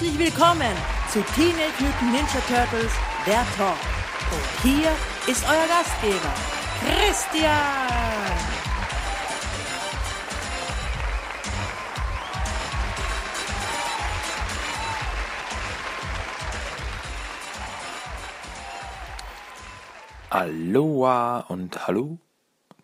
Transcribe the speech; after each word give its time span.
Herzlich 0.00 0.18
willkommen 0.18 0.74
zu 1.12 1.20
Teenage 1.34 1.74
Mutant 1.78 2.12
Ninja 2.12 2.40
Turtles, 2.48 2.90
der 3.26 3.44
Talk. 3.58 3.76
Und 4.32 4.62
hier 4.62 4.88
ist 5.26 5.44
euer 5.44 5.66
Gastgeber, 5.68 6.32
Christian. 6.80 7.50
Aloha 20.30 21.40
und 21.48 21.86
hallo 21.86 22.16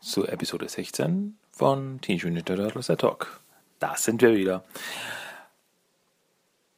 zu 0.01 0.27
Episode 0.27 0.69
16 0.69 1.39
von 1.51 1.99
Teenage 2.03 2.27
Mutant 2.27 2.47
Ninja 2.51 2.65
Turtles 2.65 2.89
der 2.89 2.99
Talk. 2.99 3.41
Da 3.79 3.97
sind 3.97 4.21
wir 4.21 4.35
wieder. 4.35 4.65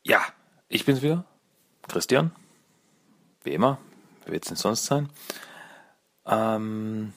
Ja, 0.08 0.24
ich 0.70 0.86
bin's 0.86 1.02
wieder, 1.02 1.26
Christian. 1.86 2.32
Wie 3.44 3.52
immer, 3.52 3.78
wer 4.24 4.32
wird's 4.32 4.48
denn 4.48 4.56
sonst 4.56 4.86
sein? 4.86 5.10
Ähm, 6.24 7.12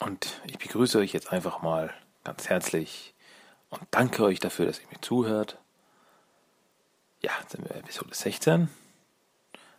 und 0.00 0.40
ich 0.46 0.58
begrüße 0.58 0.98
euch 0.98 1.12
jetzt 1.12 1.32
einfach 1.32 1.62
mal 1.62 1.94
ganz 2.24 2.48
herzlich 2.48 3.14
und 3.68 3.82
danke 3.92 4.24
euch 4.24 4.40
dafür, 4.40 4.66
dass 4.66 4.80
ihr 4.80 4.88
mir 4.90 5.00
zuhört. 5.00 5.58
Ja, 7.20 7.30
jetzt 7.40 7.52
sind 7.52 7.68
wir 7.68 7.76
Episode 7.76 8.12
16. 8.12 8.68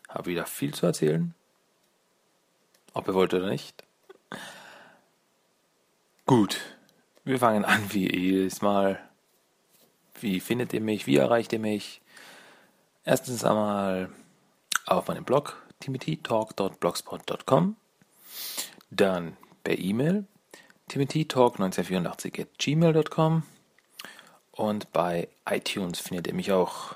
Habe 0.08 0.30
wieder 0.30 0.46
viel 0.46 0.74
zu 0.74 0.86
erzählen. 0.86 1.36
Ob 2.94 3.10
ihr 3.10 3.14
wollt 3.14 3.34
oder 3.34 3.50
nicht. 3.50 3.84
Gut, 6.26 6.62
wir 7.26 7.38
fangen 7.38 7.66
an 7.66 7.92
wie 7.92 8.10
jedes 8.18 8.62
Mal. 8.62 9.11
Wie 10.22 10.40
findet 10.40 10.74
ihr 10.74 10.82
mich? 10.82 11.08
Wie 11.08 11.18
erreicht 11.18 11.52
ihr 11.54 11.60
mich? 11.60 12.02
Erstens 13.04 13.44
einmal 13.44 14.10
auf 14.86 15.08
meinem 15.08 15.24
Blog 15.24 15.62
timothytalk.blogspot.com 15.80 17.76
Dann 18.92 19.38
per 19.64 19.78
E-Mail 19.78 20.26
timothytalk1984 20.92 22.42
at 22.42 22.58
gmail.com 22.60 23.44
und 24.52 24.92
bei 24.92 25.30
iTunes 25.50 26.00
findet 26.00 26.28
ihr 26.28 26.34
mich 26.34 26.52
auch, 26.52 26.96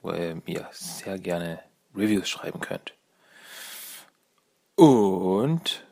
wo 0.00 0.12
ihr 0.12 0.40
mir 0.46 0.68
sehr 0.72 1.18
gerne 1.18 1.60
Reviews 1.94 2.28
schreiben 2.28 2.60
könnt. 2.60 2.94
Und, 4.74 5.84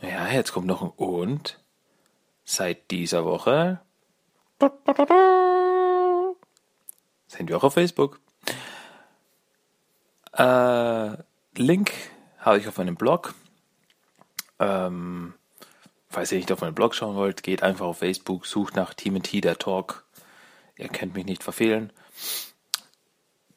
ja, 0.00 0.28
jetzt 0.28 0.52
kommt 0.52 0.66
noch 0.66 0.82
ein 0.82 0.90
Und. 0.90 1.58
Seit 2.44 2.90
dieser 2.90 3.24
Woche 3.24 3.80
sind 7.28 7.48
wir 7.48 7.56
auch 7.56 7.64
auf 7.64 7.74
Facebook. 7.74 8.18
Äh, 10.32 11.16
Link 11.56 11.92
habe 12.38 12.58
ich 12.58 12.66
auf 12.66 12.78
meinem 12.78 12.96
Blog. 12.96 13.34
Ähm, 14.58 15.34
falls 16.08 16.32
ihr 16.32 16.38
nicht 16.38 16.50
auf 16.50 16.60
meinen 16.60 16.74
Blog 16.74 16.94
schauen 16.94 17.16
wollt, 17.16 17.42
geht 17.42 17.62
einfach 17.62 17.86
auf 17.86 17.98
Facebook, 17.98 18.46
sucht 18.46 18.74
nach 18.74 18.94
TMT, 18.94 19.44
der 19.44 19.58
Talk. 19.58 20.04
Ihr 20.76 20.88
könnt 20.88 21.14
mich 21.14 21.26
nicht 21.26 21.42
verfehlen. 21.42 21.92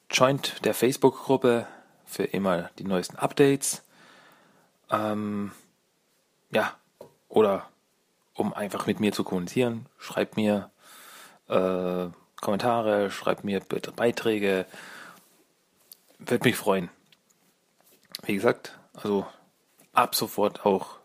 Joint 0.10 0.66
der 0.66 0.74
Facebook-Gruppe 0.74 1.68
für 2.06 2.24
immer 2.24 2.70
die 2.78 2.84
neuesten 2.84 3.16
Updates. 3.16 3.84
Ähm, 4.90 5.52
ja, 6.52 6.76
oder 7.30 7.70
um 8.34 8.54
einfach 8.54 8.88
mit 8.88 9.00
mir 9.00 9.14
zu 9.14 9.24
kommunizieren, 9.24 9.86
schreibt 9.98 10.36
mir 10.36 10.72
äh, 11.48 12.08
Kommentare, 12.41 13.12
schreibt 13.12 13.44
mir 13.44 13.59
bitte 13.59 13.91
Beiträge. 13.91 14.66
Würde 16.18 16.47
mich 16.47 16.57
freuen. 16.57 16.90
Wie 18.24 18.35
gesagt, 18.35 18.78
also 18.94 19.25
ab 19.94 20.16
sofort 20.16 20.66
auch 20.66 20.97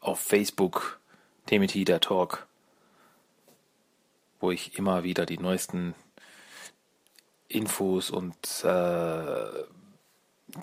auf 0.00 0.20
Facebook 0.20 1.00
Timothy 1.46 1.84
der 1.84 2.00
Talk, 2.00 2.46
wo 4.40 4.50
ich 4.50 4.76
immer 4.78 5.04
wieder 5.04 5.24
die 5.24 5.38
neuesten 5.38 5.94
Infos 7.48 8.10
und 8.10 8.64
äh, 8.64 9.64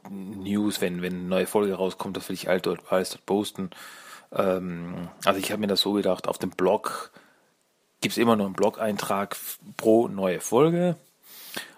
News, 0.09 0.81
wenn, 0.81 1.02
wenn 1.02 1.13
eine 1.13 1.24
neue 1.24 1.47
Folge 1.47 1.74
rauskommt, 1.74 2.16
das 2.18 2.29
will 2.29 2.35
ich 2.35 2.50
alles 2.50 2.62
dort, 2.62 2.91
alles 2.91 3.12
dort 3.12 3.25
posten. 3.25 3.69
Ähm, 4.31 5.09
also 5.25 5.40
ich 5.40 5.52
habe 5.52 5.62
mir 5.62 5.68
das 5.68 5.81
so 5.81 5.94
gedacht, 5.94 6.28
auf 6.28 6.38
dem 6.38 6.52
Blog 6.52 7.12
gibt 8.02 8.14
es 8.14 8.18
immer 8.18 8.36
noch 8.36 8.46
einen 8.46 8.54
Blog-Eintrag 8.54 9.36
pro 9.78 10.08
neue 10.08 10.40
Folge. 10.40 10.96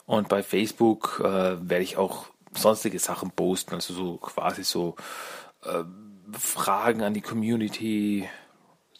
Und 0.05 0.29
bei 0.29 0.43
Facebook 0.43 1.21
äh, 1.23 1.69
werde 1.69 1.83
ich 1.83 1.97
auch 1.97 2.25
sonstige 2.53 2.99
Sachen 2.99 3.31
posten, 3.31 3.75
also 3.75 3.93
so 3.93 4.17
quasi 4.17 4.63
so 4.63 4.95
äh, 5.63 5.83
Fragen 6.37 7.01
an 7.01 7.13
die 7.13 7.21
Community 7.21 8.27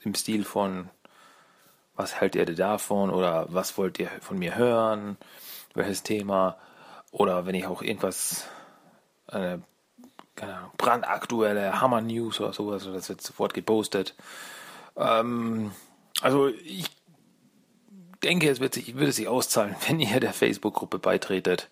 im 0.03 0.15
Stil 0.15 0.45
von, 0.45 0.89
was 1.95 2.21
haltet 2.21 2.49
ihr 2.49 2.55
davon 2.55 3.09
oder 3.09 3.47
was 3.49 3.77
wollt 3.77 3.99
ihr 3.99 4.09
von 4.21 4.39
mir 4.39 4.55
hören, 4.55 5.17
welches 5.73 6.03
Thema 6.03 6.57
oder 7.11 7.45
wenn 7.45 7.55
ich 7.55 7.67
auch 7.67 7.81
irgendwas, 7.81 8.45
eine 9.27 9.61
keine 10.35 10.71
brandaktuelle 10.77 11.81
Hammer-News 11.81 12.39
oder 12.39 12.53
sowas, 12.53 12.85
das 12.85 13.09
wird 13.09 13.21
sofort 13.21 13.53
gepostet. 13.53 14.15
Ähm, 14.95 15.71
also 16.21 16.47
ich 16.47 16.89
denke, 18.21 18.49
es 18.49 18.59
wird 18.59 18.73
sich, 18.73 18.95
würde 18.95 19.11
sich 19.11 19.27
auszahlen, 19.27 19.75
wenn 19.87 19.99
ihr 19.99 20.19
der 20.19 20.33
Facebook-Gruppe 20.33 20.99
beitretet. 20.99 21.69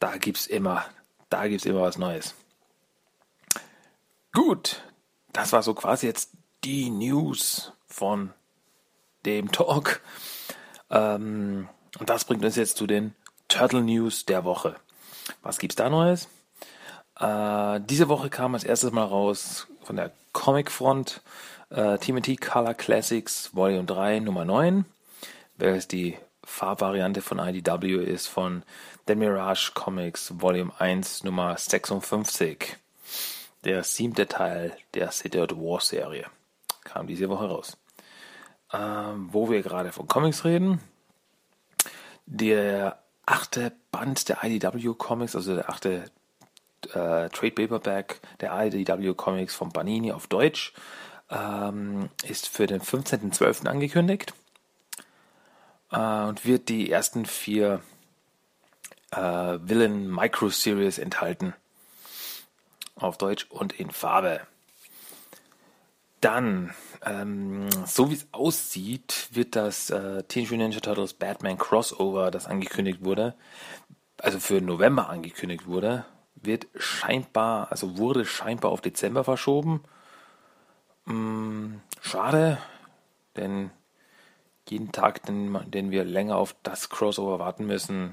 Da 0.00 0.16
gibt's 0.16 0.46
immer, 0.46 0.84
da 1.30 1.46
gibt's 1.48 1.66
immer 1.66 1.82
was 1.82 1.98
Neues. 1.98 2.34
Gut, 4.32 4.82
das 5.32 5.52
war 5.52 5.62
so 5.62 5.74
quasi 5.74 6.06
jetzt 6.06 6.30
die 6.64 6.90
News 6.90 7.72
von 7.86 8.32
dem 9.24 9.52
Talk. 9.52 10.00
Ähm, 10.90 11.68
und 11.98 12.10
das 12.10 12.24
bringt 12.24 12.44
uns 12.44 12.56
jetzt 12.56 12.76
zu 12.76 12.86
den 12.86 13.14
Turtle 13.48 13.82
News 13.82 14.26
der 14.26 14.44
Woche. 14.44 14.76
Was 15.42 15.58
gibt's 15.58 15.76
da 15.76 15.88
Neues? 15.88 16.28
Äh, 17.18 17.80
diese 17.88 18.08
Woche 18.08 18.30
kam 18.30 18.54
als 18.54 18.64
erstes 18.64 18.90
mal 18.90 19.04
raus 19.04 19.68
von 19.82 19.96
der 19.96 20.10
Comic 20.32 20.70
Front 20.70 21.22
äh, 21.70 21.98
TMT 21.98 22.40
Color 22.40 22.74
Classics 22.74 23.54
Volume 23.54 23.84
3 23.84 24.18
Nummer 24.20 24.44
9 24.44 24.84
welches 25.56 25.88
die 25.88 26.16
Farbvariante 26.44 27.22
von 27.22 27.38
IDW 27.38 28.04
ist 28.04 28.26
von 28.26 28.62
The 29.06 29.14
Mirage 29.14 29.72
Comics 29.74 30.32
Volume 30.40 30.72
1 30.78 31.24
Nummer 31.24 31.56
56. 31.56 32.76
Der 33.64 33.82
siebte 33.82 34.26
Teil 34.26 34.76
der 34.92 35.10
City 35.10 35.40
of 35.40 35.50
War 35.52 35.80
Serie 35.80 36.26
kam 36.82 37.06
diese 37.06 37.28
Woche 37.28 37.46
raus. 37.46 37.76
Ähm, 38.72 39.28
wo 39.32 39.50
wir 39.50 39.62
gerade 39.62 39.92
von 39.92 40.06
Comics 40.06 40.44
reden, 40.44 40.80
der 42.26 42.98
achte 43.24 43.72
Band 43.90 44.28
der 44.28 44.44
IDW 44.44 44.94
Comics, 44.98 45.34
also 45.34 45.54
der 45.54 45.70
achte 45.70 46.10
äh, 46.92 47.28
Trade 47.30 47.52
Paperback 47.52 48.20
der 48.40 48.52
IDW 48.66 49.14
Comics 49.14 49.54
von 49.54 49.70
Banini 49.70 50.12
auf 50.12 50.26
Deutsch, 50.26 50.74
ähm, 51.30 52.10
ist 52.26 52.48
für 52.48 52.66
den 52.66 52.82
15.12. 52.82 53.66
angekündigt 53.66 54.34
äh, 55.94 56.24
und 56.24 56.44
wird 56.44 56.68
die 56.68 56.90
ersten 56.90 57.24
vier 57.24 57.80
äh, 59.12 59.58
Villain 59.62 60.10
Micro 60.10 60.48
Series 60.48 60.98
enthalten. 60.98 61.54
Auf 62.96 63.18
Deutsch 63.18 63.46
und 63.50 63.72
in 63.72 63.90
Farbe. 63.90 64.40
Dann, 66.20 66.74
ähm, 67.04 67.68
so 67.86 68.10
wie 68.10 68.14
es 68.14 68.26
aussieht, 68.32 69.28
wird 69.32 69.56
das 69.56 69.90
äh, 69.90 70.22
Teenage 70.24 70.54
Mutant 70.54 70.70
Ninja 70.70 70.80
Turtles 70.80 71.12
Batman 71.12 71.58
Crossover, 71.58 72.30
das 72.30 72.46
angekündigt 72.46 73.04
wurde, 73.04 73.34
also 74.18 74.38
für 74.40 74.60
November 74.60 75.10
angekündigt 75.10 75.66
wurde, 75.66 76.06
wird 76.34 76.66
scheinbar, 76.76 77.70
also 77.70 77.98
wurde 77.98 78.24
scheinbar 78.24 78.70
auf 78.70 78.80
Dezember 78.80 79.22
verschoben. 79.22 79.82
Hm, 81.06 81.82
schade, 82.00 82.58
denn 83.36 83.70
jeden 84.70 84.92
Tag, 84.92 85.22
den, 85.24 85.58
den 85.70 85.90
wir 85.90 86.04
länger 86.04 86.36
auf 86.36 86.54
das 86.62 86.88
Crossover 86.88 87.38
warten 87.38 87.66
müssen, 87.66 88.12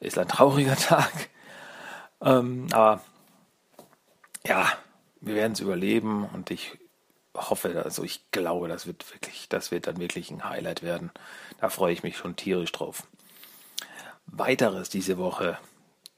ist 0.00 0.18
ein 0.18 0.28
trauriger 0.28 0.76
Tag. 0.76 1.12
Ähm, 2.20 2.66
aber 2.72 3.00
ja, 4.46 4.72
wir 5.20 5.34
werden 5.34 5.52
es 5.52 5.60
überleben 5.60 6.24
und 6.32 6.50
ich 6.50 6.78
hoffe, 7.34 7.82
also 7.84 8.02
ich 8.02 8.30
glaube, 8.30 8.68
das 8.68 8.86
wird 8.86 9.12
wirklich, 9.12 9.48
das 9.48 9.70
wird 9.70 9.86
dann 9.86 9.98
wirklich 9.98 10.30
ein 10.30 10.48
Highlight 10.48 10.82
werden. 10.82 11.10
Da 11.60 11.68
freue 11.68 11.92
ich 11.92 12.02
mich 12.02 12.16
schon 12.16 12.36
tierisch 12.36 12.72
drauf. 12.72 13.06
Weiteres 14.26 14.88
diese 14.88 15.18
Woche 15.18 15.58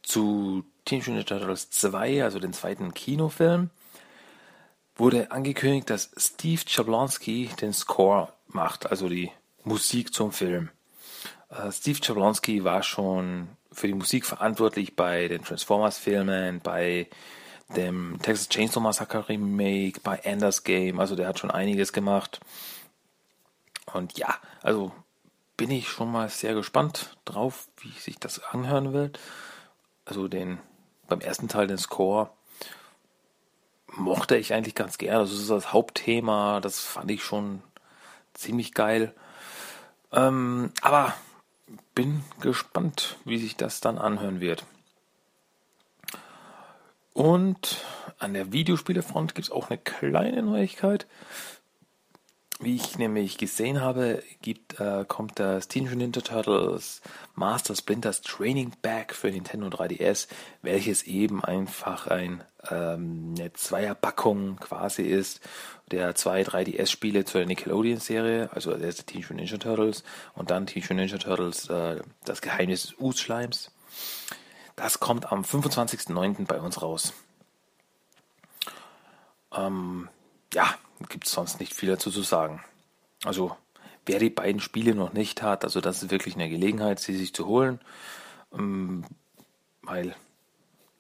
zu 0.02 0.64
Teenage 0.84 1.10
Mutant 1.10 1.28
Turtles 1.28 1.70
2, 1.70 2.24
also 2.24 2.38
den 2.38 2.52
zweiten 2.52 2.94
Kinofilm, 2.94 3.70
wurde 4.96 5.30
angekündigt, 5.30 5.90
dass 5.90 6.10
Steve 6.16 6.62
Jablonski 6.66 7.50
den 7.60 7.72
Score 7.72 8.32
macht, 8.48 8.90
also 8.90 9.08
die 9.08 9.30
Musik 9.64 10.12
zum 10.12 10.32
Film. 10.32 10.70
Uh, 11.50 11.70
Steve 11.70 11.98
Jablonski 12.02 12.64
war 12.64 12.82
schon 12.82 13.48
für 13.72 13.86
die 13.86 13.94
Musik 13.94 14.26
verantwortlich 14.26 14.96
bei 14.96 15.28
den 15.28 15.42
Transformers-Filmen, 15.42 16.60
bei 16.60 17.08
dem 17.76 18.18
Texas 18.22 18.48
Chainsaw 18.48 18.80
Massacre 18.80 19.28
Remake, 19.28 20.00
bei 20.00 20.16
Ender's 20.16 20.64
Game, 20.64 21.00
also 21.00 21.16
der 21.16 21.28
hat 21.28 21.38
schon 21.38 21.50
einiges 21.50 21.92
gemacht. 21.92 22.40
Und 23.92 24.18
ja, 24.18 24.36
also 24.62 24.92
bin 25.56 25.70
ich 25.70 25.88
schon 25.88 26.10
mal 26.10 26.28
sehr 26.28 26.54
gespannt 26.54 27.16
drauf, 27.24 27.68
wie 27.78 27.90
sich 27.98 28.18
das 28.18 28.42
anhören 28.42 28.92
wird. 28.92 29.18
Also 30.04 30.28
den 30.28 30.58
beim 31.08 31.20
ersten 31.20 31.48
Teil 31.48 31.66
den 31.66 31.78
Score 31.78 32.30
mochte 33.88 34.36
ich 34.36 34.54
eigentlich 34.54 34.74
ganz 34.74 34.98
gerne. 34.98 35.20
Also 35.20 35.32
das 35.32 35.42
ist 35.42 35.50
das 35.50 35.72
Hauptthema, 35.72 36.60
das 36.60 36.80
fand 36.80 37.10
ich 37.10 37.24
schon 37.24 37.62
ziemlich 38.38 38.72
geil. 38.72 39.12
Ähm, 40.12 40.72
aber 40.80 41.14
bin 41.94 42.24
gespannt, 42.40 43.16
wie 43.24 43.38
sich 43.38 43.56
das 43.56 43.80
dann 43.80 43.98
anhören 43.98 44.40
wird. 44.40 44.64
Und 47.12 47.84
an 48.18 48.34
der 48.34 48.52
Videospielefront 48.52 49.34
gibt 49.34 49.48
es 49.48 49.52
auch 49.52 49.70
eine 49.70 49.78
kleine 49.78 50.42
Neuigkeit. 50.42 51.06
Wie 52.60 52.74
ich 52.74 52.98
nämlich 52.98 53.38
gesehen 53.38 53.80
habe, 53.80 54.20
gibt, 54.42 54.80
äh, 54.80 55.04
kommt 55.06 55.38
das 55.38 55.68
Teenage 55.68 55.94
Ninja 55.94 56.20
Turtles 56.20 57.00
Master 57.36 57.76
Splinters 57.76 58.20
Training 58.20 58.72
Back 58.82 59.14
für 59.14 59.30
Nintendo 59.30 59.68
3DS, 59.68 60.26
welches 60.62 61.04
eben 61.04 61.44
einfach 61.44 62.08
ein, 62.08 62.42
ähm, 62.68 63.36
eine 63.38 63.52
Zweierpackung 63.52 64.56
quasi 64.56 65.02
ist, 65.02 65.40
der 65.92 66.16
zwei 66.16 66.42
3DS-Spiele 66.42 67.24
zur 67.24 67.44
Nickelodeon-Serie, 67.44 68.50
also 68.52 68.72
der 68.74 68.88
erste 68.88 69.04
Teenage 69.04 69.34
Ninja 69.34 69.58
Turtles 69.58 70.02
und 70.34 70.50
dann 70.50 70.66
Teenage 70.66 70.94
Ninja 70.94 71.18
Turtles 71.18 71.68
äh, 71.68 72.00
Das 72.24 72.42
Geheimnis 72.42 72.82
des 72.82 72.94
Us-Schleims. 72.98 73.70
Das 74.74 74.98
kommt 74.98 75.30
am 75.30 75.42
25.09. 75.42 76.44
bei 76.46 76.60
uns 76.60 76.82
raus. 76.82 77.12
Ähm, 79.56 80.08
ja, 80.52 80.74
gibt 81.08 81.26
es 81.26 81.32
sonst 81.32 81.60
nicht 81.60 81.74
viel 81.74 81.88
dazu 81.88 82.10
zu 82.10 82.22
sagen. 82.22 82.62
Also, 83.24 83.56
wer 84.06 84.18
die 84.18 84.30
beiden 84.30 84.60
Spiele 84.60 84.94
noch 84.94 85.12
nicht 85.12 85.42
hat, 85.42 85.64
also 85.64 85.80
das 85.80 86.02
ist 86.02 86.10
wirklich 86.10 86.34
eine 86.34 86.48
Gelegenheit, 86.48 86.98
sie 87.00 87.16
sich 87.16 87.34
zu 87.34 87.46
holen. 87.46 87.80
Ähm, 88.52 89.04
weil, 89.82 90.14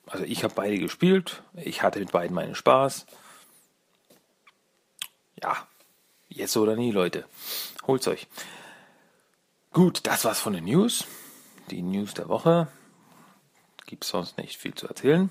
also 0.06 0.24
ich 0.24 0.44
habe 0.44 0.54
beide 0.54 0.78
gespielt, 0.78 1.42
ich 1.54 1.82
hatte 1.82 1.98
mit 2.00 2.12
beiden 2.12 2.34
meinen 2.34 2.54
Spaß. 2.54 3.06
Ja, 5.42 5.66
jetzt 6.28 6.56
oder 6.56 6.76
nie, 6.76 6.90
Leute. 6.90 7.24
Holt's 7.86 8.08
euch. 8.08 8.26
Gut, 9.72 10.06
das 10.06 10.24
war's 10.24 10.40
von 10.40 10.52
den 10.52 10.64
News. 10.64 11.04
Die 11.70 11.82
News 11.82 12.14
der 12.14 12.28
Woche. 12.28 12.68
Gibt 13.86 14.04
sonst 14.04 14.38
nicht 14.38 14.58
viel 14.58 14.74
zu 14.74 14.88
erzählen. 14.88 15.30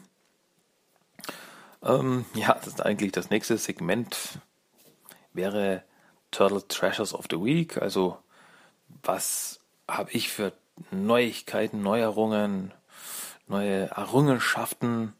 Ähm, 1.83 2.25
ja, 2.33 2.53
das 2.53 2.67
ist 2.67 2.85
eigentlich 2.85 3.11
das 3.11 3.29
nächste 3.29 3.57
Segment 3.57 4.39
wäre 5.37 5.83
Turtle 6.31 6.67
Treasures 6.67 7.13
of 7.13 7.25
the 7.29 7.37
Week. 7.37 7.81
Also 7.81 8.17
was 9.03 9.61
habe 9.87 10.11
ich 10.11 10.29
für 10.29 10.51
Neuigkeiten, 10.91 11.81
Neuerungen, 11.81 12.73
neue 13.47 13.89
Errungenschaften 13.91 15.13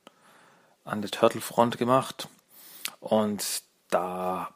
an 0.83 1.01
der 1.01 1.11
Turtle 1.11 1.41
Front 1.41 1.77
gemacht. 1.77 2.27
Und 2.99 3.63
da 3.89 4.49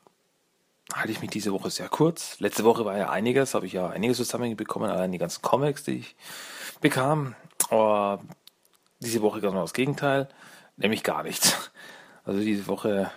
halte 0.94 1.12
ich 1.12 1.22
mich 1.22 1.30
diese 1.30 1.54
Woche 1.54 1.69
sehr 1.69 1.90
kurz. 1.90 2.40
Letzte 2.40 2.63
Woche 2.63 2.86
war 2.86 2.98
ja 2.98 3.10
einiges, 3.10 3.54
habe 3.54 3.66
ich 3.66 3.74
ja 3.74 3.90
einiges 3.90 4.18
zusammenbekommen, 4.18 4.90
allein 4.92 5.12
die 5.12 5.18
ganzen 5.18 5.42
Comics, 5.42 5.84
die 5.84 6.00
ich 6.00 6.16
bekam. 6.81 7.36
Aber 7.69 8.22
diese 9.00 9.22
Woche 9.22 9.42
ganz 9.42 9.54
genau 9.54 9.63
das 9.63 9.74
Gegenteil, 9.74 10.28
nämlich 10.78 11.04
gar 11.04 11.24
nichts. 11.24 11.72
Also 12.24 12.40
diese 12.40 12.68
Woche 12.68 13.12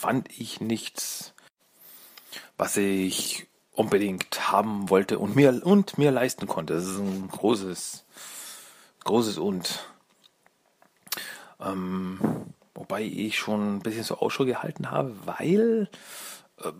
fand 0.00 0.28
ich 0.38 0.60
nichts, 0.60 1.34
was 2.56 2.76
ich 2.78 3.46
unbedingt 3.72 4.50
haben 4.50 4.88
wollte 4.88 5.18
und 5.18 5.36
mir 5.36 5.64
und 5.64 5.98
mir 5.98 6.10
leisten 6.10 6.46
konnte. 6.46 6.74
Das 6.74 6.86
ist 6.86 6.98
ein 6.98 7.28
großes, 7.28 8.04
großes 9.04 9.38
und. 9.38 9.86
Ähm, 11.60 12.18
wobei 12.74 13.02
ich 13.02 13.38
schon 13.38 13.76
ein 13.76 13.80
bisschen 13.80 14.04
so 14.04 14.16
Ausschau 14.16 14.46
gehalten 14.46 14.90
habe, 14.90 15.14
weil 15.26 15.90
äh, 16.62 16.72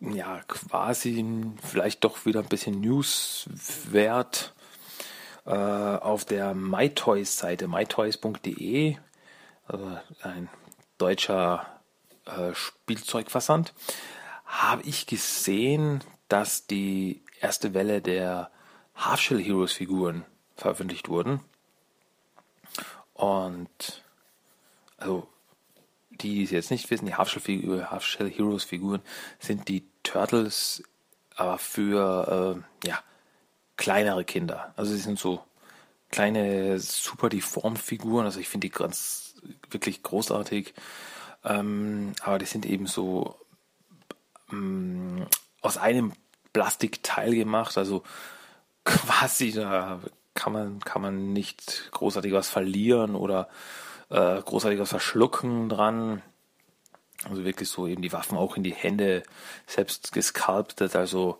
ja 0.00 0.40
quasi 0.46 1.52
vielleicht 1.60 2.04
doch 2.04 2.24
wieder 2.24 2.40
ein 2.40 2.48
bisschen 2.48 2.80
Newswert 2.80 4.54
äh, 5.46 5.50
auf 5.50 6.24
der 6.24 6.54
MyToys-Seite, 6.54 7.66
mytoys.de, 7.66 8.96
also 9.66 9.98
ein 10.22 10.48
deutscher 10.98 11.77
äh, 12.28 12.54
Spielzeugversand, 12.54 13.74
habe 14.44 14.82
ich 14.82 15.06
gesehen, 15.06 16.02
dass 16.28 16.66
die 16.66 17.22
erste 17.40 17.74
Welle 17.74 18.00
der 18.00 18.50
Half-Shell 18.94 19.42
Heroes 19.42 19.72
Figuren 19.72 20.24
veröffentlicht 20.56 21.08
wurden. 21.08 21.40
Und 23.14 24.02
also 24.96 25.28
die, 26.10 26.34
die 26.34 26.44
es 26.44 26.50
jetzt 26.50 26.70
nicht 26.70 26.90
wissen, 26.90 27.06
die 27.06 27.14
Half-Shell, 27.14 27.86
Half 27.90 28.18
Heroes 28.18 28.64
Figuren 28.64 29.02
sind 29.38 29.68
die 29.68 29.84
Turtles, 30.02 30.82
aber 31.36 31.58
für 31.58 32.62
äh, 32.82 32.88
ja, 32.88 32.98
kleinere 33.76 34.24
Kinder. 34.24 34.72
Also 34.76 34.92
sie 34.92 35.00
sind 35.00 35.18
so 35.18 35.44
kleine 36.10 36.78
super 36.80 37.28
deformed 37.28 37.78
Figuren. 37.78 38.24
Also 38.24 38.40
ich 38.40 38.48
finde 38.48 38.66
die 38.66 38.72
ganz 38.72 39.36
wirklich 39.70 40.02
großartig. 40.02 40.74
Ähm, 41.44 42.12
aber 42.22 42.38
die 42.38 42.46
sind 42.46 42.66
eben 42.66 42.86
so 42.86 43.36
ähm, 44.50 45.26
aus 45.60 45.76
einem 45.76 46.12
Plastikteil 46.52 47.34
gemacht, 47.34 47.78
also 47.78 48.02
quasi 48.84 49.52
da 49.52 50.00
kann 50.34 50.52
man, 50.52 50.80
kann 50.80 51.02
man 51.02 51.32
nicht 51.32 51.90
großartig 51.92 52.32
was 52.32 52.48
verlieren 52.48 53.14
oder 53.14 53.48
äh, 54.08 54.40
großartig 54.40 54.78
was 54.78 54.90
verschlucken 54.90 55.68
dran. 55.68 56.22
Also 57.24 57.44
wirklich 57.44 57.68
so 57.68 57.88
eben 57.88 58.02
die 58.02 58.12
Waffen 58.12 58.38
auch 58.38 58.56
in 58.56 58.62
die 58.62 58.74
Hände 58.74 59.24
selbst 59.66 60.12
gesculptet, 60.12 60.94
also 60.94 61.38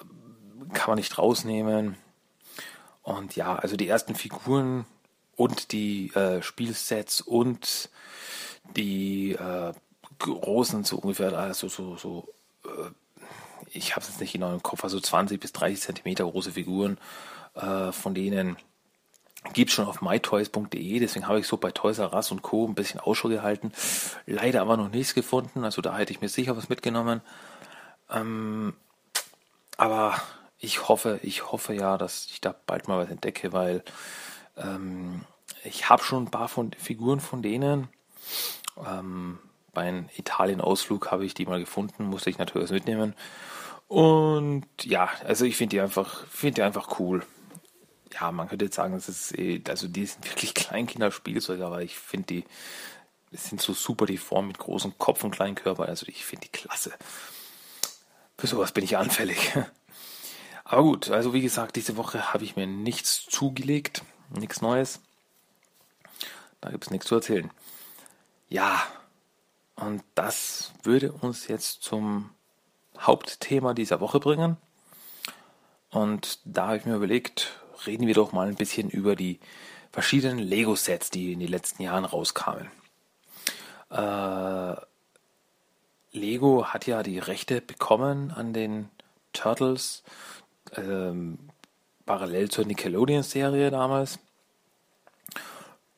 äh, 0.00 0.72
kann 0.74 0.88
man 0.88 0.98
nicht 0.98 1.16
rausnehmen. 1.16 1.96
Und 3.02 3.36
ja, 3.36 3.54
also 3.56 3.76
die 3.76 3.88
ersten 3.88 4.14
Figuren 4.14 4.84
und 5.36 5.72
die 5.72 6.12
äh, 6.14 6.42
Spielsets 6.42 7.20
und 7.20 7.88
die 8.76 9.32
äh, 9.32 9.72
großen, 10.18 10.84
so 10.84 10.98
ungefähr, 10.98 11.32
also 11.32 11.68
so, 11.68 11.96
so, 11.96 12.28
äh, 12.64 12.90
ich 13.70 13.92
habe 13.92 14.02
es 14.02 14.08
jetzt 14.08 14.20
nicht 14.20 14.32
genau 14.32 14.52
im 14.52 14.62
Kopf, 14.62 14.84
also 14.84 15.00
20 15.00 15.40
bis 15.40 15.52
30 15.52 15.80
Zentimeter 15.80 16.24
große 16.24 16.52
Figuren, 16.52 16.98
äh, 17.54 17.92
von 17.92 18.14
denen 18.14 18.56
gibt 19.52 19.72
schon 19.72 19.86
auf 19.86 20.00
mytoys.de, 20.00 20.98
deswegen 21.00 21.26
habe 21.26 21.40
ich 21.40 21.46
so 21.46 21.56
bei 21.56 21.72
Toys 21.72 21.98
R 21.98 22.12
Us 22.14 22.30
und 22.30 22.42
Co. 22.42 22.66
ein 22.66 22.74
bisschen 22.74 23.00
Ausschau 23.00 23.28
gehalten. 23.28 23.72
Leider 24.26 24.60
aber 24.60 24.76
noch 24.76 24.88
nichts 24.88 25.14
gefunden, 25.14 25.64
also 25.64 25.82
da 25.82 25.96
hätte 25.96 26.12
ich 26.12 26.20
mir 26.20 26.28
sicher 26.28 26.56
was 26.56 26.68
mitgenommen. 26.68 27.22
Ähm, 28.08 28.74
aber 29.76 30.20
ich 30.58 30.88
hoffe, 30.88 31.18
ich 31.22 31.50
hoffe 31.50 31.74
ja, 31.74 31.98
dass 31.98 32.26
ich 32.26 32.40
da 32.40 32.54
bald 32.66 32.86
mal 32.86 33.02
was 33.02 33.10
entdecke, 33.10 33.52
weil 33.52 33.82
ähm, 34.56 35.24
ich 35.64 35.88
habe 35.88 36.04
schon 36.04 36.24
ein 36.24 36.30
paar 36.30 36.48
von 36.48 36.72
Figuren 36.78 37.18
von 37.18 37.42
denen 37.42 37.88
ähm, 38.86 39.38
beim 39.72 40.08
Italien-Ausflug 40.16 41.10
habe 41.10 41.24
ich 41.24 41.34
die 41.34 41.46
mal 41.46 41.60
gefunden, 41.60 42.04
musste 42.04 42.30
ich 42.30 42.38
natürlich 42.38 42.70
mitnehmen. 42.70 43.14
Und 43.88 44.66
ja, 44.82 45.10
also 45.24 45.44
ich 45.44 45.56
finde 45.56 45.76
die 45.76 45.80
einfach, 45.80 46.26
finde 46.26 46.56
die 46.56 46.62
einfach 46.62 46.98
cool. 46.98 47.24
Ja, 48.12 48.30
man 48.32 48.48
könnte 48.48 48.66
jetzt 48.66 48.76
sagen, 48.76 48.94
das 48.94 49.08
ist, 49.08 49.38
eh, 49.38 49.62
also 49.68 49.88
die 49.88 50.06
sind 50.06 50.24
wirklich 50.30 50.54
Kleinkinderspielzeuge, 50.54 51.64
aber 51.64 51.82
ich 51.82 51.98
finde 51.98 52.26
die 52.26 52.44
sind 53.32 53.60
so 53.62 53.72
super 53.72 54.06
deform 54.06 54.48
mit 54.48 54.58
großem 54.58 54.98
Kopf 54.98 55.24
und 55.24 55.30
kleinen 55.30 55.54
Körper. 55.54 55.86
Also 55.86 56.06
ich 56.08 56.24
finde 56.24 56.46
die 56.46 56.52
klasse. 56.52 56.92
Für 58.36 58.46
sowas 58.46 58.72
bin 58.72 58.84
ich 58.84 58.96
anfällig. 58.96 59.52
Aber 60.64 60.82
gut, 60.82 61.10
also 61.10 61.34
wie 61.34 61.42
gesagt, 61.42 61.76
diese 61.76 61.96
Woche 61.96 62.32
habe 62.32 62.44
ich 62.44 62.56
mir 62.56 62.66
nichts 62.66 63.26
zugelegt, 63.26 64.02
nichts 64.30 64.62
Neues. 64.62 65.00
Da 66.60 66.70
gibt 66.70 66.84
es 66.84 66.90
nichts 66.90 67.06
zu 67.06 67.16
erzählen. 67.16 67.50
Ja, 68.52 68.82
und 69.76 70.02
das 70.14 70.74
würde 70.82 71.10
uns 71.10 71.48
jetzt 71.48 71.82
zum 71.82 72.28
Hauptthema 72.98 73.72
dieser 73.72 74.02
Woche 74.02 74.20
bringen. 74.20 74.58
Und 75.88 76.38
da 76.44 76.66
habe 76.66 76.76
ich 76.76 76.84
mir 76.84 76.96
überlegt, 76.96 77.58
reden 77.86 78.06
wir 78.06 78.12
doch 78.12 78.32
mal 78.32 78.48
ein 78.48 78.56
bisschen 78.56 78.90
über 78.90 79.16
die 79.16 79.40
verschiedenen 79.90 80.38
Lego-Sets, 80.38 81.08
die 81.08 81.32
in 81.32 81.40
den 81.40 81.48
letzten 81.48 81.82
Jahren 81.82 82.04
rauskamen. 82.04 82.70
Äh, 83.88 84.74
Lego 86.12 86.66
hat 86.66 86.86
ja 86.86 87.02
die 87.02 87.20
Rechte 87.20 87.62
bekommen 87.62 88.32
an 88.32 88.52
den 88.52 88.90
Turtles, 89.32 90.02
ähm, 90.76 91.38
parallel 92.04 92.50
zur 92.50 92.66
Nickelodeon-Serie 92.66 93.70
damals. 93.70 94.18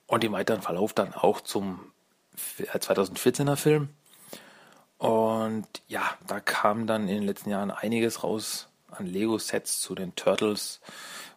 Und 0.06 0.22
im 0.22 0.30
weiteren 0.30 0.62
Verlauf 0.62 0.92
dann 0.92 1.14
auch 1.14 1.40
zum 1.40 1.90
2014er 2.36 3.52
äh, 3.52 3.56
Film. 3.56 3.88
Und 4.98 5.66
ja, 5.88 6.02
da 6.26 6.40
kam 6.40 6.86
dann 6.86 7.08
in 7.08 7.16
den 7.16 7.24
letzten 7.24 7.50
Jahren 7.50 7.70
einiges 7.70 8.22
raus 8.22 8.68
an 8.90 9.06
Lego-Sets 9.06 9.80
zu 9.80 9.94
den 9.94 10.14
Turtles, 10.14 10.80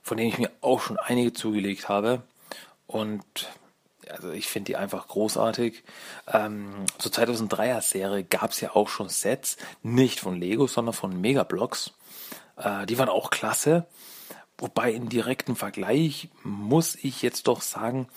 von 0.02 0.18
denen 0.18 0.30
ich 0.30 0.38
mir 0.38 0.52
auch 0.62 0.80
schon 0.80 0.98
einige 0.98 1.34
zugelegt 1.34 1.90
habe. 1.90 2.22
Und 2.86 3.50
also 4.10 4.32
ich 4.32 4.48
finde 4.48 4.68
die 4.68 4.76
einfach 4.78 5.08
großartig. 5.08 5.84
Ähm, 6.32 6.86
zur 6.98 7.12
2003er 7.12 7.82
Serie 7.82 8.24
gab 8.24 8.52
es 8.52 8.62
ja 8.62 8.76
auch 8.76 8.90
schon 8.90 9.10
Sets, 9.10 9.58
nicht 9.84 10.20
von 10.20 10.40
Lego, 10.40 10.68
sondern 10.68 10.94
von 10.94 11.20
Megablocks. 11.20 11.94
Äh, 12.58 12.86
die 12.86 12.98
waren 12.98 13.10
auch 13.10 13.30
klasse. 13.30 13.86
Wobei 14.58 14.92
in 14.92 15.10
direkten 15.10 15.56
Vergleich 15.56 16.30
muss 16.44 16.96
ich 16.96 17.22
jetzt 17.22 17.48
doch 17.48 17.62
sagen, 17.62 18.08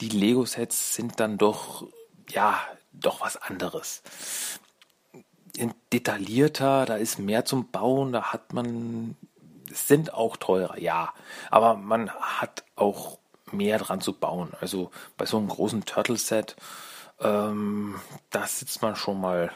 die 0.00 0.10
Lego-Sets 0.10 0.94
sind 0.94 1.20
dann 1.20 1.38
doch, 1.38 1.86
ja, 2.30 2.58
doch 2.92 3.20
was 3.20 3.36
anderes. 3.36 4.02
Detaillierter, 5.92 6.84
da 6.84 6.96
ist 6.96 7.18
mehr 7.18 7.44
zum 7.44 7.70
Bauen, 7.70 8.12
da 8.12 8.32
hat 8.32 8.52
man, 8.52 9.16
sind 9.72 10.12
auch 10.12 10.36
teurer, 10.36 10.78
ja, 10.78 11.14
aber 11.50 11.74
man 11.74 12.10
hat 12.10 12.64
auch 12.74 13.18
mehr 13.52 13.78
dran 13.78 14.00
zu 14.00 14.12
bauen. 14.12 14.52
Also 14.60 14.90
bei 15.16 15.24
so 15.24 15.38
einem 15.38 15.48
großen 15.48 15.84
Turtle-Set, 15.84 16.56
ähm, 17.20 17.98
da 18.30 18.46
sitzt 18.46 18.82
man 18.82 18.96
schon 18.96 19.20
mal, 19.20 19.50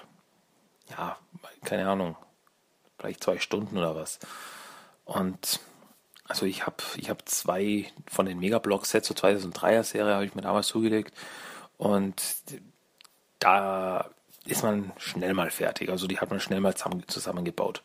ja, 0.89 1.19
keine 1.65 1.89
Ahnung, 1.89 2.17
vielleicht 2.99 3.23
zwei 3.23 3.39
Stunden 3.39 3.77
oder 3.77 3.95
was. 3.95 4.19
Und 5.05 5.61
also 6.27 6.47
ich 6.47 6.65
habe 6.65 6.77
ich 6.97 7.11
hab 7.11 7.29
zwei 7.29 7.91
von 8.07 8.25
den 8.25 8.39
Megablock-Sets 8.39 9.09
zur 9.09 9.17
2003er 9.17 9.83
Serie 9.83 10.15
habe 10.15 10.25
ich 10.25 10.35
mir 10.35 10.43
damals 10.43 10.69
zugelegt 10.69 11.13
und 11.81 12.23
da 13.39 14.11
ist 14.45 14.63
man 14.63 14.93
schnell 14.99 15.33
mal 15.33 15.51
fertig. 15.51 15.89
Also 15.89 16.07
die 16.07 16.21
hat 16.21 16.29
man 16.29 16.39
schnell 16.39 16.61
mal 16.61 16.75
zusammen, 16.75 17.09
zusammengebaut. 17.09 17.81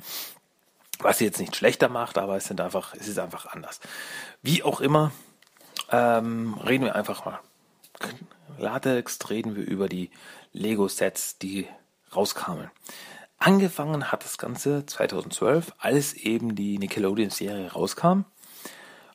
Was 0.99 1.19
sie 1.19 1.23
jetzt 1.23 1.39
nicht 1.39 1.55
schlechter 1.55 1.87
macht, 1.87 2.17
aber 2.17 2.35
es 2.35 2.43
sind 2.43 2.59
einfach, 2.59 2.93
es 2.93 3.07
ist 3.07 3.19
einfach 3.19 3.45
anders. 3.45 3.79
Wie 4.41 4.63
auch 4.63 4.81
immer, 4.81 5.13
ähm, 5.91 6.55
reden 6.55 6.83
wir 6.83 6.95
einfach 6.95 7.23
mal. 7.23 7.39
Latex 8.57 9.17
reden 9.29 9.55
wir 9.55 9.63
über 9.63 9.87
die 9.87 10.11
Lego-Sets, 10.51 11.37
die 11.37 11.65
rauskamen. 12.13 12.69
Angefangen 13.37 14.11
hat 14.11 14.25
das 14.25 14.37
Ganze 14.37 14.85
2012, 14.85 15.71
als 15.77 16.13
eben 16.15 16.55
die 16.55 16.79
Nickelodeon-Serie 16.79 17.71
rauskam. 17.71 18.25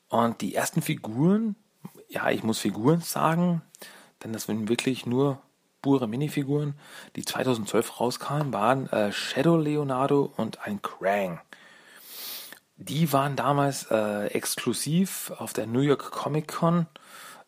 Und 0.08 0.40
die 0.40 0.54
ersten 0.54 0.80
Figuren, 0.80 1.56
ja, 2.08 2.30
ich 2.30 2.42
muss 2.42 2.58
Figuren 2.58 3.02
sagen, 3.02 3.60
denn 4.22 4.32
das 4.32 4.44
sind 4.44 4.68
wirklich 4.68 5.06
nur 5.06 5.40
pure 5.82 6.06
Minifiguren, 6.06 6.74
die 7.16 7.24
2012 7.24 8.00
rauskamen, 8.00 8.52
waren 8.52 8.88
äh, 8.88 9.12
Shadow 9.12 9.56
Leonardo 9.56 10.32
und 10.36 10.66
ein 10.66 10.82
Krang. 10.82 11.40
Die 12.76 13.12
waren 13.12 13.36
damals 13.36 13.90
äh, 13.90 14.26
exklusiv 14.28 15.32
auf 15.38 15.52
der 15.52 15.66
New 15.66 15.80
York 15.80 16.10
Comic 16.10 16.48
Con 16.48 16.86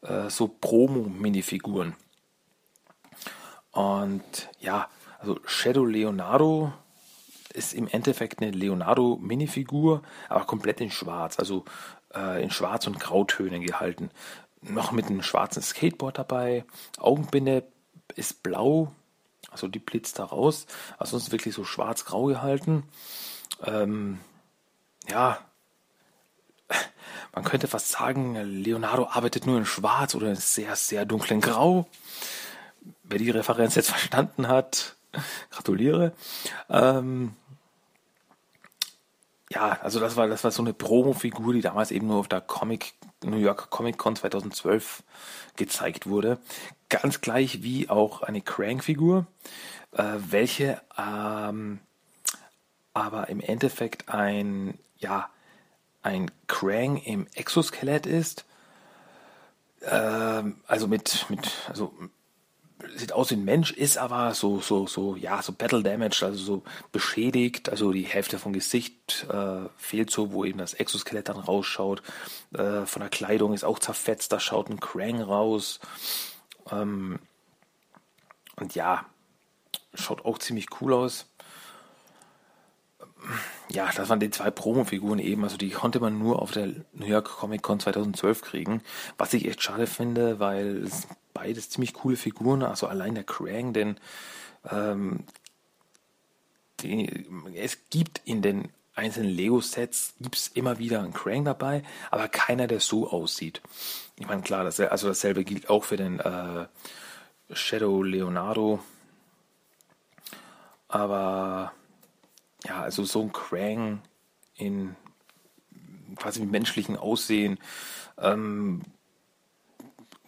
äh, 0.02 0.29
so 0.29 0.49
Promo-Minifiguren. 0.49 1.95
Und 3.71 4.50
ja, 4.61 4.88
also 5.19 5.41
Shadow 5.47 5.87
Leonardo 5.87 6.73
ist 7.55 7.75
im 7.75 7.88
Endeffekt 7.88 8.41
eine 8.41 8.50
Leonardo-Minifigur, 8.50 10.02
aber 10.29 10.45
komplett 10.45 10.81
in 10.81 10.91
Schwarz, 10.91 11.38
also 11.38 11.64
äh, 12.14 12.43
in 12.43 12.50
Schwarz- 12.50 12.87
und 12.87 13.00
Grautönen 13.00 13.62
gehalten. 13.62 14.11
Noch 14.62 14.92
mit 14.92 15.07
einem 15.07 15.23
schwarzen 15.23 15.62
Skateboard 15.62 16.19
dabei. 16.19 16.64
Augenbinde 16.99 17.64
ist 18.14 18.42
blau, 18.42 18.92
also 19.50 19.69
die 19.69 19.81
blitzt 19.81 20.19
da 20.19 20.25
raus. 20.25 20.66
Also 20.99 21.16
ist 21.16 21.33
wirklich 21.33 21.54
so 21.54 21.64
schwarz-grau 21.64 22.26
gehalten. 22.26 22.85
Ähm, 23.64 24.19
ja, 25.09 25.38
man 27.35 27.45
könnte 27.45 27.66
fast 27.66 27.88
sagen, 27.88 28.37
Leonardo 28.37 29.09
arbeitet 29.09 29.47
nur 29.47 29.57
in 29.59 29.64
Schwarz 29.64 30.14
oder 30.14 30.28
in 30.28 30.37
sehr, 30.37 30.76
sehr 30.76 31.07
dunklen 31.07 31.40
Grau. 31.40 31.88
Wer 33.04 33.19
die 33.19 33.31
Referenz 33.31 33.75
jetzt 33.75 33.90
verstanden 33.90 34.49
hat, 34.49 34.97
gratuliere. 35.50 36.12
Ähm, 36.69 37.35
ja, 39.50 39.78
also 39.83 40.00
das 40.00 40.16
war, 40.16 40.28
das 40.28 40.45
war 40.45 40.50
so 40.50 40.62
eine 40.62 40.75
Promo-Figur, 40.75 41.54
die 41.54 41.61
damals 41.61 41.90
eben 41.90 42.07
nur 42.07 42.16
auf 42.16 42.28
der 42.28 42.40
Comic, 42.40 42.95
New 43.25 43.38
York 43.38 43.71
Comic 43.71 43.99
Con 43.99 44.17
2012 44.17 45.02
gezeigt 45.57 46.07
wurde. 46.07 46.38
Ganz 46.88 47.21
gleich 47.21 47.62
wie 47.62 47.88
auch 47.88 48.23
eine 48.23 48.41
Crank-Figur, 48.41 49.26
äh, 49.93 50.05
welche 50.29 50.81
ähm, 50.99 51.81
aber 52.95 53.29
im 53.29 53.41
Endeffekt 53.41 54.09
ein 54.09 54.79
ja, 54.99 55.29
ein 56.02 56.31
Krang 56.47 56.97
im 56.97 57.26
Exoskelett 57.35 58.07
ist. 58.07 58.45
Ähm, 59.83 60.61
also 60.67 60.88
mit, 60.88 61.26
mit, 61.29 61.50
also 61.69 61.93
sieht 62.96 63.12
aus 63.12 63.30
wie 63.30 63.34
ein 63.34 63.44
Mensch, 63.44 63.72
ist 63.72 63.98
aber 63.98 64.34
so, 64.34 64.60
so, 64.60 64.86
so, 64.86 65.16
ja, 65.16 65.42
so 65.42 65.52
Battle 65.52 65.82
Damage, 65.82 66.22
also 66.24 66.42
so 66.42 66.62
beschädigt, 66.92 67.68
also 67.68 67.92
die 67.92 68.02
Hälfte 68.02 68.38
vom 68.38 68.52
Gesicht 68.52 69.26
äh, 69.30 69.68
fehlt 69.76 70.10
so, 70.10 70.32
wo 70.32 70.44
eben 70.44 70.58
das 70.58 70.74
Exoskelett 70.74 71.28
dann 71.28 71.38
rausschaut. 71.38 72.02
Äh, 72.52 72.86
von 72.86 73.00
der 73.00 73.10
Kleidung 73.10 73.54
ist 73.54 73.64
auch 73.64 73.78
zerfetzt, 73.78 74.32
da 74.32 74.40
schaut 74.40 74.70
ein 74.70 74.80
Krang 74.80 75.20
raus. 75.20 75.80
Ähm, 76.70 77.18
und 78.56 78.74
ja, 78.74 79.06
schaut 79.94 80.24
auch 80.24 80.38
ziemlich 80.38 80.66
cool 80.80 80.92
aus 80.92 81.26
ja, 83.69 83.91
das 83.95 84.09
waren 84.09 84.21
die 84.21 84.31
zwei 84.31 84.50
Promo-Figuren 84.50 85.19
eben, 85.19 85.45
also 85.45 85.57
die 85.57 85.71
konnte 85.71 86.00
man 86.00 86.19
nur 86.19 86.43
auf 86.43 86.50
der 86.50 86.69
New 86.93 87.07
York 87.07 87.26
Comic 87.26 87.62
Con 87.62 87.81
2012 87.81 88.43
kriegen, 88.43 88.83
was 89.19 89.33
ich 89.33 89.47
echt 89.47 89.62
schade 89.62 89.87
finde, 89.87 90.41
weil 90.41 90.85
es 90.85 91.07
beides 91.33 91.71
ziemlich 91.71 91.95
coole 91.95 92.17
Figuren, 92.17 92.62
also 92.62 92.87
allein 92.87 93.14
der 93.14 93.25
Krang, 93.25 93.73
denn 93.73 93.97
ähm, 94.71 95.25
die, 96.81 97.26
es 97.55 97.79
gibt 97.91 98.21
in 98.25 98.43
den 98.43 98.69
einzelnen 98.95 99.31
Lego-Sets 99.31 100.14
gibt's 100.21 100.49
immer 100.49 100.79
wieder 100.79 101.00
einen 101.00 101.14
Krang 101.14 101.45
dabei, 101.45 101.83
aber 102.11 102.29
keiner, 102.29 102.67
der 102.67 102.81
so 102.81 103.09
aussieht. 103.09 103.62
Ich 104.17 104.26
meine, 104.26 104.43
klar, 104.43 104.64
das, 104.64 104.79
also 104.81 105.09
dasselbe 105.09 105.45
gilt 105.45 105.71
auch 105.71 105.85
für 105.85 105.97
den 105.97 106.21
äh, 106.21 106.67
Shadow 107.52 108.02
Leonardo, 108.02 108.81
aber 110.88 111.73
ja, 112.66 112.81
also 112.81 113.04
so 113.04 113.23
ein 113.23 113.33
Krang 113.33 114.02
in 114.54 114.97
quasi 116.16 116.45
menschlichen 116.45 116.97
Aussehen 116.97 117.59
ähm, 118.19 118.83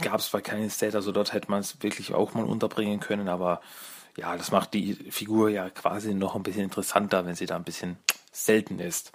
gab 0.01 0.21
es 0.21 0.31
bei 0.31 0.41
keinem 0.41 0.71
Set, 0.71 0.95
also 0.95 1.13
dort 1.13 1.33
hätte 1.33 1.51
man 1.51 1.61
es 1.61 1.83
wirklich 1.83 2.15
auch 2.15 2.35
mal 2.35 2.45
unterbringen 2.45 3.01
können, 3.01 3.29
aber 3.29 3.61
ja, 4.17 4.37
das 4.37 4.51
macht 4.51 4.75
die 4.75 4.95
Figur 4.95 5.51
ja 5.51 5.71
quasi 5.71 6.15
noch 6.15 6.35
ein 6.35 6.43
bisschen 6.43 6.65
interessanter, 6.65 7.27
wenn 7.27 7.35
sie 7.35 7.47
da 7.47 7.57
ein 7.57 7.65
bisschen 7.65 7.99
selten 8.33 8.79
ist. 8.79 9.13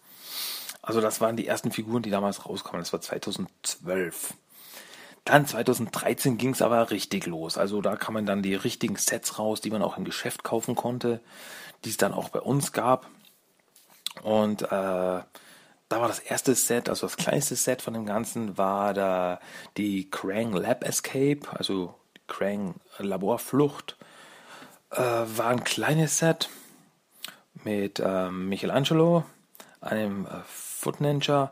Also 0.82 1.02
das 1.02 1.22
waren 1.22 1.36
die 1.36 1.48
ersten 1.48 1.72
Figuren, 1.72 2.04
die 2.04 2.10
damals 2.10 2.46
rauskamen, 2.46 2.82
das 2.82 2.94
war 2.94 3.02
2012. 3.02 4.34
Dann 5.26 5.46
2013 5.46 6.38
ging 6.38 6.52
es 6.52 6.62
aber 6.62 6.90
richtig 6.92 7.26
los. 7.26 7.58
Also 7.58 7.82
da 7.82 7.96
kamen 7.98 8.26
dann 8.26 8.42
die 8.42 8.56
richtigen 8.56 8.96
Sets 8.96 9.38
raus, 9.38 9.62
die 9.62 9.70
man 9.70 9.84
auch 9.84 9.98
im 9.98 10.06
Geschäft 10.06 10.44
kaufen 10.44 10.76
konnte 10.76 11.22
die 11.84 11.90
es 11.90 11.98
dann 11.98 12.14
auch 12.14 12.30
bei 12.30 12.40
uns 12.40 12.72
gab. 12.72 13.08
Und 14.24 14.64
äh, 14.64 14.68
da 14.68 15.26
war 15.90 16.08
das 16.08 16.20
erste 16.20 16.54
Set, 16.56 16.90
also 16.90 17.08
das 17.08 17.18
kleinste 17.18 17.56
Set 17.56 17.82
von 17.82 17.94
dem 17.94 18.06
Ganzen, 18.06 18.58
war 18.58 18.94
da 18.94 19.40
die 19.78 20.10
Krang 20.10 20.54
Lab 20.54 20.84
Escape, 20.84 21.42
also 21.52 21.96
Krang 22.28 22.76
Laborflucht. 22.98 23.98
Äh, 24.92 25.02
war 25.02 25.48
ein 25.48 25.64
kleines 25.64 26.20
Set 26.20 26.50
mit 27.64 28.02
ähm, 28.04 28.50
Michelangelo, 28.50 29.24
einem 29.82 30.26
äh, 30.26 30.30
Foot 30.46 31.02
Ninja 31.02 31.52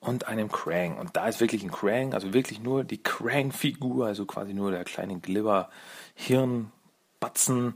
und 0.00 0.28
einem 0.28 0.50
Krang. 0.50 0.98
Und 0.98 1.16
da 1.16 1.26
ist 1.28 1.40
wirklich 1.40 1.62
ein 1.62 1.70
Krang, 1.70 2.14
also 2.14 2.32
wirklich 2.32 2.60
nur 2.60 2.84
die 2.84 3.02
Krang-Figur, 3.02 4.06
also 4.06 4.26
quasi 4.26 4.54
nur 4.54 4.70
der 4.70 4.84
kleine 4.84 5.18
Glibber, 5.18 5.70
Hirnbatzen, 6.14 7.74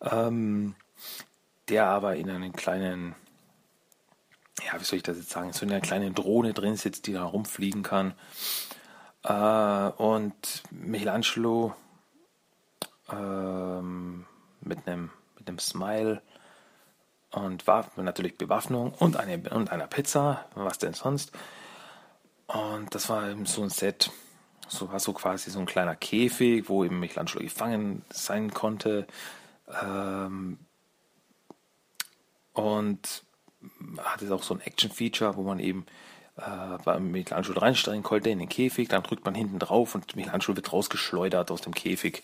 ähm, 0.00 0.74
der 1.72 1.86
aber 1.86 2.16
in 2.16 2.28
einem 2.28 2.52
kleinen, 2.52 3.14
ja, 4.62 4.78
wie 4.78 4.84
soll 4.84 4.98
ich 4.98 5.02
das 5.02 5.16
jetzt 5.16 5.30
sagen, 5.30 5.54
so 5.54 5.64
in 5.64 5.72
einer 5.72 5.80
kleinen 5.80 6.14
Drohne 6.14 6.52
drin 6.52 6.76
sitzt, 6.76 7.06
die 7.06 7.14
da 7.14 7.24
rumfliegen 7.24 7.82
kann. 7.82 8.12
Äh, 9.24 9.32
und 9.96 10.62
Michelangelo 10.70 11.74
ähm, 13.10 14.26
mit 14.60 14.86
einem 14.86 15.10
mit 15.38 15.60
Smile 15.62 16.20
und 17.30 17.66
war 17.66 17.90
natürlich 17.96 18.36
Bewaffnung 18.36 18.92
und, 18.92 19.16
eine, 19.16 19.38
und 19.50 19.72
einer 19.72 19.86
Pizza, 19.86 20.44
was 20.54 20.76
denn 20.76 20.92
sonst. 20.92 21.32
Und 22.48 22.94
das 22.94 23.08
war 23.08 23.30
eben 23.30 23.46
so 23.46 23.62
ein 23.62 23.70
Set, 23.70 24.10
so 24.68 24.92
war 24.92 25.00
so 25.00 25.14
quasi 25.14 25.50
so 25.50 25.58
ein 25.58 25.66
kleiner 25.66 25.96
Käfig, 25.96 26.68
wo 26.68 26.84
eben 26.84 27.00
Michelangelo 27.00 27.40
gefangen 27.40 28.04
sein 28.10 28.52
konnte. 28.52 29.06
Ähm, 29.82 30.58
und 32.52 33.24
hatte 33.98 34.34
auch 34.34 34.42
so 34.42 34.54
ein 34.54 34.60
Action-Feature, 34.60 35.36
wo 35.36 35.42
man 35.42 35.58
eben 35.58 35.86
äh, 36.36 36.78
bei 36.84 36.98
Michelangelo 36.98 37.60
reinsteigen 37.60 38.02
konnte 38.02 38.30
in 38.30 38.38
den 38.38 38.48
Käfig, 38.48 38.88
dann 38.88 39.02
drückt 39.02 39.24
man 39.24 39.34
hinten 39.34 39.58
drauf 39.58 39.94
und 39.94 40.16
Michelangelo 40.16 40.56
wird 40.56 40.72
rausgeschleudert 40.72 41.50
aus 41.50 41.60
dem 41.60 41.74
Käfig. 41.74 42.22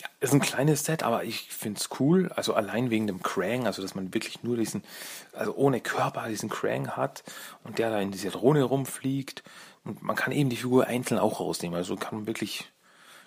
Ja, 0.00 0.08
ist 0.20 0.32
ein 0.32 0.40
kleines 0.40 0.84
Set, 0.84 1.02
aber 1.02 1.24
ich 1.24 1.48
finde 1.48 1.80
es 1.80 1.88
cool. 1.98 2.30
Also 2.34 2.54
allein 2.54 2.90
wegen 2.90 3.06
dem 3.06 3.22
Krang, 3.22 3.66
also 3.66 3.82
dass 3.82 3.94
man 3.94 4.14
wirklich 4.14 4.42
nur 4.42 4.56
diesen, 4.56 4.84
also 5.32 5.54
ohne 5.54 5.80
Körper 5.80 6.28
diesen 6.28 6.48
Krang 6.48 6.90
hat 6.96 7.24
und 7.64 7.78
der 7.78 7.90
da 7.90 8.00
in 8.00 8.12
dieser 8.12 8.30
Drohne 8.30 8.62
rumfliegt. 8.62 9.42
Und 9.84 10.02
man 10.02 10.16
kann 10.16 10.32
eben 10.32 10.50
die 10.50 10.56
Figur 10.56 10.86
einzeln 10.86 11.18
auch 11.18 11.40
rausnehmen. 11.40 11.76
Also 11.76 11.96
kann 11.96 12.18
man 12.18 12.26
wirklich, 12.26 12.70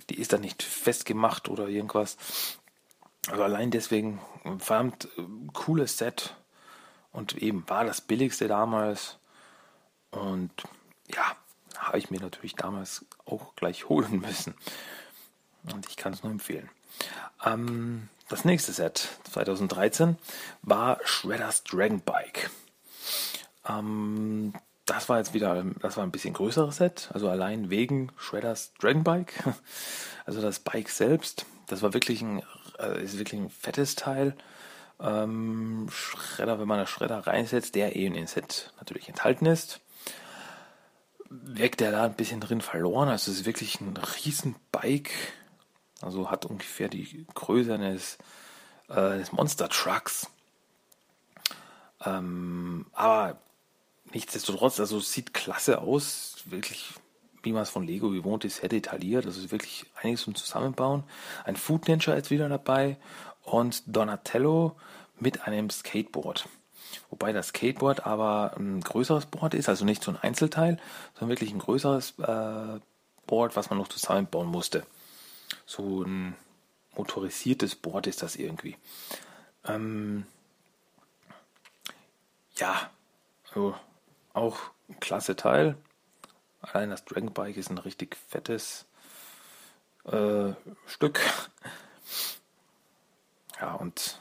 die 0.10 0.18
ist 0.18 0.32
da 0.32 0.38
nicht 0.38 0.64
festgemacht 0.64 1.50
oder 1.50 1.68
irgendwas. 1.68 2.18
Also 3.30 3.44
allein 3.44 3.72
deswegen 3.72 4.20
ein 4.44 4.60
verdammt 4.60 5.08
cooles 5.54 5.98
Set. 5.98 6.36
Und 7.12 7.38
eben 7.38 7.68
war 7.68 7.84
das 7.84 8.02
billigste 8.02 8.48
damals. 8.48 9.18
Und 10.12 10.52
ja, 11.14 11.36
habe 11.78 11.98
ich 11.98 12.10
mir 12.10 12.22
natürlich 12.22 12.56
damals 12.56 13.06
auch 13.26 13.56
gleich 13.56 13.90
holen 13.90 14.22
müssen. 14.22 14.56
Und 15.72 15.88
ich 15.90 15.98
kann 15.98 16.14
es 16.14 16.24
nur 16.24 16.32
empfehlen. 16.32 16.70
Ähm, 17.46 18.10
das 18.30 18.46
nächste 18.46 18.72
Set 18.72 19.10
2013 19.32 20.18
war 20.62 21.00
Shredder's 21.04 21.64
Dragon 21.64 22.02
Bike. 22.02 22.50
Ähm, 23.68 24.54
das 24.86 25.10
war 25.10 25.20
jetzt 25.20 25.34
wieder, 25.34 25.64
das 25.80 25.98
war 25.98 26.04
ein 26.04 26.12
bisschen 26.12 26.34
größeres 26.34 26.78
Set, 26.78 27.10
also 27.14 27.30
allein 27.30 27.70
wegen 27.70 28.12
Shredders 28.18 28.74
Dragon 28.80 29.04
Bike. 29.04 29.34
Also 30.24 30.40
das 30.40 30.60
Bike 30.60 30.90
selbst, 30.90 31.48
das 31.66 31.82
war 31.82 31.96
wirklich 31.96 32.22
ein, 32.22 32.44
äh, 32.82 33.04
ist 33.04 33.18
wirklich 33.18 33.40
ein 33.40 33.50
fettes 33.50 33.96
Teil. 33.96 34.36
Ähm, 35.00 35.88
Schredder, 35.92 36.60
wenn 36.60 36.68
man 36.68 36.80
einen 36.80 36.88
Schredder 36.88 37.20
reinsetzt, 37.26 37.76
der 37.76 37.96
eben 37.96 38.16
in 38.16 38.28
Set 38.28 38.74
natürlich 38.78 39.10
enthalten 39.10 39.46
ist, 39.46 39.80
wirkt 41.30 41.82
er 41.82 41.92
da 41.92 42.06
ein 42.06 42.16
bisschen 42.16 42.42
drin 42.42 42.62
verloren. 42.62 43.10
Also 43.10 43.32
es 43.32 43.40
ist 43.40 43.46
wirklich 43.46 43.80
ein 43.82 43.96
riesen 43.98 44.56
Bike 44.72 45.12
also 46.02 46.32
hat 46.32 46.46
ungefähr 46.46 46.90
die 46.90 47.26
Größe 47.34 47.74
eines, 47.74 48.18
äh, 48.90 48.94
eines 48.94 49.32
Monster 49.32 49.70
Trucks. 49.70 50.28
Ähm, 52.04 52.88
aber 52.94 53.40
nichtsdestotrotz, 54.12 54.80
also 54.80 55.00
sieht 55.00 55.34
klasse 55.34 55.80
aus. 55.82 56.38
Wirklich, 56.46 56.94
wie 57.44 57.54
man 57.54 57.64
es 57.64 57.70
von 57.70 57.86
Lego 57.86 58.10
gewohnt 58.10 58.46
ist, 58.46 58.58
sehr 58.58 58.70
detailliert. 58.70 59.26
Also 59.26 59.52
wirklich 59.52 59.86
einiges 60.02 60.22
zum 60.22 60.36
Zusammenbauen. 60.36 61.04
Ein 61.44 61.56
Food 61.56 61.88
Ninja 61.88 62.14
ist 62.14 62.32
wieder 62.32 62.50
dabei 62.50 62.98
und 63.44 63.84
Donatello 63.86 64.76
mit 65.20 65.48
einem 65.48 65.70
Skateboard. 65.70 66.48
Wobei 67.10 67.32
das 67.32 67.50
Skateboard 67.50 68.06
aber 68.06 68.56
ein 68.58 68.82
größeres 68.82 69.28
Board 69.28 69.54
ist, 69.54 69.70
also 69.70 69.86
nicht 69.86 70.04
so 70.04 70.12
ein 70.12 70.18
Einzelteil, 70.18 70.78
sondern 71.14 71.30
wirklich 71.30 71.52
ein 71.52 71.60
größeres 71.60 72.20
äh, 72.20 72.80
Board, 73.28 73.56
was 73.56 73.70
man 73.70 73.80
noch 73.80 73.88
zusammenbauen 73.88 74.48
musste 74.48 74.86
so 75.66 76.04
ein 76.04 76.36
motorisiertes 76.96 77.76
Board 77.76 78.08
ist 78.08 78.22
das 78.22 78.36
irgendwie. 78.36 78.78
Ähm, 79.66 80.26
ja, 82.58 82.90
also 83.48 83.76
auch 84.34 84.60
ein 84.90 85.00
klasse 85.00 85.36
Teil. 85.36 85.76
Allein 86.62 86.90
das 86.90 87.06
Dragon 87.06 87.34
Bike 87.34 87.58
ist 87.58 87.70
ein 87.70 87.78
richtig 87.78 88.16
fettes 88.30 88.86
äh, 90.06 90.54
Stück. 90.86 91.20
Ja, 93.60 93.76
und 93.76 94.20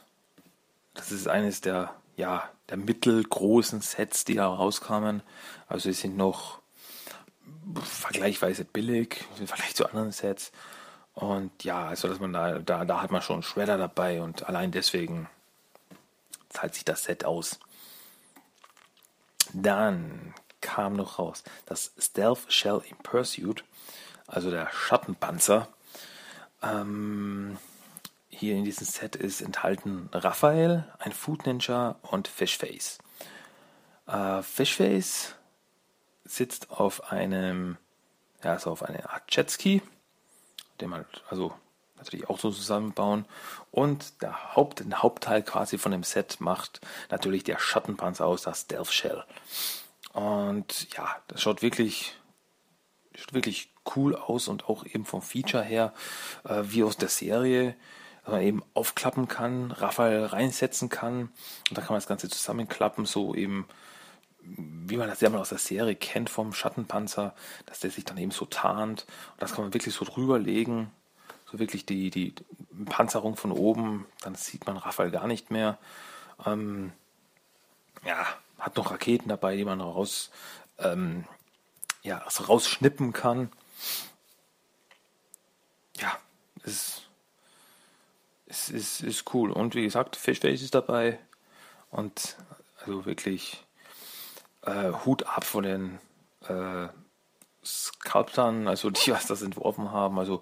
das 0.93 1.11
ist 1.13 1.27
eines 1.27 1.63
der, 1.63 1.95
ja, 2.17 2.47
der 2.69 2.77
mittelgroßen 2.77 3.81
Sets, 3.81 4.27
die 4.27 4.35
da 4.35 4.47
rauskamen. 4.47 5.23
Also 5.67 5.91
sie 5.91 5.99
sind 5.99 6.19
noch 6.19 6.61
vergleichsweise 7.83 8.67
billig 8.67 9.25
im 9.39 9.47
Vergleich 9.47 9.75
zu 9.75 9.87
anderen 9.87 10.13
Sets. 10.13 10.53
Und 11.15 11.65
ja, 11.65 11.87
also 11.89 12.09
dass 12.09 12.21
man 12.21 12.35
da, 12.35 12.59
da, 12.59 12.85
da 12.85 13.01
hat 13.01 13.11
man 13.11 13.23
schon 13.23 13.43
Shredder 13.43 13.79
dabei 13.79 14.21
und 14.21 14.47
allein 14.47 14.73
deswegen 14.73 15.29
zahlt 16.51 16.75
sich 16.75 16.85
das 16.85 17.05
Set 17.05 17.25
aus. 17.25 17.59
Dann 19.53 20.35
kam 20.61 20.95
noch 20.95 21.19
raus 21.19 21.43
das 21.67 21.93
Stealth 21.99 22.53
Shell 22.53 22.83
in 22.89 22.97
Pursuit, 22.99 23.65
also 24.27 24.51
der 24.51 24.71
Schattenpanzer. 24.73 25.69
Ähm, 26.63 27.59
hier 28.29 28.55
in 28.57 28.65
diesem 28.65 28.87
Set 28.87 29.17
ist 29.17 29.41
enthalten 29.41 30.09
Raphael, 30.13 30.85
ein 30.99 31.13
Food 31.13 31.47
Ninja 31.47 31.97
und 32.03 32.29
Fishface. 32.29 32.99
Äh, 34.07 34.43
Fishface 34.43 35.35
sitzt 36.25 36.71
auf 36.71 37.13
einem, 37.13 37.77
ja, 38.45 38.53
also 38.53 38.71
auf 38.71 38.83
einer 38.83 39.11
Art 39.11 39.25
Jetski 39.35 39.83
den 40.81 40.91
man 40.91 41.05
also 41.29 41.53
natürlich 41.97 42.29
auch 42.29 42.39
so 42.39 42.51
zusammenbauen. 42.51 43.27
Und 43.71 44.23
der, 44.23 44.57
Haupt, 44.57 44.81
den 44.81 45.03
Hauptteil 45.03 45.43
quasi 45.43 45.79
von 45.79 45.93
dem 45.93 46.03
Set 46.03 46.41
macht 46.41 46.81
natürlich 47.11 47.45
der 47.45 47.59
Schattenpanzer 47.59 48.27
aus, 48.27 48.43
das 48.43 48.63
Stealth 48.63 48.93
Shell. 48.93 49.25
Und 50.21 50.93
ja, 50.95 51.17
das 51.29 51.41
schaut 51.41 51.63
wirklich, 51.63 52.15
schaut 53.15 53.33
wirklich 53.33 53.73
cool 53.97 54.15
aus 54.15 54.49
und 54.49 54.69
auch 54.69 54.85
eben 54.85 55.07
vom 55.07 55.23
Feature 55.23 55.63
her, 55.63 55.95
äh, 56.45 56.63
wie 56.65 56.85
aus 56.85 56.99
der 56.99 57.09
Serie, 57.09 57.75
dass 58.25 58.33
man 58.33 58.43
eben 58.43 58.63
aufklappen 58.75 59.29
kann, 59.29 59.71
Raphael 59.71 60.27
reinsetzen 60.27 60.91
kann 60.91 61.31
und 61.69 61.79
dann 61.79 61.85
kann 61.85 61.95
man 61.95 62.01
das 62.01 62.07
Ganze 62.07 62.29
zusammenklappen, 62.29 63.07
so 63.07 63.35
eben 63.35 63.67
wie 64.43 64.97
man 64.97 65.09
das 65.09 65.21
ja 65.21 65.31
mal 65.31 65.41
aus 65.41 65.51
der 65.51 65.59
Serie 65.59 65.95
kennt 65.95 66.29
vom 66.29 66.53
Schattenpanzer, 66.53 67.35
dass 67.67 67.81
der 67.81 67.91
sich 67.91 68.05
dann 68.05 68.19
eben 68.19 68.31
so 68.31 68.45
tarnt. 68.47 69.07
Und 69.33 69.43
das 69.43 69.55
kann 69.55 69.65
man 69.65 69.75
wirklich 69.75 69.95
so 69.95 70.05
drüber 70.05 70.39
legen, 70.39 70.91
so 71.51 71.59
wirklich 71.59 71.87
die, 71.87 72.11
die 72.11 72.35
Panzerung 72.87 73.37
von 73.37 73.53
oben, 73.53 74.07
dann 74.23 74.35
sieht 74.35 74.67
man 74.67 74.77
Raphael 74.77 75.11
gar 75.11 75.27
nicht 75.27 75.51
mehr. 75.51 75.79
Ähm, 76.47 76.93
ja, 78.05 78.27
hat 78.61 78.77
noch 78.77 78.91
Raketen 78.91 79.29
dabei, 79.29 79.57
die 79.57 79.65
man 79.65 79.81
raus, 79.81 80.31
ähm, 80.79 81.25
ja, 82.03 82.19
also 82.19 82.45
rausschnippen 82.45 83.13
kann. 83.13 83.51
Ja, 85.99 86.17
ist, 86.65 87.03
ist, 88.47 88.71
ist, 88.71 89.01
ist 89.03 89.35
cool. 89.35 89.51
Und 89.51 89.75
wie 89.75 89.83
gesagt, 89.83 90.17
Fishface 90.17 90.63
ist 90.63 90.75
dabei. 90.75 91.19
Und 91.91 92.37
also 92.81 93.05
wirklich 93.05 93.65
äh, 94.63 94.93
Hut 95.05 95.25
ab 95.25 95.45
von 95.45 95.65
den 95.65 95.99
äh, 96.49 96.89
Sculptern, 97.65 98.69
also 98.69 98.91
die, 98.91 99.11
was 99.11 99.27
das 99.27 99.43
entworfen 99.43 99.91
haben. 99.91 100.19
Also 100.19 100.41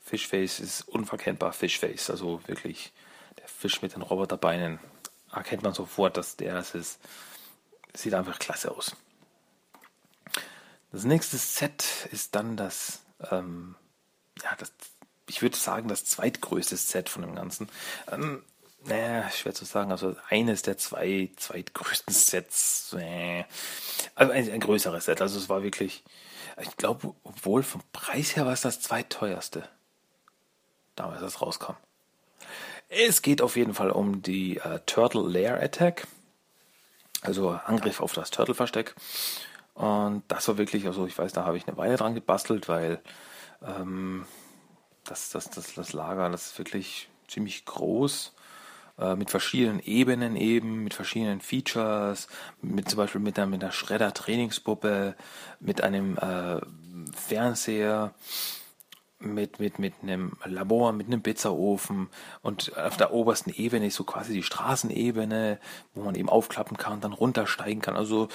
Fishface 0.00 0.60
ist 0.60 0.82
unverkennbar 0.82 1.52
Fishface, 1.52 2.10
also 2.10 2.40
wirklich 2.46 2.92
der 3.38 3.48
Fisch 3.48 3.82
mit 3.82 3.94
den 3.94 4.02
Roboterbeinen. 4.02 4.78
Erkennt 5.32 5.62
man 5.62 5.74
sofort, 5.74 6.16
dass 6.16 6.36
der 6.36 6.56
es 6.56 6.74
ist. 6.74 7.00
Sieht 7.94 8.14
einfach 8.14 8.38
klasse 8.38 8.70
aus. 8.70 8.96
Das 10.92 11.04
nächste 11.04 11.36
Set 11.36 12.08
ist 12.12 12.34
dann 12.34 12.56
das, 12.56 13.00
ähm, 13.30 13.74
ja, 14.42 14.54
das, 14.58 14.72
ich 15.28 15.42
würde 15.42 15.56
sagen, 15.56 15.88
das 15.88 16.04
zweitgrößte 16.04 16.76
Set 16.76 17.08
von 17.08 17.22
dem 17.22 17.34
Ganzen. 17.34 17.68
Ähm, 18.10 18.42
naja, 18.84 19.30
schwer 19.30 19.54
zu 19.54 19.64
sagen, 19.64 19.90
also 19.90 20.16
eines 20.28 20.62
der 20.62 20.78
zwei 20.78 21.30
zweitgrößten 21.36 22.14
Sets, 22.14 22.94
äh, 22.98 23.44
also 24.14 24.32
ein, 24.32 24.50
ein 24.50 24.60
größeres 24.60 25.04
Set, 25.04 25.20
also 25.20 25.38
es 25.38 25.48
war 25.48 25.62
wirklich, 25.62 26.04
ich 26.60 26.76
glaube, 26.76 27.14
obwohl 27.24 27.62
vom 27.62 27.82
Preis 27.92 28.36
her 28.36 28.46
war 28.46 28.52
es 28.52 28.62
das 28.62 28.80
zweitteuerste. 28.80 29.68
damals 30.96 31.20
das 31.20 31.42
rauskam. 31.42 31.74
Es 32.88 33.20
geht 33.22 33.42
auf 33.42 33.56
jeden 33.56 33.74
Fall 33.74 33.90
um 33.90 34.22
die 34.22 34.58
äh, 34.58 34.80
Turtle 34.86 35.22
Lair 35.28 35.62
Attack, 35.62 36.06
also 37.22 37.50
Angriff 37.50 38.00
auf 38.00 38.12
das 38.12 38.30
Turtle-Versteck. 38.30 38.94
Und 39.74 40.24
das 40.28 40.48
war 40.48 40.58
wirklich, 40.58 40.86
also 40.86 41.06
ich 41.06 41.16
weiß, 41.16 41.32
da 41.32 41.44
habe 41.44 41.56
ich 41.56 41.68
eine 41.68 41.76
Weile 41.76 41.96
dran 41.96 42.14
gebastelt, 42.14 42.68
weil 42.68 43.00
ähm, 43.62 44.26
das, 45.04 45.30
das, 45.30 45.50
das, 45.50 45.74
das 45.74 45.92
Lager, 45.92 46.28
das 46.30 46.48
ist 46.48 46.58
wirklich 46.58 47.08
ziemlich 47.28 47.64
groß 47.64 48.34
äh, 48.98 49.14
mit 49.14 49.30
verschiedenen 49.30 49.80
Ebenen 49.80 50.36
eben, 50.36 50.82
mit 50.82 50.94
verschiedenen 50.94 51.40
Features, 51.40 52.28
mit 52.60 52.88
zum 52.88 52.96
Beispiel 52.96 53.20
mit 53.20 53.38
einer, 53.38 53.46
mit 53.46 53.62
einer 53.62 53.72
Schredder-Trainingspuppe, 53.72 55.14
mit 55.60 55.82
einem 55.82 56.16
äh, 56.18 56.60
Fernseher, 57.14 58.12
mit, 59.20 59.58
mit, 59.58 59.78
mit 59.78 59.94
einem 60.02 60.32
Labor, 60.44 60.92
mit 60.92 61.08
einem 61.08 61.22
Pizzaofen 61.22 62.08
und 62.42 62.76
auf 62.76 62.96
der 62.96 63.12
obersten 63.12 63.50
Ebene 63.50 63.86
ist 63.86 63.96
so 63.96 64.04
quasi 64.04 64.32
die 64.32 64.42
Straßenebene, 64.42 65.58
wo 65.94 66.02
man 66.02 66.14
eben 66.14 66.28
aufklappen 66.28 66.76
kann, 66.76 67.00
dann 67.00 67.12
runtersteigen 67.12 67.82
kann. 67.82 67.96
Also 67.96 68.28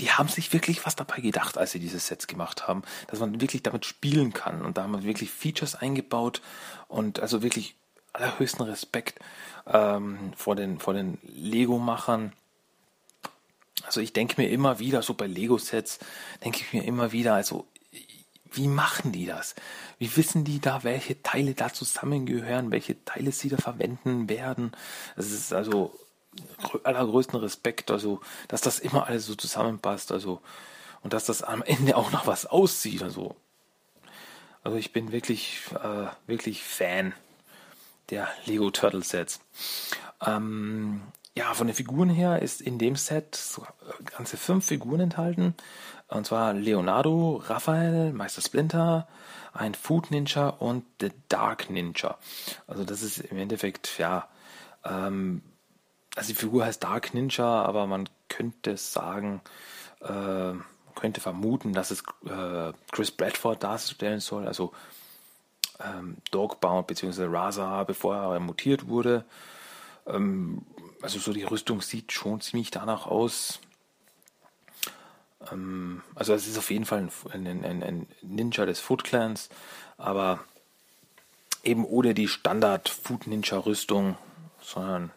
die 0.00 0.12
haben 0.12 0.28
sich 0.28 0.52
wirklich 0.52 0.86
was 0.86 0.94
dabei 0.94 1.20
gedacht, 1.20 1.58
als 1.58 1.72
sie 1.72 1.80
diese 1.80 1.98
Sets 1.98 2.28
gemacht 2.28 2.68
haben, 2.68 2.82
dass 3.08 3.18
man 3.18 3.40
wirklich 3.40 3.62
damit 3.62 3.84
spielen 3.84 4.32
kann. 4.32 4.64
Und 4.64 4.78
da 4.78 4.84
haben 4.84 4.92
wir 4.92 5.02
wirklich 5.02 5.30
Features 5.30 5.74
eingebaut 5.74 6.40
und 6.86 7.20
also 7.20 7.42
wirklich 7.42 7.74
allerhöchsten 8.12 8.64
Respekt 8.64 9.18
ähm, 9.66 10.32
vor 10.36 10.54
den, 10.54 10.78
vor 10.78 10.94
den 10.94 11.18
Lego-Machern. 11.22 12.32
Also 13.84 14.00
ich 14.00 14.12
denke 14.12 14.40
mir 14.40 14.48
immer 14.50 14.78
wieder, 14.78 15.02
so 15.02 15.14
bei 15.14 15.26
Lego-Sets, 15.26 15.98
denke 16.44 16.60
ich 16.60 16.72
mir 16.72 16.84
immer 16.84 17.10
wieder, 17.10 17.34
also 17.34 17.66
wie 18.52 18.68
machen 18.68 19.12
die 19.12 19.26
das? 19.26 19.54
Wie 19.98 20.16
wissen 20.16 20.44
die 20.44 20.60
da, 20.60 20.84
welche 20.84 21.22
Teile 21.22 21.54
da 21.54 21.72
zusammengehören, 21.72 22.70
welche 22.70 23.04
Teile 23.04 23.32
sie 23.32 23.48
da 23.48 23.56
verwenden 23.56 24.28
werden? 24.28 24.72
Das 25.16 25.30
ist 25.30 25.52
also 25.52 25.98
allergrößten 26.84 27.38
Respekt, 27.38 27.90
also 27.90 28.20
dass 28.48 28.60
das 28.60 28.78
immer 28.78 29.06
alles 29.06 29.26
so 29.26 29.34
zusammenpasst, 29.34 30.12
also 30.12 30.40
und 31.02 31.12
dass 31.12 31.24
das 31.24 31.42
am 31.42 31.62
Ende 31.62 31.96
auch 31.96 32.10
noch 32.10 32.26
was 32.26 32.46
aussieht, 32.46 33.02
also 33.02 33.36
also 34.64 34.76
ich 34.76 34.92
bin 34.92 35.12
wirklich 35.12 35.60
äh, 35.82 36.06
wirklich 36.26 36.62
Fan 36.62 37.14
der 38.10 38.28
Lego 38.44 38.70
Turtle 38.70 39.02
Sets. 39.02 39.40
Ähm, 40.26 41.02
ja, 41.34 41.54
von 41.54 41.68
den 41.68 41.76
Figuren 41.76 42.10
her 42.10 42.42
ist 42.42 42.60
in 42.60 42.78
dem 42.78 42.96
Set 42.96 43.34
so 43.36 43.64
ganze 44.16 44.36
fünf 44.36 44.66
Figuren 44.66 45.00
enthalten. 45.00 45.54
Und 46.08 46.26
zwar 46.26 46.54
Leonardo, 46.54 47.42
Raphael, 47.46 48.12
Meister 48.12 48.40
Splinter, 48.40 49.06
ein 49.52 49.74
Food 49.74 50.10
Ninja 50.10 50.48
und 50.48 50.84
The 51.00 51.10
Dark 51.28 51.68
Ninja. 51.70 52.16
Also 52.66 52.84
das 52.84 53.02
ist 53.02 53.18
im 53.18 53.38
Endeffekt, 53.38 53.98
ja, 53.98 54.28
ähm, 54.84 55.42
also 56.16 56.28
die 56.28 56.38
Figur 56.38 56.64
heißt 56.64 56.82
Dark 56.82 57.12
Ninja, 57.14 57.62
aber 57.62 57.86
man 57.86 58.08
könnte 58.28 58.76
sagen, 58.76 59.40
äh, 60.00 60.54
könnte 60.94 61.20
vermuten, 61.20 61.72
dass 61.72 61.90
es 61.90 62.02
äh, 62.26 62.72
Chris 62.90 63.10
Bradford 63.10 63.62
darstellen 63.62 64.20
soll, 64.20 64.46
also 64.46 64.72
ähm, 65.80 66.16
Dogbound 66.30 66.86
bzw. 66.86 67.26
Raza, 67.26 67.84
bevor 67.84 68.16
er 68.16 68.40
mutiert 68.40 68.88
wurde. 68.88 69.24
Ähm, 70.06 70.62
also 71.02 71.18
so 71.18 71.32
die 71.32 71.44
Rüstung 71.44 71.82
sieht 71.82 72.12
schon 72.12 72.40
ziemlich 72.40 72.70
danach 72.70 73.06
aus. 73.06 73.60
Ähm, 75.50 76.02
also 76.14 76.34
es 76.34 76.46
ist 76.46 76.58
auf 76.58 76.70
jeden 76.70 76.84
Fall 76.84 77.08
ein, 77.30 77.46
ein, 77.46 77.82
ein, 77.82 78.06
Ninja 78.22 78.66
des 78.66 78.80
Foot 78.80 79.04
Clans, 79.04 79.48
aber 79.96 80.44
eben 81.62 81.84
ohne 81.84 82.14
die 82.14 82.28
Standard 82.28 82.88
Food 82.88 83.26
Ninja 83.26 83.58
Rüstung, 83.58 84.16
sondern 84.60 85.10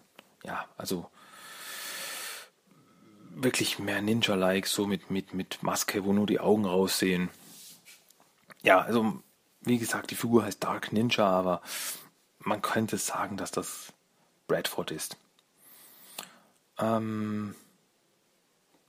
ja, 0.43 0.65
also 0.77 1.09
wirklich 3.29 3.79
mehr 3.79 4.01
Ninja-like, 4.01 4.67
so 4.67 4.87
mit, 4.87 5.09
mit, 5.09 5.33
mit 5.33 5.63
Maske, 5.63 6.03
wo 6.03 6.13
nur 6.13 6.27
die 6.27 6.39
Augen 6.39 6.65
raussehen. 6.65 7.29
Ja, 8.63 8.81
also 8.81 9.21
wie 9.61 9.77
gesagt, 9.77 10.11
die 10.11 10.15
Figur 10.15 10.43
heißt 10.43 10.63
Dark 10.63 10.91
Ninja, 10.91 11.27
aber 11.27 11.61
man 12.39 12.61
könnte 12.61 12.97
sagen, 12.97 13.37
dass 13.37 13.51
das 13.51 13.93
Bradford 14.47 14.91
ist. 14.91 15.17
Ähm, 16.79 17.55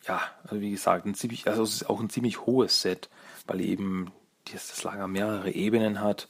ja, 0.07 0.21
also 0.45 0.61
wie 0.61 0.71
gesagt, 0.71 1.07
ein 1.07 1.15
ziemlich, 1.15 1.47
also 1.47 1.63
es 1.63 1.75
ist 1.75 1.91
auch 1.91 2.01
ein 2.01 2.11
ziemlich 2.11 2.47
hohes 2.47 2.83
Set, 2.83 3.09
weil 3.47 3.61
eben 3.61 4.13
das 4.53 4.83
Lager 4.83 5.07
mehrere 5.07 5.51
Ebenen 5.51 6.01
hat, 6.01 6.29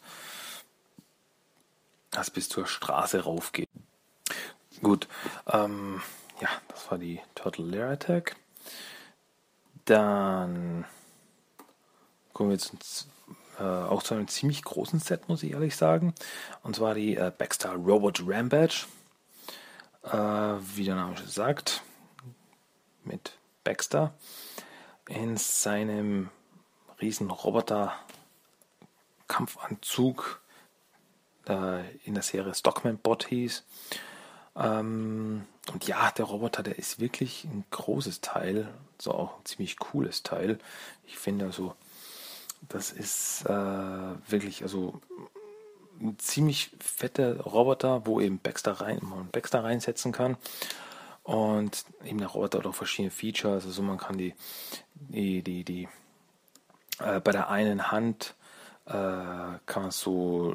das 2.10 2.30
bis 2.30 2.48
zur 2.48 2.66
Straße 2.66 3.24
raufgeht. 3.24 3.68
Gut, 4.82 5.08
ähm, 5.46 6.02
ja, 6.40 6.48
das 6.68 6.90
war 6.90 6.98
die 6.98 7.20
Turtle 7.34 7.64
Lair 7.64 7.90
Attack. 7.90 8.36
Dann 9.84 10.84
kommen 12.32 12.50
wir 12.50 12.56
jetzt 12.56 13.08
äh, 13.58 13.62
auch 13.62 14.02
zu 14.02 14.14
einem 14.14 14.28
ziemlich 14.28 14.62
großen 14.62 14.98
Set, 15.00 15.28
muss 15.28 15.42
ich 15.42 15.52
ehrlich 15.52 15.76
sagen. 15.76 16.14
Und 16.62 16.76
zwar 16.76 16.94
die 16.94 17.16
äh, 17.16 17.32
Baxter 17.36 17.74
Robot 17.74 18.22
Rampage. 18.26 18.86
Äh, 20.04 20.10
wie 20.74 20.84
der 20.84 20.96
Name 20.96 21.16
schon 21.16 21.28
sagt, 21.28 21.82
mit 23.04 23.38
Baxter 23.64 24.14
in 25.08 25.36
seinem 25.36 26.30
riesen 27.00 27.30
Roboter 27.30 27.92
Kampfanzug 29.28 30.40
in 32.04 32.14
der 32.14 32.22
Serie 32.22 32.54
Stockman 32.54 32.98
Bot 32.98 33.26
hieß. 33.26 33.64
Ähm, 34.56 35.44
und 35.72 35.86
ja, 35.86 36.10
der 36.10 36.24
Roboter, 36.24 36.62
der 36.62 36.78
ist 36.78 37.00
wirklich 37.00 37.44
ein 37.44 37.64
großes 37.70 38.20
Teil, 38.20 38.72
so 38.98 39.12
auch 39.12 39.38
ein 39.38 39.44
ziemlich 39.44 39.78
cooles 39.78 40.22
Teil. 40.22 40.58
Ich 41.06 41.18
finde 41.18 41.46
also, 41.46 41.74
das 42.68 42.90
ist 42.90 43.44
äh, 43.46 43.50
wirklich 44.28 44.62
also 44.62 45.00
ein 46.00 46.18
ziemlich 46.18 46.70
fetter 46.80 47.40
Roboter, 47.40 48.06
wo 48.06 48.20
eben 48.20 48.38
Baxter 48.38 48.72
rein, 48.72 48.98
man 49.02 49.28
Baxter 49.30 49.64
reinsetzen 49.64 50.12
kann. 50.12 50.36
Und 51.22 51.84
eben 52.04 52.18
der 52.18 52.28
Roboter 52.28 52.58
hat 52.58 52.66
auch 52.66 52.74
verschiedene 52.74 53.10
Features. 53.10 53.64
Also 53.64 53.82
man 53.82 53.98
kann 53.98 54.18
die, 54.18 54.34
die, 54.94 55.42
die, 55.42 55.64
die 55.64 55.88
äh, 56.98 57.20
bei 57.20 57.32
der 57.32 57.48
einen 57.48 57.90
Hand 57.90 58.34
äh, 58.86 58.92
kann 58.92 59.82
man 59.82 59.90
so, 59.90 60.54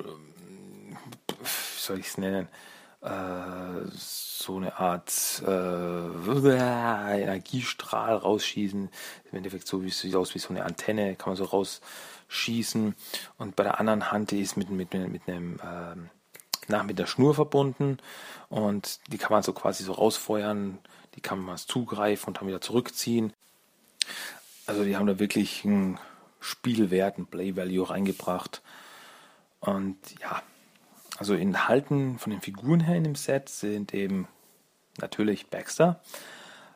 wie 1.39 1.79
soll 1.79 1.99
ich 1.99 2.07
es 2.07 2.17
nennen, 2.17 2.49
äh, 3.01 3.87
so 3.91 4.57
eine 4.57 4.77
Art 4.77 5.41
äh, 5.45 7.21
Energiestrahl 7.21 8.15
rausschießen. 8.15 8.89
Im 9.31 9.37
Endeffekt 9.37 9.67
so 9.67 9.83
wie 9.83 9.89
sieht 9.89 10.15
aus 10.15 10.35
wie 10.35 10.39
so 10.39 10.49
eine 10.49 10.65
Antenne, 10.65 11.15
kann 11.15 11.29
man 11.31 11.37
so 11.37 11.45
rausschießen. 11.45 12.95
Und 13.37 13.55
bei 13.55 13.63
der 13.63 13.79
anderen 13.79 14.11
Hand, 14.11 14.31
ist 14.33 14.57
mit, 14.57 14.69
mit, 14.69 14.93
mit 14.93 15.27
einem 15.27 15.59
ähm, 15.63 16.09
nach 16.69 16.83
mit 16.83 16.99
der 16.99 17.05
Schnur 17.05 17.33
verbunden 17.33 17.97
und 18.49 18.99
die 19.11 19.17
kann 19.17 19.31
man 19.31 19.43
so 19.43 19.53
quasi 19.53 19.83
so 19.83 19.93
rausfeuern, 19.93 20.79
die 21.15 21.21
kann 21.21 21.39
man 21.39 21.57
zugreifen 21.57 22.27
und 22.27 22.37
dann 22.37 22.47
wieder 22.47 22.61
zurückziehen. 22.61 23.33
Also 24.65 24.83
die 24.83 24.97
haben 24.97 25.07
da 25.07 25.19
wirklich 25.19 25.65
einen 25.65 25.99
Spielwert, 26.39 27.17
einen 27.17 27.27
Play 27.27 27.55
Value 27.55 27.89
reingebracht. 27.89 28.61
Und 29.59 29.97
ja, 30.21 30.41
also 31.17 31.33
enthalten 31.33 32.19
von 32.19 32.31
den 32.31 32.41
Figuren 32.41 32.79
her 32.79 32.95
in 32.95 33.03
dem 33.03 33.15
Set 33.15 33.49
sind 33.49 33.93
eben 33.93 34.27
natürlich 34.99 35.49
Baxter, 35.49 36.01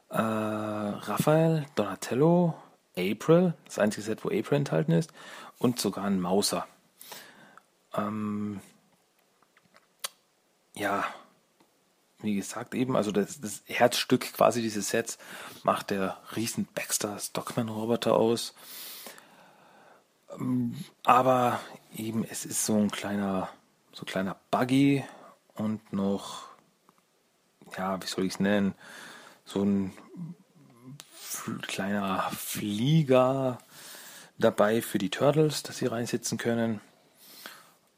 äh, 0.09 0.17
Raphael, 0.17 1.65
Donatello, 1.75 2.55
April, 2.97 3.53
das 3.65 3.79
einzige 3.79 4.03
Set, 4.03 4.25
wo 4.25 4.29
April 4.29 4.59
enthalten 4.59 4.91
ist, 4.91 5.11
und 5.59 5.79
sogar 5.79 6.05
ein 6.05 6.19
Mauser. 6.19 6.67
Ähm, 7.95 8.61
ja, 10.75 11.05
wie 12.19 12.35
gesagt, 12.35 12.75
eben, 12.75 12.95
also 12.95 13.11
das, 13.11 13.41
das, 13.41 13.63
Herzstück 13.65 14.33
quasi 14.33 14.61
dieses 14.61 14.89
Sets 14.89 15.17
macht 15.63 15.89
der 15.89 16.17
riesen 16.35 16.67
Baxter 16.73 17.17
Stockman 17.17 17.69
Roboter 17.69 18.15
aus. 18.15 18.53
Ähm, 20.37 20.83
aber 21.03 21.59
eben, 21.95 22.23
es 22.23 22.45
ist 22.45 22.65
so 22.65 22.77
ein 22.77 22.91
kleiner 22.91 23.49
so 23.93 24.03
ein 24.03 24.05
kleiner 24.05 24.37
Buggy 24.51 25.03
und 25.55 25.93
noch, 25.93 26.47
ja, 27.77 28.01
wie 28.01 28.07
soll 28.07 28.25
ich 28.25 28.33
es 28.33 28.39
nennen, 28.39 28.73
so 29.45 29.63
ein 29.63 29.93
kleiner 31.61 32.29
Flieger 32.31 33.57
dabei 34.37 34.81
für 34.81 34.97
die 34.97 35.09
Turtles, 35.09 35.63
dass 35.63 35.77
sie 35.77 35.87
reinsitzen 35.87 36.37
können 36.37 36.81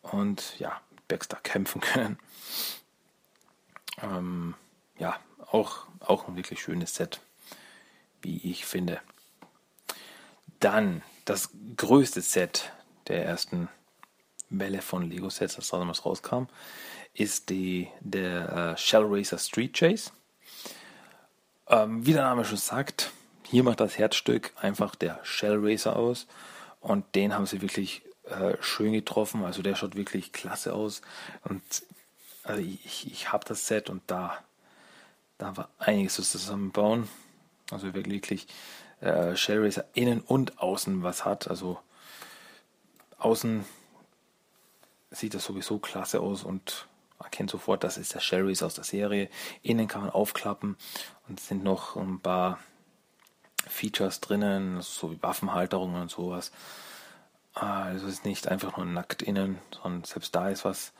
und 0.02 0.60
ja, 0.60 0.82
Baxter 1.08 1.38
kämpfen 1.44 1.82
können. 1.82 2.18
Ähm, 4.02 4.56
ja, 4.98 5.20
auch, 5.52 5.88
auch 6.00 6.28
ein 6.28 6.36
wirklich 6.36 6.62
schönes 6.62 6.96
Set, 6.96 7.22
wie 8.22 8.38
ich 8.50 8.66
finde. 8.66 9.00
Dann 10.60 11.04
das 11.26 11.50
größte 11.78 12.22
Set 12.22 12.72
der 13.08 13.26
ersten 13.26 13.70
Welle 14.50 14.82
von 14.82 15.10
Lego-Sets, 15.10 15.56
das 15.56 15.68
damals 15.70 16.06
rauskam, 16.06 16.46
ist 17.14 17.50
die, 17.50 17.90
der 18.00 18.74
äh, 18.74 18.78
Shell 18.78 19.06
Racer 19.06 19.38
Street 19.38 19.74
Chase. 19.74 20.12
Ähm, 21.68 22.06
wie 22.06 22.14
der 22.14 22.24
Name 22.24 22.46
schon 22.46 22.58
sagt, 22.58 23.12
hier 23.50 23.64
macht 23.64 23.80
das 23.80 23.98
Herzstück 23.98 24.54
einfach 24.60 24.96
der 24.96 25.20
Shell 25.24 25.58
Racer 25.60 25.96
aus. 25.96 26.28
Und 26.80 27.16
den 27.16 27.34
haben 27.34 27.46
sie 27.46 27.62
wirklich 27.62 28.04
äh, 28.24 28.56
schön 28.62 28.94
getroffen. 28.94 29.44
Also 29.44 29.62
der 29.62 29.76
schaut 29.76 29.96
wirklich 29.96 30.32
klasse 30.32 30.74
aus. 30.74 31.02
Und 31.44 31.62
also 32.44 32.62
ich, 32.62 33.12
ich 33.12 33.32
habe 33.32 33.46
das 33.46 33.68
Set 33.68 33.90
und 33.90 34.02
da, 34.08 34.38
da 35.38 35.56
war 35.58 35.70
einiges 35.80 36.16
zu 36.16 36.24
zusammenbauen. 36.24 37.10
Also 37.72 37.94
wirklich 37.94 38.48
äh, 39.02 39.36
Shell 39.36 39.64
Racer 39.64 39.86
innen 39.94 40.22
und 40.22 40.60
außen 40.60 41.04
was 41.04 41.26
hat. 41.26 41.48
Also 41.48 41.80
außen 43.18 43.66
sieht 45.12 45.34
das 45.34 45.46
sowieso 45.46 45.80
klasse 45.80 46.20
aus 46.20 46.44
und 46.44 46.88
erkennt 47.20 47.52
sofort, 47.52 47.84
das 47.84 47.98
ist 47.98 48.14
der 48.14 48.20
Shell 48.20 48.48
Racer 48.48 48.66
aus 48.66 48.76
der 48.76 48.84
Serie. 48.84 49.30
Innen 49.62 49.88
kann 49.88 50.02
man 50.02 50.10
aufklappen 50.10 50.78
und 51.28 51.40
es 51.40 51.48
sind 51.48 51.64
noch 51.64 51.96
ein 51.96 52.20
paar 52.20 52.60
Features 53.68 54.20
drinnen, 54.20 54.82
so 54.82 55.12
wie 55.12 55.22
Waffenhalterungen 55.22 56.02
und 56.02 56.12
sowas. 56.12 56.52
Also 57.54 58.08
ist 58.08 58.26
nicht 58.26 58.48
einfach 58.48 58.78
nur 58.78 58.86
nackt 58.86 59.22
innen, 59.22 59.60
sondern 59.72 60.04
selbst 60.04 60.34
da 60.36 60.50
ist 60.50 60.66
was. 60.66 60.94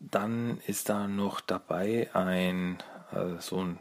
Dann 0.00 0.60
ist 0.66 0.88
da 0.88 1.08
noch 1.08 1.40
dabei 1.40 2.10
ein 2.14 2.78
äh, 3.12 3.40
so 3.40 3.62
ein, 3.62 3.78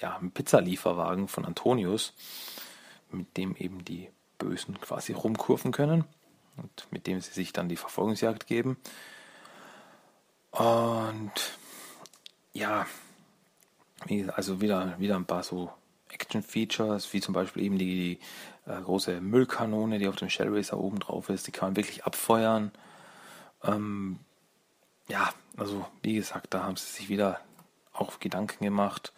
ja, 0.00 0.16
ein 0.18 0.30
Pizzalieferwagen 0.30 1.28
von 1.28 1.44
Antonius, 1.44 2.12
mit 3.10 3.36
dem 3.36 3.56
eben 3.56 3.84
die 3.84 4.10
Bösen 4.38 4.80
quasi 4.80 5.12
rumkurven 5.12 5.72
können 5.72 6.04
und 6.56 6.86
mit 6.90 7.06
dem 7.06 7.20
sie 7.20 7.32
sich 7.32 7.52
dann 7.52 7.68
die 7.68 7.76
Verfolgungsjagd 7.76 8.46
geben. 8.46 8.76
Und 10.50 11.32
ja, 12.52 12.86
also 14.34 14.60
wieder, 14.60 14.98
wieder 14.98 15.16
ein 15.16 15.26
paar 15.26 15.42
so 15.42 15.72
Action-Features, 16.10 17.12
wie 17.12 17.20
zum 17.20 17.34
Beispiel 17.34 17.64
eben 17.64 17.78
die 17.78 18.18
äh, 18.66 18.80
große 18.80 19.20
Müllkanone, 19.20 19.98
die 19.98 20.08
auf 20.08 20.16
dem 20.16 20.30
Shell 20.30 20.54
Racer 20.54 20.78
oben 20.78 21.00
drauf 21.00 21.28
ist, 21.28 21.46
die 21.46 21.52
kann 21.52 21.70
man 21.70 21.76
wirklich 21.76 22.04
abfeuern. 22.04 22.72
Ähm, 23.62 24.18
ja, 25.08 25.32
also 25.56 25.86
wie 26.02 26.14
gesagt, 26.14 26.54
da 26.54 26.62
haben 26.64 26.76
sie 26.76 26.90
sich 26.90 27.08
wieder 27.08 27.40
auch 27.92 28.18
Gedanken 28.20 28.64
gemacht. 28.64 29.12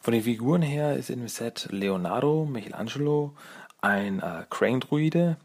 Von 0.00 0.12
den 0.12 0.22
Figuren 0.22 0.62
her 0.62 0.96
ist 0.96 1.10
in 1.10 1.20
dem 1.20 1.28
Set 1.28 1.68
Leonardo, 1.70 2.44
Michelangelo, 2.44 3.34
ein 3.80 4.20
äh, 4.20 4.44
Crane-Druide, 4.50 5.36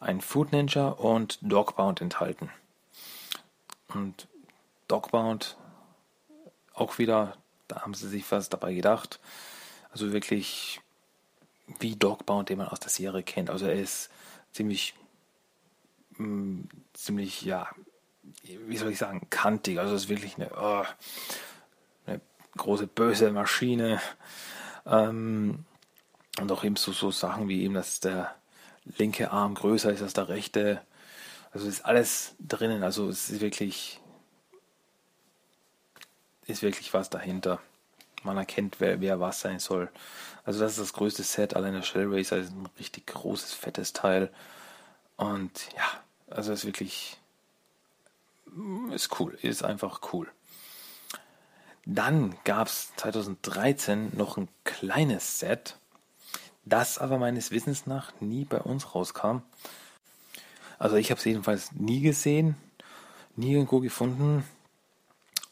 ein 0.00 0.20
Food 0.20 0.52
Ninja 0.52 0.88
und 0.88 1.38
Dogbound 1.42 2.00
enthalten. 2.00 2.50
Und 3.88 4.28
Dogbound 4.88 5.56
auch 6.74 6.98
wieder, 6.98 7.36
da 7.68 7.82
haben 7.82 7.94
sie 7.94 8.08
sich 8.08 8.30
was 8.30 8.48
dabei 8.48 8.74
gedacht. 8.74 9.18
Also 9.90 10.12
wirklich 10.12 10.80
wie 11.80 11.96
Dogbound, 11.96 12.48
den 12.48 12.58
man 12.58 12.68
aus 12.68 12.80
der 12.80 12.90
Serie 12.90 13.22
kennt. 13.22 13.50
Also 13.50 13.66
er 13.66 13.74
ist 13.74 14.10
ziemlich, 14.52 14.94
mh, 16.16 16.26
mm, 16.26 16.68
ziemlich, 16.94 17.42
ja, 17.42 17.68
wie 18.42 18.76
soll 18.76 18.90
ich 18.90 18.98
sagen, 18.98 19.28
kantig. 19.30 19.78
Also 19.78 19.94
es 19.94 20.04
ist 20.04 20.08
wirklich 20.08 20.36
eine, 20.36 20.50
oh, 20.56 20.84
eine 22.06 22.20
große 22.56 22.86
böse 22.86 23.30
Maschine. 23.32 24.00
Ähm, 24.84 25.64
und 26.40 26.52
auch 26.52 26.64
eben 26.64 26.76
so, 26.76 26.92
so 26.92 27.10
Sachen 27.10 27.48
wie 27.48 27.62
eben, 27.62 27.74
dass 27.74 28.00
der 28.00 28.34
linke 28.98 29.30
Arm 29.30 29.54
größer 29.54 29.92
ist 29.92 30.02
als 30.02 30.12
der 30.12 30.28
rechte. 30.28 30.82
Also 31.52 31.68
ist 31.68 31.84
alles 31.84 32.34
drinnen. 32.38 32.82
Also 32.82 33.08
es 33.08 33.30
ist 33.30 33.40
wirklich, 33.40 34.00
ist 36.46 36.62
wirklich 36.62 36.92
was 36.92 37.10
dahinter 37.10 37.60
man 38.22 38.36
erkennt, 38.36 38.80
wer, 38.80 39.00
wer 39.00 39.20
was 39.20 39.40
sein 39.40 39.58
soll. 39.58 39.90
Also 40.44 40.60
das 40.60 40.72
ist 40.72 40.80
das 40.80 40.92
größte 40.92 41.22
Set, 41.22 41.54
allein 41.56 41.74
der 41.74 41.82
Shell 41.82 42.06
Racer 42.08 42.38
ist 42.38 42.52
ein 42.52 42.68
richtig 42.78 43.06
großes, 43.06 43.52
fettes 43.52 43.92
Teil. 43.92 44.30
Und 45.16 45.68
ja, 45.76 45.84
also 46.30 46.52
ist 46.52 46.64
wirklich, 46.64 47.18
ist 48.92 49.20
cool, 49.20 49.36
ist 49.42 49.62
einfach 49.62 50.00
cool. 50.12 50.28
Dann 51.84 52.36
gab 52.44 52.66
es 52.66 52.94
2013 52.96 54.16
noch 54.16 54.36
ein 54.36 54.48
kleines 54.64 55.38
Set, 55.38 55.76
das 56.64 56.98
aber 56.98 57.18
meines 57.18 57.52
Wissens 57.52 57.86
nach 57.86 58.12
nie 58.20 58.44
bei 58.44 58.58
uns 58.58 58.94
rauskam. 58.94 59.38
Also 60.78 60.96
ich 60.96 61.10
habe 61.10 61.18
es 61.18 61.24
jedenfalls 61.24 61.72
nie 61.72 62.00
gesehen, 62.00 62.56
nie 63.36 63.52
irgendwo 63.52 63.80
gefunden. 63.80 64.44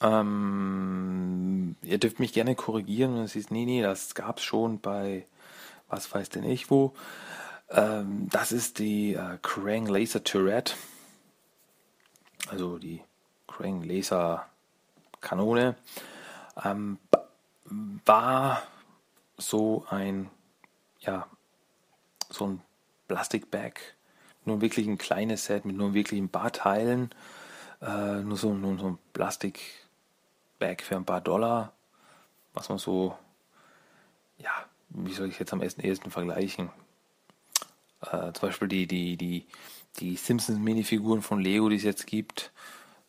Ähm, 0.01 1.77
ihr 1.83 1.99
dürft 1.99 2.21
mich 2.21 2.33
gerne 2.33 2.55
korrigieren, 2.55 3.15
wenn 3.15 3.23
es 3.23 3.37
ist, 3.37 3.51
nee, 3.51 3.65
nee, 3.65 3.83
das 3.83 4.15
gab 4.15 4.39
es 4.39 4.45
schon 4.45 4.81
bei 4.81 5.27
was 5.95 6.13
weiß 6.13 6.29
denn 6.31 6.45
ich 6.45 6.71
wo. 6.71 6.93
Ähm, 7.71 8.29
das 8.31 8.53
ist 8.53 8.79
die 8.79 9.15
äh, 9.15 9.39
Krang 9.43 9.87
Laser 9.87 10.25
Tourette. 10.25 10.75
Also 12.49 12.79
die 12.79 13.03
Krang 13.47 13.83
Laser 13.83 14.47
Kanone. 15.21 15.77
Ähm, 16.63 16.99
war 18.05 18.63
so 19.37 19.87
ein, 19.89 20.31
ja, 21.01 21.27
so 22.29 22.47
ein 22.47 22.63
Plastikbag. 23.09 23.81
Nur 24.45 24.61
wirklich 24.61 24.87
ein 24.87 24.99
kleines 24.99 25.47
Set 25.47 25.65
mit 25.65 25.77
nur 25.77 25.95
wirklich 25.95 26.21
ein 26.21 26.29
paar 26.29 26.53
Teilen. 26.53 27.11
Äh, 27.81 28.21
nur 28.21 28.37
so, 28.37 28.53
nur 28.53 28.79
so 28.79 28.87
ein 28.89 28.99
Plastik 29.13 29.61
Bag 30.59 30.83
für 30.83 30.97
ein 30.97 31.05
paar 31.05 31.21
Dollar, 31.21 31.73
was 32.53 32.69
man 32.69 32.79
so, 32.79 33.17
ja, 34.39 34.51
wie 34.91 35.13
soll 35.13 35.29
ich 35.29 35.39
jetzt 35.39 35.53
am 35.53 35.63
ehesten 35.63 36.11
vergleichen? 36.11 36.71
Äh, 38.03 38.33
zum 38.33 38.49
Beispiel 38.49 38.69
die, 38.69 38.87
die, 38.87 39.17
die, 39.17 39.47
die 39.99 40.17
Simpsons-Minifiguren 40.17 41.23
von 41.23 41.41
Lego, 41.41 41.69
die 41.69 41.77
es 41.77 41.83
jetzt 41.83 42.07
gibt. 42.07 42.53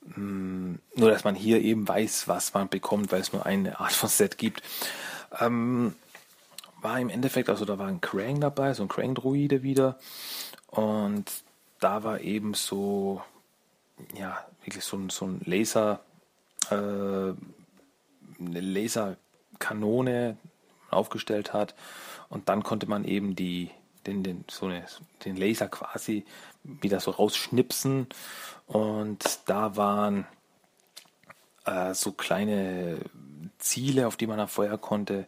Mm, 0.01 0.75
nur, 0.95 1.09
dass 1.09 1.23
man 1.23 1.35
hier 1.35 1.61
eben 1.61 1.87
weiß, 1.87 2.27
was 2.27 2.53
man 2.53 2.69
bekommt, 2.69 3.11
weil 3.11 3.21
es 3.21 3.33
nur 3.33 3.45
eine 3.45 3.79
Art 3.79 3.93
von 3.93 4.09
Set 4.09 4.37
gibt. 4.37 4.61
Ähm, 5.39 5.95
war 6.81 6.99
im 6.99 7.09
Endeffekt, 7.09 7.49
also 7.49 7.65
da 7.65 7.77
war 7.77 7.87
ein 7.87 8.01
Krang 8.01 8.39
dabei, 8.39 8.73
so 8.73 8.83
ein 8.83 8.89
Krang-Druide 8.89 9.63
wieder. 9.63 9.97
Und 10.67 11.31
da 11.79 12.03
war 12.03 12.21
eben 12.21 12.53
so, 12.53 13.21
ja, 14.17 14.45
wirklich 14.63 14.83
so 14.83 14.97
ein, 14.97 15.09
so 15.09 15.25
ein 15.25 15.41
Laser, 15.45 16.01
eine 16.73 17.35
Laserkanone 18.39 20.37
aufgestellt 20.89 21.53
hat. 21.53 21.75
Und 22.29 22.49
dann 22.49 22.63
konnte 22.63 22.87
man 22.87 23.05
eben 23.05 23.35
die, 23.35 23.69
den, 24.05 24.23
den, 24.23 24.45
so 24.49 24.67
eine, 24.67 24.85
den 25.23 25.35
Laser 25.35 25.67
quasi 25.67 26.25
wieder 26.63 26.99
so 26.99 27.11
rausschnipsen. 27.11 28.07
Und 28.67 29.39
da 29.45 29.75
waren 29.75 30.25
äh, 31.65 31.93
so 31.93 32.11
kleine 32.11 32.99
Ziele, 33.57 34.07
auf 34.07 34.17
die 34.17 34.27
man 34.27 34.47
Feuer 34.47 34.77
konnte, 34.77 35.27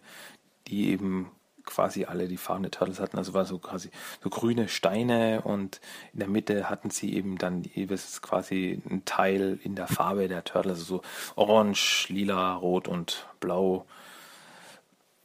die 0.67 0.89
eben 0.89 1.31
quasi 1.67 2.05
alle 2.05 2.27
die 2.27 2.37
Farben 2.37 2.63
der 2.63 2.71
Turtles 2.71 2.99
hatten. 2.99 3.17
Also 3.17 3.35
war 3.35 3.45
so 3.45 3.59
quasi 3.59 3.91
so 4.23 4.29
grüne 4.29 4.67
Steine 4.67 5.41
und 5.43 5.79
in 6.13 6.19
der 6.19 6.27
Mitte 6.27 6.69
hatten 6.69 6.89
sie 6.89 7.13
eben 7.13 7.37
dann 7.37 7.63
jeweils 7.63 8.21
quasi 8.21 8.81
ein 8.89 9.05
Teil 9.05 9.59
in 9.63 9.75
der 9.75 9.87
Farbe 9.87 10.27
der 10.27 10.43
Turtles, 10.43 10.79
also 10.79 10.97
so 10.97 11.01
orange, 11.35 12.07
lila, 12.09 12.55
rot 12.55 12.87
und 12.87 13.27
blau. 13.39 13.85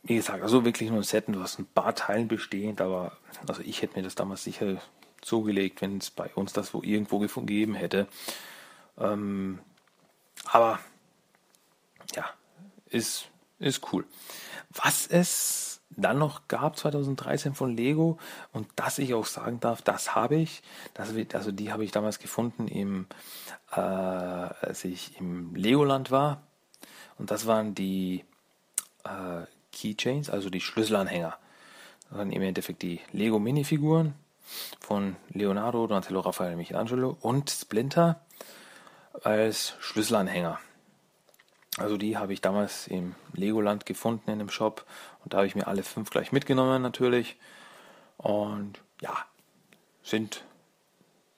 Wie 0.03 0.17
gesagt, 0.17 0.43
also 0.43 0.65
wirklich 0.65 0.91
nur 0.91 1.01
ein 1.01 1.05
Set, 1.05 1.25
was 1.29 1.59
ein 1.59 1.67
paar 1.67 1.95
Teilen 1.95 2.29
bestehend, 2.29 2.81
aber 2.81 3.17
also 3.47 3.63
ich 3.63 3.81
hätte 3.83 3.97
mir 3.97 4.03
das 4.03 4.17
damals 4.17 4.45
sicher 4.45 4.83
zugelegt, 5.21 5.81
wenn 5.81 5.99
es 5.99 6.11
bei 6.11 6.29
uns 6.35 6.53
das 6.53 6.75
wo 6.75 6.83
irgendwo 6.83 7.21
gegeben 7.21 7.75
hätte. 7.75 8.09
Ähm, 8.99 9.61
aber 10.45 10.81
ja, 12.15 12.29
ist, 12.91 13.29
ist 13.59 13.93
cool. 13.93 14.05
Was 14.71 15.07
es 15.07 15.72
dann 15.97 16.19
noch 16.19 16.49
gab 16.49 16.77
2013 16.77 17.55
von 17.55 17.77
Lego 17.77 18.19
und 18.53 18.69
das 18.77 18.99
ich 18.99 19.15
auch 19.15 19.27
sagen 19.27 19.61
darf, 19.61 19.83
das 19.83 20.15
habe 20.15 20.37
ich, 20.37 20.63
das, 20.95 21.13
also 21.35 21.53
die 21.53 21.73
habe 21.73 21.85
ich 21.85 21.91
damals 21.91 22.19
gefunden 22.19 22.69
im, 22.69 23.07
äh, 23.73 23.81
als 23.81 24.85
ich 24.85 25.19
im 25.19 25.55
Legoland 25.55 26.11
war 26.11 26.43
und 27.19 27.31
das 27.31 27.47
waren 27.47 27.75
die 27.75 28.25
äh, 29.05 29.47
Keychains, 29.73 30.31
also 30.31 30.51
die 30.51 30.61
Schlüsselanhänger. 30.61 31.37
Das 32.09 32.19
waren 32.19 32.33
im 32.33 32.43
Endeffekt 32.43 32.83
die 32.83 33.01
Lego 33.13 33.39
Minifiguren 33.39 34.15
von 34.81 35.17
Leonardo, 35.31 35.87
Donatello, 35.87 36.21
Raphael, 36.21 36.57
Michelangelo 36.57 37.17
und 37.21 37.51
Splinter 37.51 38.21
als 39.23 39.75
Schlüsselanhänger. 39.81 40.59
Also 41.79 41.97
die 41.97 42.19
habe 42.19 42.33
ich 42.33 42.41
damals 42.41 42.87
im 42.87 43.15
Legoland 43.33 43.87
gefunden 43.87 44.31
in 44.31 44.39
dem 44.39 44.51
Shop 44.51 44.85
und 45.25 45.33
da 45.33 45.39
habe 45.39 45.47
ich 45.47 45.55
mir 45.55 45.67
alle 45.67 45.83
fünf 45.83 46.11
gleich 46.11 46.31
mitgenommen 46.33 46.83
natürlich. 46.83 47.37
Und 48.19 48.81
ja, 49.01 49.17
sind, 50.03 50.45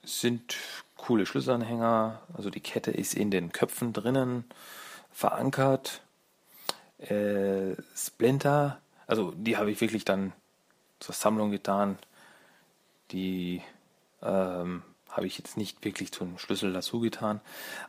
sind 0.03 0.57
coole 0.97 1.27
Schlüsselanhänger. 1.27 2.20
Also 2.35 2.51
die 2.51 2.61
Kette 2.61 2.90
ist 2.90 3.14
in 3.14 3.31
den 3.31 3.53
Köpfen 3.53 3.92
drinnen 3.92 4.44
verankert. 5.12 6.03
Äh, 6.99 7.77
Splinter, 7.97 8.81
also 9.07 9.33
die 9.37 9.57
habe 9.57 9.70
ich 9.70 9.81
wirklich 9.81 10.05
dann 10.05 10.33
zur 10.99 11.14
Sammlung 11.14 11.51
getan. 11.51 11.99
Die 13.12 13.62
ähm, 14.23 14.83
habe 15.11 15.27
ich 15.27 15.38
jetzt 15.38 15.57
nicht 15.57 15.85
wirklich 15.85 16.12
zum 16.12 16.38
Schlüssel 16.38 16.73
dazu 16.73 17.01
getan, 17.01 17.40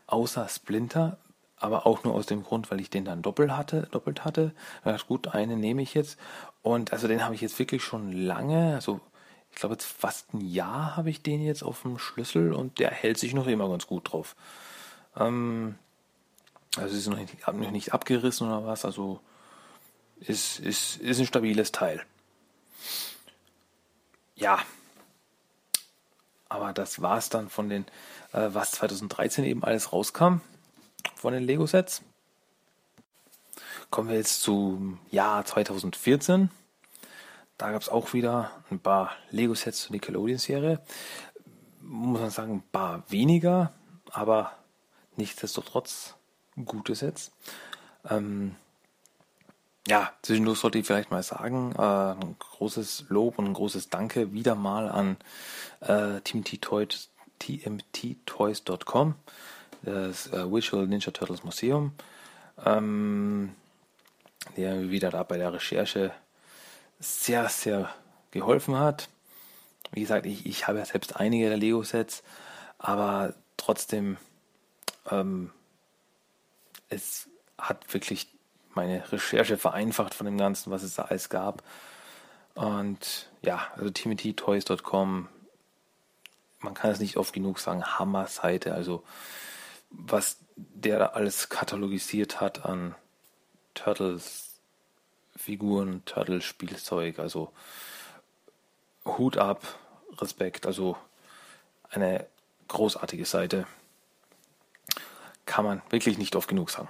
außer 0.05 0.47
Splinter, 0.47 1.17
aber 1.65 1.85
auch 1.85 2.03
nur 2.03 2.13
aus 2.13 2.25
dem 2.25 2.43
Grund, 2.43 2.71
weil 2.71 2.79
ich 2.79 2.89
den 2.89 3.05
dann 3.05 3.21
doppelt 3.21 3.51
hatte, 3.51 3.87
doppelt 3.91 4.23
hatte. 4.23 4.53
Ja, 4.85 4.95
gut, 5.07 5.29
einen 5.29 5.59
nehme 5.59 5.81
ich 5.81 5.93
jetzt 5.93 6.17
und 6.61 6.93
also 6.93 7.07
den 7.07 7.23
habe 7.23 7.35
ich 7.35 7.41
jetzt 7.41 7.59
wirklich 7.59 7.83
schon 7.83 8.11
lange, 8.11 8.75
also 8.75 9.01
ich 9.51 9.57
glaube 9.57 9.73
jetzt 9.75 9.85
fast 9.85 10.33
ein 10.33 10.41
Jahr 10.41 10.95
habe 10.97 11.09
ich 11.09 11.21
den 11.21 11.41
jetzt 11.41 11.63
auf 11.63 11.81
dem 11.81 11.97
Schlüssel 11.97 12.53
und 12.53 12.79
der 12.79 12.91
hält 12.91 13.17
sich 13.17 13.33
noch 13.33 13.47
immer 13.47 13.69
ganz 13.69 13.87
gut 13.87 14.11
drauf. 14.11 14.35
Ähm, 15.17 15.75
also 16.77 16.95
ist 16.95 17.07
noch 17.07 17.17
nicht, 17.17 17.47
noch 17.47 17.71
nicht 17.71 17.93
abgerissen 17.93 18.47
oder 18.47 18.65
was, 18.65 18.85
also 18.85 19.19
ist, 20.19 20.59
ist, 20.59 20.97
ist 20.97 21.19
ein 21.19 21.25
stabiles 21.25 21.71
Teil. 21.71 22.01
Ja, 24.35 24.59
aber 26.49 26.73
das 26.73 27.01
war 27.01 27.17
es 27.17 27.29
dann 27.29 27.49
von 27.49 27.69
den, 27.69 27.85
äh, 28.33 28.49
was 28.51 28.71
2013 28.71 29.45
eben 29.45 29.63
alles 29.63 29.93
rauskam 29.93 30.41
von 31.15 31.33
den 31.33 31.43
Lego-Sets. 31.43 32.01
Kommen 33.89 34.09
wir 34.09 34.15
jetzt 34.15 34.41
zum 34.41 34.99
Jahr 35.11 35.45
2014. 35.45 36.49
Da 37.57 37.71
gab 37.71 37.81
es 37.81 37.89
auch 37.89 38.13
wieder 38.13 38.51
ein 38.69 38.79
paar 38.79 39.11
Lego-Sets 39.31 39.83
zur 39.83 39.91
Nickelodeon-Serie. 39.91 40.81
Muss 41.81 42.19
man 42.19 42.29
sagen, 42.29 42.53
ein 42.55 42.71
paar 42.71 43.03
weniger, 43.09 43.73
aber 44.11 44.51
nichtsdestotrotz 45.15 46.15
gute 46.65 46.95
Sets. 46.95 47.31
Ähm, 48.09 48.55
ja, 49.87 50.11
zwischendurch 50.21 50.59
sollte 50.59 50.79
ich 50.79 50.87
vielleicht 50.87 51.11
mal 51.11 51.21
sagen, 51.21 51.73
äh, 51.77 51.81
ein 51.81 52.35
großes 52.39 53.05
Lob 53.09 53.37
und 53.37 53.45
ein 53.45 53.53
großes 53.53 53.89
Danke 53.89 54.33
wieder 54.33 54.55
mal 54.55 54.89
an 54.89 55.17
äh, 55.81 56.21
TMT 56.21 56.59
tmttoys.com, 57.37 59.15
das 59.85 60.27
äh, 60.27 60.51
Visual 60.51 60.87
Ninja 60.87 61.11
Turtles 61.11 61.43
Museum, 61.43 61.93
ähm, 62.65 63.55
der 64.57 64.89
wieder 64.89 65.09
da 65.09 65.23
bei 65.23 65.37
der 65.37 65.53
Recherche 65.53 66.11
sehr, 66.99 67.49
sehr 67.49 67.93
geholfen 68.31 68.77
hat. 68.77 69.09
Wie 69.91 70.01
gesagt, 70.01 70.25
ich, 70.25 70.45
ich 70.45 70.67
habe 70.67 70.79
ja 70.79 70.85
selbst 70.85 71.15
einige 71.15 71.47
der 71.47 71.57
Lego-Sets, 71.57 72.23
aber 72.77 73.33
trotzdem, 73.57 74.17
ähm, 75.09 75.51
es 76.89 77.27
hat 77.57 77.93
wirklich 77.93 78.27
meine 78.73 79.09
Recherche 79.11 79.57
vereinfacht 79.57 80.13
von 80.13 80.25
dem 80.25 80.37
Ganzen, 80.37 80.71
was 80.71 80.83
es 80.83 80.95
da 80.95 81.03
alles 81.03 81.29
gab. 81.29 81.63
Und 82.55 83.29
ja, 83.41 83.67
also 83.75 83.89
timothytoys.com, 83.89 85.29
man 86.59 86.73
kann 86.73 86.91
es 86.91 86.99
nicht 86.99 87.17
oft 87.17 87.33
genug 87.33 87.59
sagen, 87.59 87.83
Hammer-Seite. 87.83 88.73
Also 88.73 89.03
was 89.89 90.37
der 90.55 91.15
alles 91.15 91.49
katalogisiert 91.49 92.41
hat 92.41 92.65
an 92.65 92.95
Turtles, 93.73 94.59
Figuren, 95.35 96.03
Turtle-Spielzeug. 96.05 97.19
Also 97.19 97.51
Hut 99.05 99.37
ab, 99.37 99.77
Respekt. 100.17 100.65
Also 100.65 100.97
eine 101.89 102.25
großartige 102.67 103.25
Seite. 103.25 103.67
Kann 105.45 105.65
man 105.65 105.81
wirklich 105.89 106.17
nicht 106.17 106.35
oft 106.35 106.47
genug 106.47 106.71
sagen. 106.71 106.89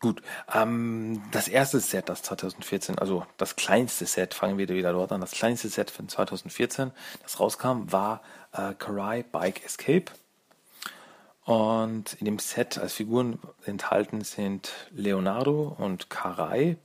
Gut, 0.00 0.22
ähm, 0.54 1.22
das 1.30 1.46
erste 1.46 1.78
Set, 1.78 2.08
das 2.08 2.22
2014, 2.22 2.98
also 2.98 3.26
das 3.36 3.54
kleinste 3.54 4.06
Set, 4.06 4.32
fangen 4.32 4.56
wir 4.56 4.66
wieder 4.70 4.92
dort 4.92 5.12
an, 5.12 5.20
das 5.20 5.32
kleinste 5.32 5.68
Set 5.68 5.90
von 5.90 6.08
2014, 6.08 6.90
das 7.22 7.38
rauskam, 7.38 7.92
war 7.92 8.22
äh, 8.52 8.72
Karai 8.72 9.22
Bike 9.22 9.62
Escape. 9.62 10.06
Und 11.44 12.14
in 12.14 12.26
dem 12.26 12.38
Set 12.38 12.78
als 12.78 12.94
Figuren 12.94 13.38
enthalten 13.64 14.22
sind 14.22 14.72
Leonardo 14.90 15.74
und 15.78 16.10
Karai. 16.10 16.76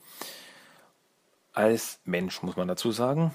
Als 1.53 1.99
Mensch, 2.03 2.41
muss 2.41 2.57
man 2.57 2.67
dazu 2.67 2.91
sagen. 2.91 3.33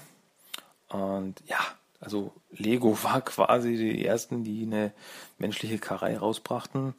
Und 0.89 1.41
ja, 1.45 1.59
also 1.99 2.33
Lego 2.51 2.97
war 3.03 3.21
quasi 3.21 3.77
die 3.77 4.05
ersten, 4.05 4.43
die 4.43 4.63
eine 4.63 4.93
menschliche 5.37 5.79
Karai 5.79 6.17
rausbrachten 6.17 6.95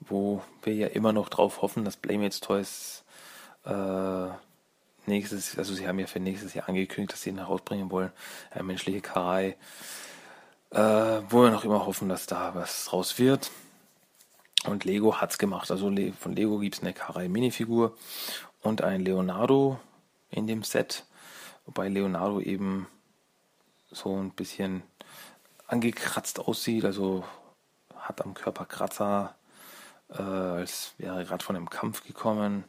wo 0.00 0.42
wir 0.62 0.74
ja 0.74 0.86
immer 0.88 1.12
noch 1.12 1.28
drauf 1.28 1.62
hoffen, 1.62 1.84
dass 1.84 1.96
Playmates 1.96 2.40
Toys 2.40 3.04
äh, 3.64 4.28
nächstes, 5.06 5.58
also 5.58 5.74
sie 5.74 5.86
haben 5.86 5.98
ja 5.98 6.06
für 6.06 6.20
nächstes 6.20 6.54
Jahr 6.54 6.68
angekündigt, 6.68 7.12
dass 7.12 7.22
sie 7.22 7.30
ihn 7.30 7.38
herausbringen 7.38 7.90
wollen, 7.90 8.12
eine 8.50 8.64
menschliche 8.64 9.00
Karei, 9.00 9.56
äh, 10.70 11.22
wo 11.28 11.42
wir 11.42 11.50
noch 11.50 11.64
immer 11.64 11.86
hoffen, 11.86 12.08
dass 12.08 12.26
da 12.26 12.54
was 12.54 12.92
raus 12.92 13.18
wird. 13.18 13.50
Und 14.66 14.84
Lego 14.84 15.20
hat's 15.20 15.38
gemacht. 15.38 15.70
Also 15.70 15.92
von 16.18 16.36
Lego 16.36 16.58
gibt's 16.58 16.82
eine 16.82 16.92
Karei 16.92 17.28
Minifigur 17.28 17.96
und 18.62 18.82
ein 18.82 19.00
Leonardo 19.00 19.80
in 20.30 20.46
dem 20.46 20.62
Set, 20.62 21.04
wobei 21.66 21.88
Leonardo 21.88 22.40
eben 22.40 22.86
so 23.90 24.16
ein 24.16 24.30
bisschen 24.30 24.82
angekratzt 25.66 26.38
aussieht, 26.38 26.84
also 26.84 27.24
hat 27.96 28.22
am 28.22 28.34
Körper 28.34 28.64
Kratzer, 28.66 29.34
äh, 30.10 30.22
als 30.22 30.94
wäre 30.98 31.24
gerade 31.24 31.44
von 31.44 31.56
einem 31.56 31.70
Kampf 31.70 32.04
gekommen, 32.04 32.64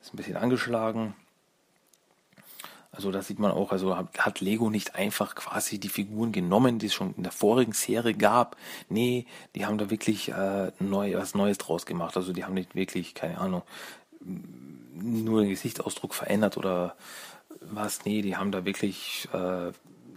ist 0.00 0.12
ein 0.12 0.16
bisschen 0.16 0.36
angeschlagen. 0.36 1.14
Also 2.94 3.10
da 3.10 3.22
sieht 3.22 3.38
man 3.38 3.50
auch, 3.50 3.72
also 3.72 3.96
hat 3.96 4.40
Lego 4.40 4.70
nicht 4.70 4.94
einfach 4.94 5.34
quasi 5.34 5.78
die 5.78 5.88
Figuren 5.88 6.32
genommen, 6.32 6.78
die 6.78 6.86
es 6.86 6.94
schon 6.94 7.14
in 7.16 7.22
der 7.22 7.32
vorigen 7.32 7.72
Serie 7.72 8.14
gab. 8.14 8.56
Nee, 8.88 9.26
die 9.54 9.66
haben 9.66 9.78
da 9.78 9.90
wirklich 9.90 10.30
äh, 10.30 10.72
neu, 10.78 11.14
was 11.16 11.34
Neues 11.34 11.58
draus 11.58 11.86
gemacht. 11.86 12.16
Also 12.16 12.32
die 12.32 12.44
haben 12.44 12.54
nicht 12.54 12.74
wirklich, 12.74 13.14
keine 13.14 13.38
Ahnung, 13.38 13.62
nur 14.94 15.42
den 15.42 15.50
Gesichtsausdruck 15.50 16.14
verändert 16.14 16.56
oder 16.56 16.96
was. 17.60 18.04
Nee, 18.04 18.22
die 18.22 18.36
haben 18.36 18.52
da 18.52 18.64
wirklich, 18.64 19.28
äh, 19.32 19.72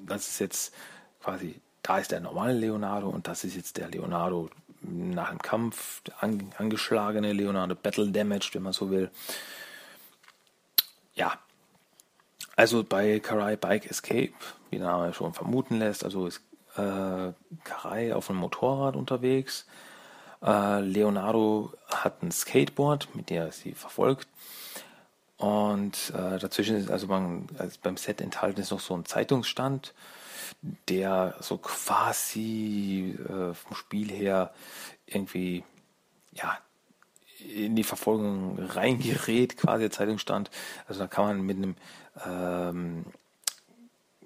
das 0.06 0.28
ist 0.28 0.40
jetzt 0.40 0.74
quasi, 1.22 1.60
da 1.82 1.98
ist 1.98 2.12
der 2.12 2.20
normale 2.20 2.54
Leonardo 2.54 3.10
und 3.10 3.28
das 3.28 3.44
ist 3.44 3.56
jetzt 3.56 3.78
der 3.78 3.90
Leonardo, 3.90 4.50
nach 4.82 5.30
dem 5.30 5.40
Kampf, 5.40 6.02
der 6.04 6.24
angeschlagene 6.60 7.34
Leonardo 7.34 7.76
Battle 7.76 8.12
Damaged, 8.12 8.54
wenn 8.54 8.64
man 8.64 8.74
so 8.74 8.90
will. 8.92 9.10
Ja, 11.16 11.40
also 12.58 12.84
bei 12.84 13.20
Karai 13.22 13.56
Bike 13.56 13.90
Escape, 13.90 14.34
wie 14.70 14.78
der 14.78 14.88
Name 14.88 15.14
schon 15.14 15.34
vermuten 15.34 15.80
lässt, 15.80 16.04
also 16.04 16.28
ist 16.28 16.42
äh, 16.76 17.32
Karai 17.64 18.14
auf 18.14 18.30
einem 18.30 18.40
Motorrad 18.40 18.98
unterwegs. 18.98 19.66
Äh, 20.44 20.82
Leonardo 20.82 21.74
hat 21.88 22.22
ein 22.22 22.32
Skateboard, 22.32 23.16
mit 23.16 23.30
der 23.30 23.46
er 23.46 23.52
sie 23.54 23.72
verfolgt. 23.72 24.28
Und 25.38 26.12
äh, 26.16 26.38
dazwischen 26.38 26.76
ist 26.76 26.92
also, 26.92 27.08
man, 27.08 27.48
also 27.58 27.78
beim 27.82 27.96
Set 27.96 28.20
enthalten 28.20 28.60
ist 28.60 28.72
noch 28.72 28.82
so 28.82 28.94
ein 28.96 29.06
Zeitungsstand 29.06 29.94
der 30.90 31.36
so 31.40 31.58
quasi 31.58 33.18
äh, 33.20 33.54
vom 33.54 33.76
Spiel 33.76 34.12
her 34.12 34.54
irgendwie 35.06 35.64
ja 36.32 36.58
in 37.40 37.76
die 37.76 37.84
Verfolgung 37.84 38.60
reingerät, 38.60 39.58
quasi 39.58 39.84
der 39.84 39.92
Zeitungsstand. 39.92 40.50
Also 40.88 41.02
da 41.02 41.08
kann 41.08 41.26
man 41.26 41.42
mit 41.42 41.58
einem 41.58 41.76
ähm, 42.26 43.06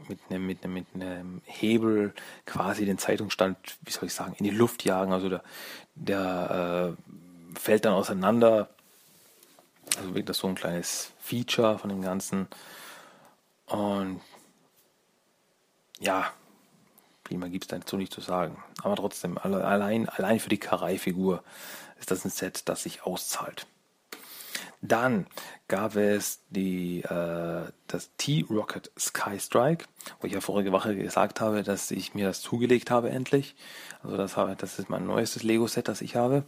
mit 0.07 0.19
einem, 0.29 0.45
mit, 0.45 0.63
einem, 0.63 0.73
mit 0.73 0.87
einem 0.93 1.41
Hebel 1.45 2.13
quasi 2.45 2.85
den 2.85 2.97
Zeitungsstand, 2.97 3.57
wie 3.81 3.91
soll 3.91 4.05
ich 4.05 4.13
sagen, 4.13 4.35
in 4.37 4.45
die 4.45 4.51
Luft 4.51 4.83
jagen. 4.83 5.13
Also 5.13 5.29
der, 5.29 5.43
der 5.95 6.95
äh, 6.97 7.59
fällt 7.59 7.85
dann 7.85 7.93
auseinander. 7.93 8.69
Also 9.97 10.09
wirklich 10.09 10.25
das 10.25 10.37
so 10.37 10.47
ein 10.47 10.55
kleines 10.55 11.11
Feature 11.19 11.77
von 11.77 11.89
dem 11.89 12.01
Ganzen. 12.01 12.47
Und 13.67 14.21
ja, 15.99 16.31
viel 17.25 17.37
mehr 17.37 17.49
gibt 17.49 17.65
es 17.65 17.67
dazu 17.67 17.97
nicht 17.97 18.13
zu 18.13 18.21
sagen. 18.21 18.61
Aber 18.83 18.95
trotzdem, 18.95 19.37
allein, 19.37 20.09
allein 20.09 20.39
für 20.39 20.49
die 20.49 20.59
Karai-Figur 20.59 21.43
ist 22.01 22.11
das 22.11 22.25
ein 22.25 22.31
Set, 22.31 22.67
das 22.67 22.83
sich 22.83 23.03
auszahlt. 23.03 23.65
Dann 24.81 25.27
gab 25.67 25.95
es 25.95 26.39
die, 26.49 27.01
äh, 27.03 27.71
das 27.87 28.09
T-Rocket 28.17 28.91
Sky 28.97 29.39
Strike, 29.39 29.85
wo 30.19 30.27
ich 30.27 30.33
ja 30.33 30.41
vorige 30.41 30.71
Woche 30.71 30.95
gesagt 30.95 31.39
habe, 31.39 31.61
dass 31.61 31.91
ich 31.91 32.15
mir 32.15 32.27
das 32.27 32.41
zugelegt 32.41 32.89
habe 32.89 33.11
endlich. 33.11 33.55
Also 34.03 34.17
das, 34.17 34.37
habe, 34.37 34.55
das 34.55 34.79
ist 34.79 34.89
mein 34.89 35.05
neuestes 35.05 35.43
Lego-Set, 35.43 35.87
das 35.87 36.01
ich 36.01 36.15
habe. 36.15 36.43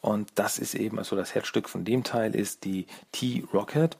Und 0.00 0.30
das 0.34 0.58
ist 0.58 0.74
eben, 0.74 0.98
also 0.98 1.14
das 1.14 1.34
Herzstück 1.34 1.68
von 1.68 1.84
dem 1.84 2.02
Teil 2.02 2.34
ist 2.34 2.64
die 2.64 2.86
T-Rocket, 3.12 3.98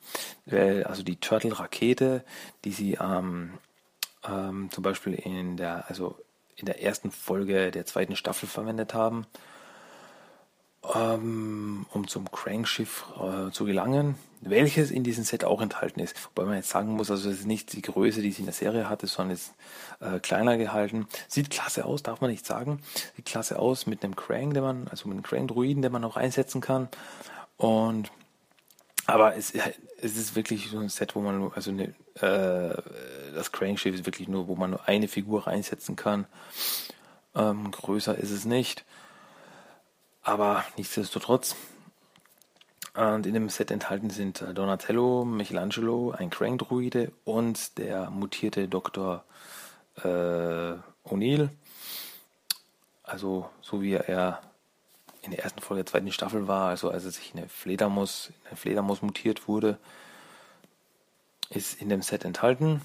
also 0.85 1.03
die 1.03 1.17
Turtle-Rakete, 1.17 2.25
die 2.65 2.73
sie 2.73 2.99
am 2.99 3.59
ähm, 4.29 4.69
zum 4.71 4.83
Beispiel 4.83 5.15
in 5.15 5.57
der, 5.57 5.89
also 5.89 6.19
in 6.57 6.67
der 6.67 6.83
ersten 6.83 7.11
Folge 7.11 7.71
der 7.71 7.87
zweiten 7.87 8.17
Staffel 8.17 8.49
verwendet 8.49 8.95
haben, 8.95 9.19
ähm, 9.19 9.27
um 10.83 12.09
zum 12.09 12.31
Crankschiff 12.31 13.05
äh, 13.21 13.51
zu 13.51 13.65
gelangen, 13.67 14.15
welches 14.41 14.91
in 14.91 15.05
diesem 15.05 15.25
Set 15.25 15.45
auch 15.45 15.61
enthalten 15.61 16.01
ist. 16.01 16.17
Wobei 16.25 16.47
man 16.47 16.57
jetzt 16.57 16.71
sagen 16.71 16.93
muss, 16.93 17.11
also 17.11 17.29
es 17.29 17.41
ist 17.41 17.47
nicht 17.47 17.75
die 17.75 17.83
Größe, 17.83 18.23
die 18.23 18.33
sie 18.33 18.41
in 18.41 18.47
der 18.47 18.55
Serie 18.55 18.89
hatte, 18.89 19.07
sondern 19.07 19.35
ist 19.35 19.53
äh, 20.01 20.19
kleiner 20.21 20.57
gehalten. 20.57 21.07
Sieht 21.29 21.51
klasse 21.51 21.85
aus, 21.85 22.03
darf 22.03 22.23
man 22.23 22.31
nicht 22.31 22.47
sagen. 22.47 22.81
Sieht 23.17 23.27
klasse 23.27 23.59
aus 23.59 23.87
mit 23.87 24.03
einem 24.03 24.17
Crank, 24.17 24.55
den 24.55 24.63
man, 24.63 24.89
also 24.89 25.07
mit 25.09 25.17
einem 25.17 25.23
Crank-Druiden, 25.23 25.83
den 25.83 25.93
man 25.93 26.05
auch 26.05 26.17
einsetzen 26.17 26.63
kann. 26.63 26.89
Und 27.59 28.11
aber 29.07 29.37
es, 29.37 29.53
es 30.01 30.17
ist 30.17 30.37
wirklich 30.37 30.71
so 30.71 30.79
ein 30.79 30.89
Set, 30.89 31.15
wo 31.15 31.21
man 31.21 31.39
nur, 31.39 31.57
also 31.57 31.71
eine, 31.71 31.95
äh, 32.15 32.83
das 33.35 33.53
Crankschiff 33.53 33.95
ist 33.95 34.07
wirklich 34.07 34.29
nur, 34.29 34.47
wo 34.47 34.55
man 34.55 34.71
nur 34.71 34.89
eine 34.89 35.09
Figur 35.09 35.47
reinsetzen 35.47 35.97
kann. 35.97 36.27
Ähm, 37.35 37.71
größer 37.71 38.17
ist 38.17 38.31
es 38.31 38.45
nicht. 38.45 38.85
Aber 40.23 40.65
nichtsdestotrotz. 40.77 41.57
Und 42.95 43.25
in 43.25 43.35
dem 43.35 43.49
Set 43.49 43.71
enthalten 43.71 44.11
sind 44.11 44.43
äh, 44.43 44.53
Donatello, 44.53 45.25
Michelangelo, 45.25 46.11
ein 46.11 46.31
Crank-Druide 46.31 47.13
und 47.25 47.79
der 47.79 48.11
mutierte 48.11 48.69
Dr. 48.69 49.25
Äh, 50.03 50.75
O'Neill. 51.05 51.51
Also 53.05 53.49
so 53.63 53.81
wie 53.81 53.95
er 53.95 54.41
in 55.23 55.31
der 55.31 55.45
ersten 55.45 55.61
Folge 55.61 55.85
der 55.85 55.91
zweiten 55.91 56.13
Staffel 56.13 56.49
war, 56.49 56.69
also 56.69 56.91
als 56.91 57.05
er 57.05 57.11
sich 57.11 57.33
in 57.33 57.41
eine 57.41 57.49
Fledermaus, 57.49 58.29
in 58.29 58.49
eine 58.49 58.57
Fledermaus 58.57 59.03
mutiert 59.03 59.49
wurde, 59.49 59.79
ist 61.51 61.81
in 61.81 61.89
dem 61.89 62.03
Set 62.03 62.25
enthalten. 62.25 62.81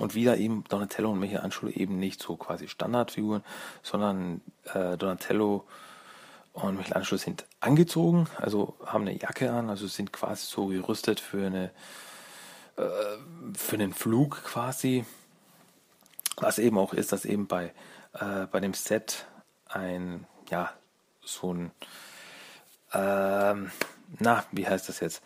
Und 0.00 0.14
wieder 0.14 0.38
eben 0.38 0.64
Donatello 0.70 1.10
und 1.10 1.20
Michelangelo 1.20 1.68
eben 1.68 1.98
nicht 1.98 2.22
so 2.22 2.36
quasi 2.36 2.66
Standardfiguren, 2.66 3.44
sondern 3.82 4.40
äh, 4.72 4.96
Donatello 4.96 5.66
und 6.52 6.76
Michelangelo 6.76 7.16
sind 7.16 7.46
angezogen, 7.60 8.28
also 8.36 8.76
haben 8.84 9.06
eine 9.06 9.18
Jacke 9.18 9.50
an, 9.50 9.70
also 9.70 9.86
sind 9.86 10.12
quasi 10.12 10.46
so 10.46 10.66
gerüstet 10.66 11.20
für 11.20 11.46
eine 11.46 11.70
äh, 12.76 12.82
für 13.54 13.76
einen 13.76 13.92
Flug 13.92 14.42
quasi. 14.44 15.04
Was 16.36 16.58
eben 16.58 16.78
auch 16.78 16.94
ist, 16.94 17.12
dass 17.12 17.24
eben 17.24 17.46
bei, 17.46 17.74
äh, 18.14 18.46
bei 18.50 18.60
dem 18.60 18.74
Set 18.74 19.26
ein 19.66 20.26
ja, 20.50 20.70
so 21.22 21.54
ein, 21.54 21.70
ähm, 22.92 23.70
na, 24.18 24.44
wie 24.52 24.66
heißt 24.66 24.88
das 24.88 25.00
jetzt? 25.00 25.22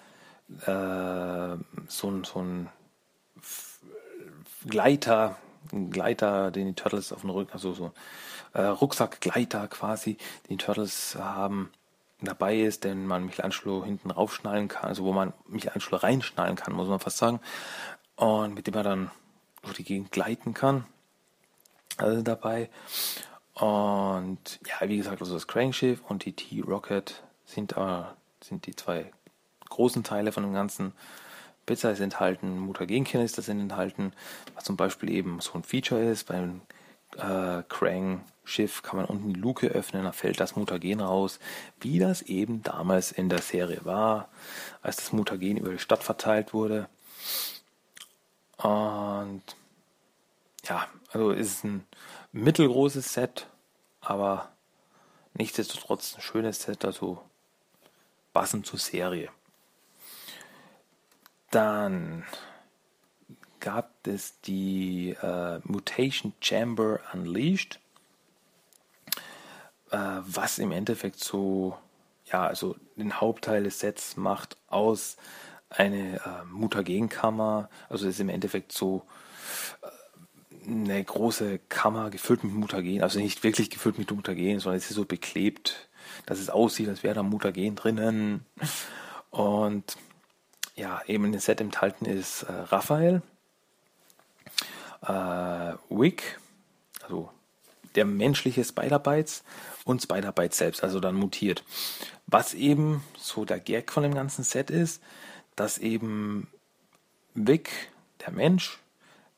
Äh, 0.63 1.57
so 1.89 2.11
ein, 2.11 2.25
so 2.25 2.41
ein 2.41 2.69
Gleiter, 4.67 5.37
ein 5.73 5.91
Gleiter, 5.91 6.51
den 6.51 6.67
die 6.67 6.75
Turtles 6.75 7.13
auf 7.13 7.23
dem 7.23 7.31
Rücken, 7.31 7.53
also 7.53 7.73
so 7.73 7.93
äh, 8.57 8.63
Rucksackgleiter 8.63 9.69
quasi, 9.69 10.15
den 10.49 10.57
die 10.57 10.65
Turtles 10.65 11.17
haben, 11.17 11.71
dabei 12.23 12.59
ist, 12.59 12.85
den 12.85 13.07
man 13.07 13.27
Michelangelo 13.27 13.85
hinten 13.85 14.11
raufschnallen 14.11 14.69
kann, 14.69 14.89
also 14.89 15.05
wo 15.05 15.13
man 15.13 15.35
Michelangelo 15.47 15.97
reinschnallen 15.99 16.57
kann, 16.57 16.75
muss 16.75 16.89
man 16.89 16.99
fast 16.99 17.19
sagen, 17.19 17.41
und 18.17 18.55
mit 18.55 18.67
dem 18.67 18.75
er 18.75 18.83
dann 18.83 19.11
durch 19.63 19.77
die 19.77 19.85
Gegend 19.85 20.11
gleiten 20.11 20.55
kann. 20.55 20.87
Also 21.99 22.23
dabei. 22.23 22.71
Und 23.55 24.61
ja, 24.67 24.89
wie 24.89 24.97
gesagt, 24.97 25.21
also 25.21 25.35
das 25.35 25.47
Crankschiff 25.47 26.03
und 26.09 26.25
die 26.25 26.33
T-Rocket 26.33 27.23
sind, 27.45 27.77
äh, 27.77 28.03
sind 28.43 28.67
die 28.67 28.77
zwei 28.77 29.13
großen 29.69 30.03
Teile 30.03 30.33
von 30.33 30.43
dem 30.43 30.55
Ganzen. 30.55 30.93
Pizza 31.67 31.91
ist 31.91 32.01
enthalten, 32.01 32.59
Mutagenkanister 32.59 33.43
sind 33.43 33.61
enthalten, 33.61 34.13
was 34.55 34.65
zum 34.65 34.77
Beispiel 34.77 35.11
eben 35.11 35.41
so 35.41 35.53
ein 35.55 35.65
Feature 35.65 36.03
ist. 36.05 36.25
Beim 36.25 36.61
äh, 37.19 37.63
Krang-Schiff 37.69 38.83
kann 38.83 38.99
man 38.99 39.07
unten 39.07 39.33
die 39.33 39.41
Luke 39.41 39.67
öffnen, 39.69 40.05
da 40.05 40.13
fällt 40.13 40.41
das 40.41 40.57
Mutagen 40.57 41.01
raus, 41.01 41.39
wie 41.81 41.99
das 41.99 42.23
eben 42.23 42.63
damals 42.63 43.13
in 43.13 43.29
der 43.29 43.43
Serie 43.43 43.85
war, 43.85 44.29
als 44.83 44.97
das 44.97 45.13
Mutagen 45.13 45.57
über 45.57 45.71
die 45.71 45.79
Stadt 45.79 46.03
verteilt 46.03 46.55
wurde. 46.55 46.89
Und 48.59 49.43
ja, 50.65 50.87
also 51.13 51.31
ist 51.31 51.65
ein 51.65 51.87
mittelgroßes 52.33 53.13
Set, 53.13 53.47
aber 54.01 54.51
nichtsdestotrotz 55.35 56.17
ein 56.17 56.23
schönes 56.23 56.63
Set, 56.63 56.85
also 56.85 57.23
passend 58.33 58.67
zur 58.67 58.79
Serie. 58.79 59.31
Dann 61.51 62.25
gab 63.61 64.07
es 64.07 64.41
die 64.43 65.17
äh, 65.23 65.61
Mutation 65.65 66.33
Chamber 66.41 67.01
Unleashed, 67.13 67.81
äh, 69.91 69.97
was 69.97 70.59
im 70.59 70.73
Endeffekt 70.73 71.23
so, 71.23 71.77
ja, 72.27 72.47
also 72.47 72.77
den 72.97 73.21
Hauptteil 73.21 73.65
des 73.65 73.81
Sets 73.81 74.17
macht 74.17 74.57
aus 74.69 75.17
eine 75.69 76.17
äh, 76.17 76.45
Mutagenkammer, 76.51 77.69
also 77.89 78.09
ist 78.09 78.21
im 78.21 78.29
Endeffekt 78.29 78.73
so 78.73 79.03
äh, 79.83 80.71
eine 80.71 81.03
große 81.03 81.61
Kammer 81.69 82.11
gefüllt 82.11 82.45
mit 82.45 82.55
Mutagen, 82.55 83.03
also 83.03 83.19
nicht 83.19 83.43
wirklich 83.45 83.71
gefüllt 83.71 83.99
mit 83.99 84.11
Mutagen, 84.11 84.61
sondern 84.61 84.79
es 84.79 84.91
ist 84.91 84.97
so 84.97 85.05
beklebt, 85.05 85.89
dass 86.25 86.39
es 86.39 86.51
aussieht, 86.51 86.89
als 86.89 87.03
wäre 87.03 87.15
da 87.15 87.23
Mutagen 87.23 87.77
drinnen. 87.77 88.45
Und 89.31 89.97
ja, 90.77 91.01
eben 91.07 91.25
in 91.25 91.33
dem 91.33 91.41
Set 91.41 91.61
enthalten 91.61 92.05
ist 92.05 92.43
äh, 92.45 92.53
Raphael, 92.53 93.23
äh, 95.07 95.75
Wick, 95.91 96.39
also 97.03 97.31
der 97.95 98.05
menschliche 98.05 98.65
Spider-Bites 98.65 99.43
und 99.85 100.03
Spider-Bites 100.03 100.59
selbst, 100.59 100.85
also 100.85 101.01
dann 101.01 101.15
mutiert. 101.15 101.65
Was 102.27 102.55
eben 102.55 103.03
so 103.19 103.45
der 103.45 103.61
Gag 103.61 103.93
von 103.93 104.03
dem 104.03 104.15
ganzen 104.15 104.45
Set 104.45 104.71
ist, 104.71 105.03
dass 105.55 105.79
eben 105.79 106.49
Wick, 107.35 107.71
der 108.25 108.33
Mensch, 108.33 108.79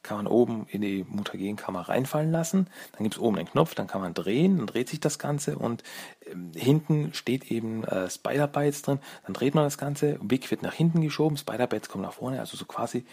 kann 0.03 0.17
man 0.17 0.27
oben 0.27 0.67
in 0.71 0.81
die 0.81 1.05
Mutagenkammer 1.07 1.89
reinfallen 1.89 2.31
lassen. 2.31 2.69
Dann 2.93 3.03
gibt 3.03 3.17
es 3.17 3.21
oben 3.21 3.37
einen 3.37 3.49
Knopf, 3.49 3.75
dann 3.75 3.89
kann 3.89 4.01
man 4.01 4.15
drehen, 4.15 4.57
dann 4.57 4.67
dreht 4.67 4.89
sich 4.89 5.01
das 5.01 5.19
Ganze 5.19 5.59
und 5.59 5.83
ähm, 6.31 6.53
hinten 6.55 7.13
steht 7.13 7.51
eben 7.51 7.85
äh, 7.85 8.09
Spider-Bytes 8.09 8.83
drin. 8.83 9.01
Dann 9.25 9.35
dreht 9.35 9.55
man 9.55 9.65
das 9.65 9.77
Ganze, 9.77 10.19
Wick 10.23 10.51
wird 10.51 10.63
nach 10.63 10.73
hinten 10.73 11.03
geschoben, 11.03 11.37
Spider-Bytes 11.37 11.89
kommen 11.89 12.05
nach 12.05 12.15
vorne, 12.15 12.41
also 12.41 12.57
so 12.57 12.65
quasi 12.65 13.05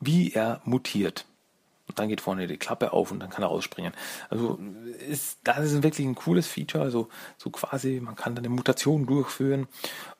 wie 0.00 0.32
er 0.32 0.60
mutiert. 0.64 1.24
Dann 1.94 2.08
geht 2.08 2.22
vorne 2.22 2.46
die 2.46 2.56
Klappe 2.56 2.92
auf 2.92 3.10
und 3.10 3.20
dann 3.20 3.30
kann 3.30 3.44
er 3.44 3.48
rausspringen. 3.48 3.92
Also 4.30 4.58
ist, 5.08 5.38
das 5.44 5.58
ist 5.58 5.82
wirklich 5.82 6.06
ein 6.06 6.14
cooles 6.14 6.46
Feature. 6.46 6.82
Also 6.82 7.08
so 7.36 7.50
quasi, 7.50 8.00
man 8.02 8.16
kann 8.16 8.34
dann 8.34 8.44
eine 8.44 8.54
Mutation 8.54 9.06
durchführen. 9.06 9.68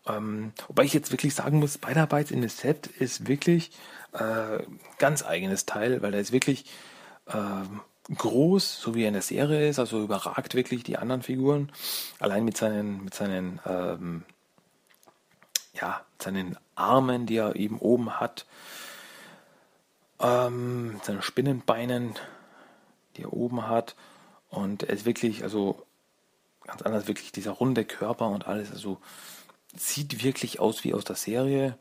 Ähm, 0.06 0.52
wobei 0.68 0.84
ich 0.84 0.92
jetzt 0.92 1.10
wirklich 1.10 1.34
sagen 1.34 1.58
muss, 1.58 1.74
Spider-Bytes 1.74 2.30
in 2.30 2.42
das 2.42 2.58
Set 2.58 2.86
ist 2.86 3.26
wirklich 3.26 3.70
äh, 4.12 4.62
ganz 4.98 5.24
eigenes 5.24 5.64
Teil, 5.64 6.02
weil 6.02 6.12
er 6.12 6.20
ist 6.20 6.32
wirklich 6.32 6.66
äh, 7.26 8.14
groß, 8.14 8.80
so 8.80 8.94
wie 8.94 9.02
er 9.02 9.08
in 9.08 9.14
der 9.14 9.22
Serie 9.22 9.68
ist, 9.68 9.78
also 9.78 10.02
überragt 10.02 10.54
wirklich 10.54 10.82
die 10.82 10.98
anderen 10.98 11.22
Figuren. 11.22 11.72
Allein 12.20 12.44
mit 12.44 12.58
seinen, 12.58 13.04
mit 13.04 13.14
seinen, 13.14 13.60
ähm, 13.66 14.22
ja, 15.72 16.02
seinen 16.18 16.58
Armen, 16.74 17.24
die 17.24 17.36
er 17.36 17.56
eben 17.56 17.78
oben 17.78 18.20
hat 18.20 18.44
ähm, 20.24 21.00
seine 21.02 21.22
Spinnenbeinen, 21.22 22.14
die 23.16 23.22
er 23.22 23.32
oben 23.32 23.68
hat. 23.68 23.94
Und 24.48 24.84
er 24.84 24.94
ist 24.94 25.04
wirklich, 25.04 25.42
also 25.42 25.84
ganz 26.64 26.82
anders, 26.82 27.06
wirklich 27.06 27.30
dieser 27.32 27.52
runde 27.52 27.84
Körper 27.84 28.28
und 28.28 28.46
alles, 28.46 28.70
also 28.70 28.98
sieht 29.76 30.24
wirklich 30.24 30.60
aus 30.60 30.84
wie 30.84 30.94
aus 30.94 31.04
der 31.04 31.16
Serie. 31.16 31.76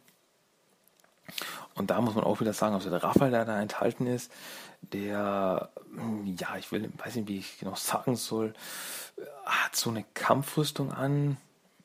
Und 1.76 1.90
da 1.90 2.02
muss 2.02 2.16
man 2.16 2.26
auch 2.26 2.42
wieder 2.42 2.54
sagen, 2.54 2.76
also 2.76 2.90
der 2.90 3.04
Raphael, 3.04 3.32
der 3.32 3.46
da 3.46 3.62
enthalten 3.62 4.08
ist, 4.08 4.32
der, 4.82 5.70
ja, 6.26 6.58
ich 6.58 6.72
will, 6.72 6.92
weiß 6.98 7.16
nicht, 7.16 7.28
wie 7.30 7.38
ich 7.38 7.60
genau 7.60 7.76
sagen 7.76 8.16
soll, 8.18 8.54
hat 9.46 9.76
so 9.76 9.90
eine 9.90 10.04
Kampfrüstung 10.14 10.92
an, 10.92 11.38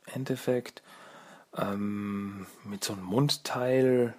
im 0.07 0.13
Endeffekt, 0.15 0.83
ähm, 1.57 2.47
mit 2.65 2.83
so 2.83 2.95
einem 2.95 3.05
Mundteil, 3.05 4.15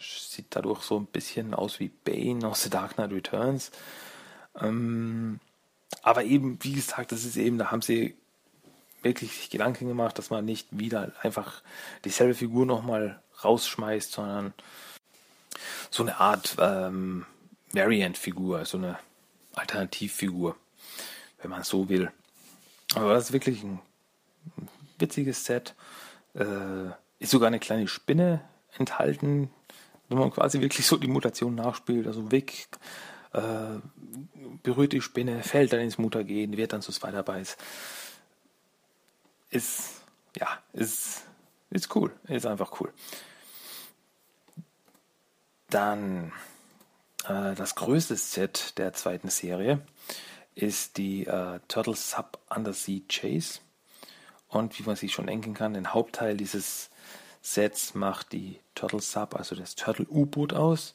sieht 0.00 0.46
dadurch 0.50 0.82
so 0.82 0.98
ein 0.98 1.06
bisschen 1.06 1.54
aus 1.54 1.80
wie 1.80 1.88
Bane 1.88 2.46
aus 2.46 2.62
The 2.62 2.70
Dark 2.70 2.94
Knight 2.94 3.12
Returns. 3.12 3.70
Ähm, 4.60 5.40
aber 6.02 6.24
eben, 6.24 6.58
wie 6.62 6.72
gesagt, 6.72 7.12
das 7.12 7.24
ist 7.24 7.36
eben, 7.36 7.58
da 7.58 7.70
haben 7.70 7.82
sie 7.82 8.16
wirklich 9.02 9.32
sich 9.32 9.50
Gedanken 9.50 9.88
gemacht, 9.88 10.18
dass 10.18 10.30
man 10.30 10.44
nicht 10.44 10.68
wieder 10.70 11.12
einfach 11.22 11.62
dieselbe 12.04 12.34
Figur 12.34 12.66
nochmal 12.66 13.22
rausschmeißt, 13.42 14.12
sondern 14.12 14.52
so 15.90 16.02
eine 16.02 16.20
Art 16.20 16.56
ähm, 16.58 17.26
Variant-Figur, 17.72 18.64
so 18.64 18.78
eine 18.78 18.98
Alternativfigur, 19.54 20.56
wenn 21.40 21.50
man 21.50 21.62
so 21.62 21.88
will. 21.88 22.10
Aber 22.94 23.14
das 23.14 23.26
ist 23.26 23.32
wirklich 23.32 23.62
ein 23.62 23.80
witziges 24.98 25.44
Set. 25.44 25.74
Äh, 26.34 26.90
ist 27.18 27.30
sogar 27.30 27.48
eine 27.48 27.58
kleine 27.58 27.88
Spinne 27.88 28.40
enthalten, 28.76 29.50
wenn 30.10 30.18
man 30.18 30.32
quasi 30.32 30.60
wirklich 30.60 30.86
so 30.86 30.96
die 30.96 31.06
Mutation 31.06 31.54
nachspielt, 31.54 32.06
also 32.06 32.30
Wick 32.30 32.66
äh, 33.32 33.78
berührt 34.62 34.92
die 34.92 35.00
Spinne, 35.00 35.42
fällt 35.42 35.72
dann 35.72 35.80
ins 35.80 35.98
Muttergehen, 35.98 36.56
wird 36.56 36.72
dann 36.72 36.82
zu 36.82 36.92
Spider-Bites. 36.92 37.56
Ist, 39.50 40.02
ja, 40.36 40.48
ist, 40.72 41.22
ist 41.70 41.94
cool, 41.94 42.12
ist 42.26 42.44
einfach 42.44 42.80
cool. 42.80 42.92
Dann 45.70 46.32
äh, 47.24 47.54
das 47.54 47.76
größte 47.76 48.16
Set 48.16 48.78
der 48.78 48.92
zweiten 48.92 49.30
Serie 49.30 49.80
ist 50.56 50.96
die 50.96 51.26
äh, 51.26 51.60
Turtle 51.68 51.94
Sub 51.94 52.38
Undersea 52.54 53.00
Chase. 53.08 53.60
Und 54.48 54.76
wie 54.76 54.82
man 54.82 54.96
sich 54.96 55.12
schon 55.12 55.28
denken 55.28 55.54
kann, 55.54 55.74
den 55.74 55.94
Hauptteil 55.94 56.36
dieses 56.36 56.90
Sets 57.40 57.94
macht 57.94 58.32
die 58.32 58.60
Turtle 58.74 59.00
Sub, 59.00 59.34
also 59.34 59.54
das 59.54 59.74
Turtle 59.74 60.06
U-Boot 60.08 60.52
aus. 60.52 60.94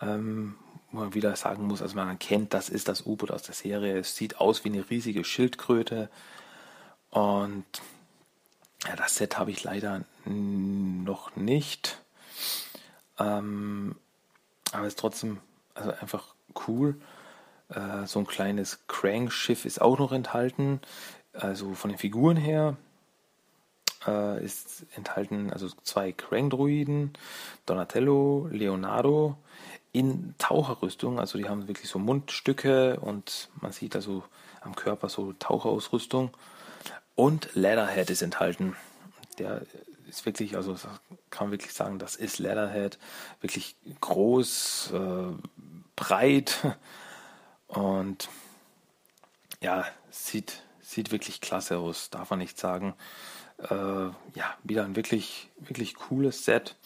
Ähm, 0.00 0.56
wo 0.90 1.00
man 1.00 1.14
wieder 1.14 1.36
sagen 1.36 1.66
muss, 1.66 1.82
also 1.82 1.96
man 1.96 2.08
erkennt, 2.08 2.54
das 2.54 2.68
ist 2.68 2.88
das 2.88 3.04
U-Boot 3.04 3.30
aus 3.30 3.42
der 3.42 3.54
Serie. 3.54 3.98
Es 3.98 4.16
sieht 4.16 4.40
aus 4.40 4.64
wie 4.64 4.70
eine 4.70 4.88
riesige 4.88 5.24
Schildkröte. 5.24 6.08
Und 7.10 7.66
ja, 8.86 8.96
das 8.96 9.16
Set 9.16 9.38
habe 9.38 9.50
ich 9.50 9.64
leider 9.64 10.04
noch 10.24 11.36
nicht. 11.36 12.00
Ähm, 13.18 13.96
aber 14.72 14.86
es 14.86 14.94
ist 14.94 14.98
trotzdem 14.98 15.40
also 15.74 15.92
einfach 16.00 16.34
cool. 16.66 17.00
Äh, 17.68 18.06
so 18.06 18.20
ein 18.20 18.26
kleines 18.26 18.80
Crank-Schiff 18.86 19.64
ist 19.64 19.80
auch 19.80 19.98
noch 19.98 20.12
enthalten. 20.12 20.80
Also 21.32 21.74
von 21.74 21.90
den 21.90 21.98
Figuren 21.98 22.36
her 22.36 22.76
äh, 24.06 24.44
ist 24.44 24.86
enthalten 24.94 25.52
also 25.52 25.68
zwei 25.82 26.12
Crank-Druiden, 26.12 27.12
Donatello, 27.66 28.48
Leonardo 28.50 29.36
in 29.92 30.34
Taucherrüstung. 30.38 31.18
Also 31.18 31.38
die 31.38 31.48
haben 31.48 31.68
wirklich 31.68 31.88
so 31.88 31.98
Mundstücke 31.98 33.00
und 33.00 33.48
man 33.60 33.72
sieht 33.72 33.96
also 33.96 34.22
am 34.60 34.74
Körper 34.74 35.08
so 35.08 35.32
Taucherausrüstung. 35.32 36.30
Und 37.14 37.50
Leatherhead 37.54 38.10
ist 38.10 38.22
enthalten. 38.22 38.76
Der 39.38 39.62
ist 40.08 40.24
wirklich, 40.24 40.56
also 40.56 40.76
kann 41.30 41.48
man 41.48 41.50
wirklich 41.52 41.72
sagen, 41.72 41.98
das 41.98 42.16
ist 42.16 42.38
Leatherhead. 42.38 42.98
Wirklich 43.40 43.76
groß, 44.00 44.92
äh, 44.94 45.48
breit 45.96 46.76
und 47.66 48.28
ja, 49.60 49.84
sieht, 50.10 50.62
sieht 50.80 51.10
wirklich 51.10 51.40
klasse 51.40 51.78
aus, 51.78 52.10
darf 52.10 52.30
man 52.30 52.38
nicht 52.38 52.58
sagen. 52.58 52.94
Äh, 53.58 53.74
ja, 53.74 54.56
wieder 54.62 54.84
ein 54.84 54.96
wirklich, 54.96 55.50
wirklich 55.58 55.94
cooles 55.94 56.44
Set. 56.44 56.76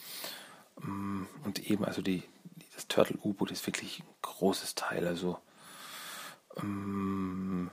Mm, 0.80 1.24
und 1.44 1.70
eben, 1.70 1.84
also 1.84 2.02
die, 2.02 2.22
das 2.74 2.88
Turtle 2.88 3.18
U-Boot 3.22 3.50
ist 3.50 3.66
wirklich 3.66 4.00
ein 4.00 4.06
großes 4.22 4.74
Teil. 4.74 5.06
Also 5.06 5.38
ähm, 6.56 7.70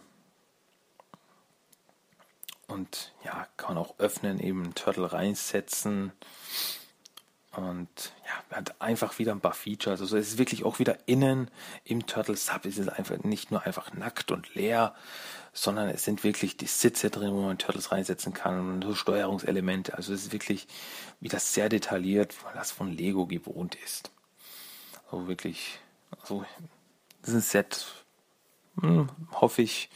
und 2.68 3.14
ja, 3.26 3.48
kann 3.58 3.76
man 3.76 3.84
auch 3.84 3.96
öffnen, 3.98 4.40
eben 4.40 4.64
ein 4.64 4.76
Turtle 4.76 5.12
reinsetzen. 5.12 6.12
Und 7.52 8.14
ja, 8.26 8.58
hat 8.58 8.80
einfach 8.80 9.18
wieder 9.18 9.32
ein 9.32 9.42
paar 9.42 9.54
Features. 9.54 10.02
Also 10.02 10.18
es 10.18 10.30
ist 10.30 10.38
wirklich 10.38 10.64
auch 10.64 10.78
wieder 10.78 10.98
innen 11.08 11.50
im 11.84 12.06
Turtle 12.06 12.38
Sub. 12.38 12.66
Es 12.66 12.78
ist 12.78 12.90
einfach 12.90 13.18
nicht 13.24 13.50
nur 13.50 13.66
einfach 13.66 13.92
nackt 13.94 14.32
und 14.32 14.54
leer, 14.54 14.96
sondern 15.54 15.90
es 15.90 16.04
sind 16.04 16.24
wirklich 16.24 16.58
die 16.58 16.68
Sitze 16.68 17.10
drin, 17.10 17.34
wo 17.34 17.42
man 17.42 17.58
Turtles 17.58 17.92
reinsetzen 17.92 18.34
kann 18.34 18.60
und 18.60 18.84
so 18.84 18.96
Steuerungselemente. 18.96 19.96
Also 19.96 20.14
es 20.14 20.26
ist 20.26 20.32
wirklich 20.32 20.68
wieder 21.20 21.40
sehr 21.40 21.70
detailliert, 21.70 22.36
weil 22.44 22.54
das 22.54 22.72
von 22.72 22.92
Lego 22.92 23.26
gewohnt 23.26 23.76
ist. 23.84 24.12
Also 25.06 25.28
wirklich, 25.28 25.80
also 26.22 26.46
das 27.22 27.34
ein 27.34 27.42
Set, 27.42 27.88
hm, 28.80 29.10
hoffe 29.34 29.62
ich, 29.62 29.90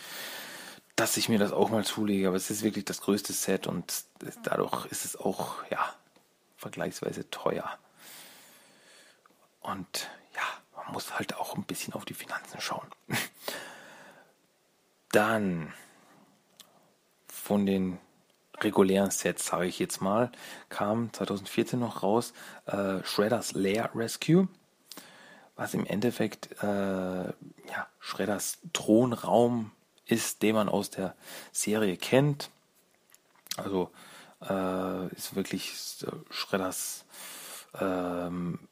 dass 0.95 1.17
ich 1.17 1.29
mir 1.29 1.39
das 1.39 1.51
auch 1.51 1.69
mal 1.69 1.85
zulege. 1.85 2.27
Aber 2.27 2.37
es 2.37 2.49
ist 2.49 2.63
wirklich 2.63 2.85
das 2.85 3.01
größte 3.01 3.33
Set 3.33 3.67
und 3.67 4.05
dadurch 4.43 4.85
ist 4.87 5.05
es 5.05 5.15
auch, 5.15 5.55
ja, 5.69 5.93
vergleichsweise 6.57 7.29
teuer. 7.29 7.69
Und 9.61 10.09
ja, 10.35 10.41
man 10.75 10.93
muss 10.93 11.17
halt 11.17 11.35
auch 11.35 11.55
ein 11.55 11.63
bisschen 11.63 11.93
auf 11.93 12.05
die 12.05 12.13
Finanzen 12.13 12.59
schauen. 12.59 12.87
Dann 15.13 15.71
von 17.27 17.67
den 17.67 17.99
regulären 18.61 19.11
Sets, 19.11 19.45
sage 19.45 19.67
ich 19.67 19.77
jetzt 19.77 20.01
mal, 20.01 20.31
kam 20.69 21.13
2014 21.13 21.79
noch 21.79 22.01
raus 22.01 22.33
äh, 22.65 23.03
Shredders 23.03 23.53
Lair 23.53 23.91
Rescue, 23.93 24.47
was 25.55 25.75
im 25.75 25.85
Endeffekt 25.85 26.51
äh, 26.63 26.65
ja, 26.65 27.87
Shredders 27.99 28.57
Thronraum 28.73 29.69
ist, 30.07 30.41
den 30.41 30.55
man 30.55 30.67
aus 30.67 30.89
der 30.89 31.15
Serie 31.51 31.95
kennt. 31.95 32.49
Also 33.55 33.91
äh, 34.41 35.07
ist 35.09 35.35
wirklich 35.35 35.75
Schredders 36.31 37.05
ähm, 37.79 38.67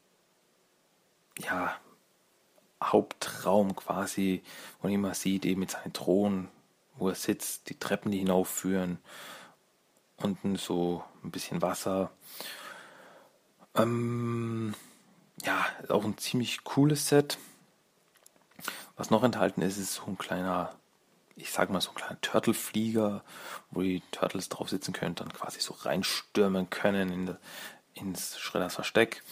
ja, 1.38 1.76
Hauptraum 2.90 3.76
quasi, 3.76 4.42
wo 4.80 4.88
man 4.88 4.94
immer 4.94 5.14
sieht, 5.14 5.44
eben 5.44 5.60
mit 5.60 5.70
seinem 5.70 5.92
Thron, 5.92 6.48
wo 6.96 7.08
er 7.08 7.14
sitzt, 7.14 7.68
die 7.68 7.78
Treppen, 7.78 8.10
die 8.10 8.18
hinaufführen, 8.18 8.98
unten 10.16 10.56
so 10.56 11.04
ein 11.22 11.30
bisschen 11.30 11.62
Wasser. 11.62 12.10
Ähm, 13.74 14.74
ja, 15.44 15.66
auch 15.88 16.04
ein 16.04 16.18
ziemlich 16.18 16.64
cooles 16.64 17.08
Set. 17.08 17.38
Was 18.96 19.10
noch 19.10 19.24
enthalten 19.24 19.62
ist, 19.62 19.78
ist 19.78 19.94
so 19.94 20.04
ein 20.06 20.18
kleiner 20.18 20.74
ich 21.34 21.50
sag 21.50 21.70
mal, 21.70 21.80
so 21.80 21.90
ein 21.90 21.94
kleiner 21.94 22.20
Turtle-Flieger, 22.20 23.24
wo 23.70 23.80
die 23.80 24.02
Turtles 24.10 24.50
drauf 24.50 24.68
sitzen 24.68 24.92
können, 24.92 25.14
dann 25.14 25.32
quasi 25.32 25.60
so 25.60 25.72
reinstürmen 25.72 26.68
können 26.68 27.10
in 27.10 27.36
ins 27.94 28.38
Schredders 28.38 28.74
Versteck. 28.74 29.22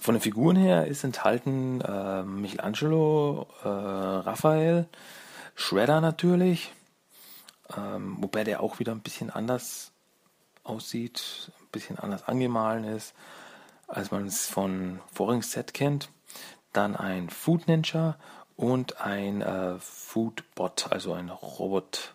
Von 0.00 0.14
den 0.14 0.22
Figuren 0.22 0.56
her 0.56 0.86
ist 0.86 1.02
enthalten 1.02 1.80
äh, 1.80 2.22
Michelangelo, 2.22 3.48
äh, 3.64 3.68
Raphael, 3.68 4.86
Shredder 5.56 6.00
natürlich, 6.00 6.72
ähm, 7.76 8.16
wobei 8.20 8.44
der 8.44 8.62
auch 8.62 8.78
wieder 8.78 8.92
ein 8.92 9.00
bisschen 9.00 9.30
anders 9.30 9.90
aussieht, 10.62 11.50
ein 11.60 11.68
bisschen 11.72 11.98
anders 11.98 12.28
angemahlen 12.28 12.84
ist, 12.84 13.12
als 13.88 14.12
man 14.12 14.26
es 14.26 14.46
von 14.46 15.00
vorigen 15.12 15.42
Set 15.42 15.74
kennt. 15.74 16.10
Dann 16.72 16.94
ein 16.94 17.28
Food 17.28 17.66
Ninja 17.66 18.16
und 18.56 19.00
ein 19.00 19.42
äh, 19.42 19.78
Foodbot, 19.80 20.92
also 20.92 21.12
ein 21.12 21.28
Robot 21.28 22.14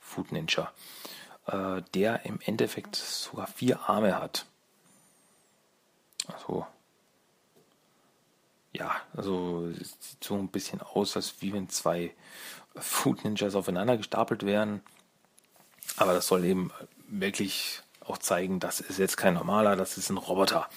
Food 0.00 0.32
Ninja, 0.32 0.72
äh, 1.46 1.82
der 1.94 2.24
im 2.26 2.40
Endeffekt 2.40 2.96
sogar 2.96 3.46
vier 3.46 3.88
Arme 3.88 4.20
hat. 4.20 4.46
Also 6.26 6.66
ja, 8.72 8.92
also 9.16 9.70
sieht 9.72 10.22
so 10.22 10.34
ein 10.34 10.48
bisschen 10.48 10.80
aus, 10.80 11.16
als 11.16 11.36
wie 11.40 11.52
wenn 11.52 11.68
zwei 11.68 12.12
Food 12.76 13.24
Ninjas 13.24 13.54
aufeinander 13.54 13.96
gestapelt 13.96 14.46
wären. 14.46 14.82
Aber 15.96 16.12
das 16.12 16.28
soll 16.28 16.44
eben 16.44 16.70
wirklich 17.08 17.82
auch 18.04 18.18
zeigen, 18.18 18.60
das 18.60 18.80
ist 18.80 18.98
jetzt 18.98 19.16
kein 19.16 19.34
normaler, 19.34 19.76
das 19.76 19.98
ist 19.98 20.10
ein 20.10 20.16
Roboter. 20.16 20.68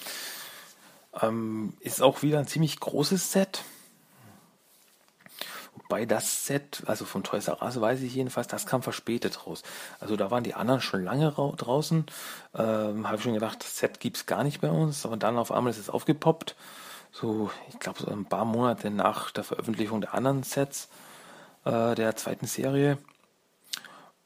Ähm, 1.21 1.73
ist 1.79 2.01
auch 2.01 2.23
wieder 2.23 2.39
ein 2.39 2.47
ziemlich 2.47 2.79
großes 2.79 3.31
Set. 3.31 3.63
Wobei 5.75 6.05
das 6.05 6.45
Set, 6.45 6.83
also 6.85 7.05
von 7.05 7.23
Toys 7.23 7.47
R 7.47 7.61
Us 7.61 7.79
weiß 7.79 8.01
ich 8.01 8.15
jedenfalls, 8.15 8.47
das 8.47 8.65
kam 8.65 8.81
verspätet 8.81 9.45
raus. 9.45 9.61
Also 9.99 10.15
da 10.15 10.31
waren 10.31 10.43
die 10.43 10.55
anderen 10.55 10.81
schon 10.81 11.03
lange 11.03 11.31
draußen. 11.31 12.05
Ähm, 12.55 13.07
Habe 13.07 13.17
ich 13.17 13.23
schon 13.23 13.33
gedacht, 13.33 13.63
das 13.63 13.77
Set 13.77 13.99
gibt 13.99 14.17
es 14.17 14.25
gar 14.25 14.43
nicht 14.43 14.61
bei 14.61 14.69
uns. 14.69 15.05
Aber 15.05 15.17
dann 15.17 15.37
auf 15.37 15.51
einmal 15.51 15.71
ist 15.71 15.79
es 15.79 15.89
aufgepoppt. 15.89 16.55
So, 17.13 17.51
ich 17.69 17.77
glaube, 17.77 18.01
so 18.01 18.09
ein 18.09 18.25
paar 18.25 18.43
Monate 18.43 18.89
nach 18.89 19.29
der 19.29 19.43
Veröffentlichung 19.43 20.01
der 20.01 20.15
anderen 20.15 20.41
Sets 20.41 20.89
äh, 21.63 21.93
der 21.93 22.15
zweiten 22.15 22.47
Serie. 22.47 22.97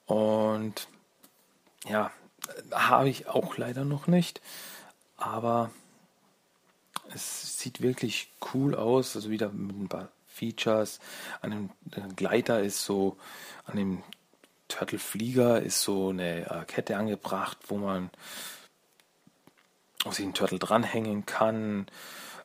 Und 0.06 0.88
ja, 1.86 2.12
habe 2.72 3.10
ich 3.10 3.28
auch 3.28 3.58
leider 3.58 3.84
noch 3.84 4.08
nicht. 4.08 4.42
Aber 5.18 5.70
es 7.14 7.60
sieht 7.60 7.82
wirklich 7.82 8.32
cool 8.54 8.74
aus. 8.74 9.18
Also 9.18 9.30
wieder 9.30 9.50
mit 9.50 9.78
ein 9.78 9.90
paar 9.90 10.08
Features. 10.28 11.02
An 11.42 11.52
dem 11.52 11.70
äh, 11.92 12.14
Gleiter 12.16 12.62
ist 12.62 12.86
so, 12.86 13.18
an 13.66 13.76
dem 13.76 14.04
Turtle 14.70 15.00
Flieger 15.00 15.62
ist 15.62 15.82
so 15.82 16.10
eine 16.10 16.50
äh, 16.50 16.66
Kette 16.66 16.96
angebracht, 16.96 17.58
wo 17.68 17.78
man 17.78 18.12
auf 20.06 20.14
sich 20.14 20.24
einen 20.24 20.34
Turtle 20.34 20.60
dranhängen 20.60 21.26
kann. 21.26 21.88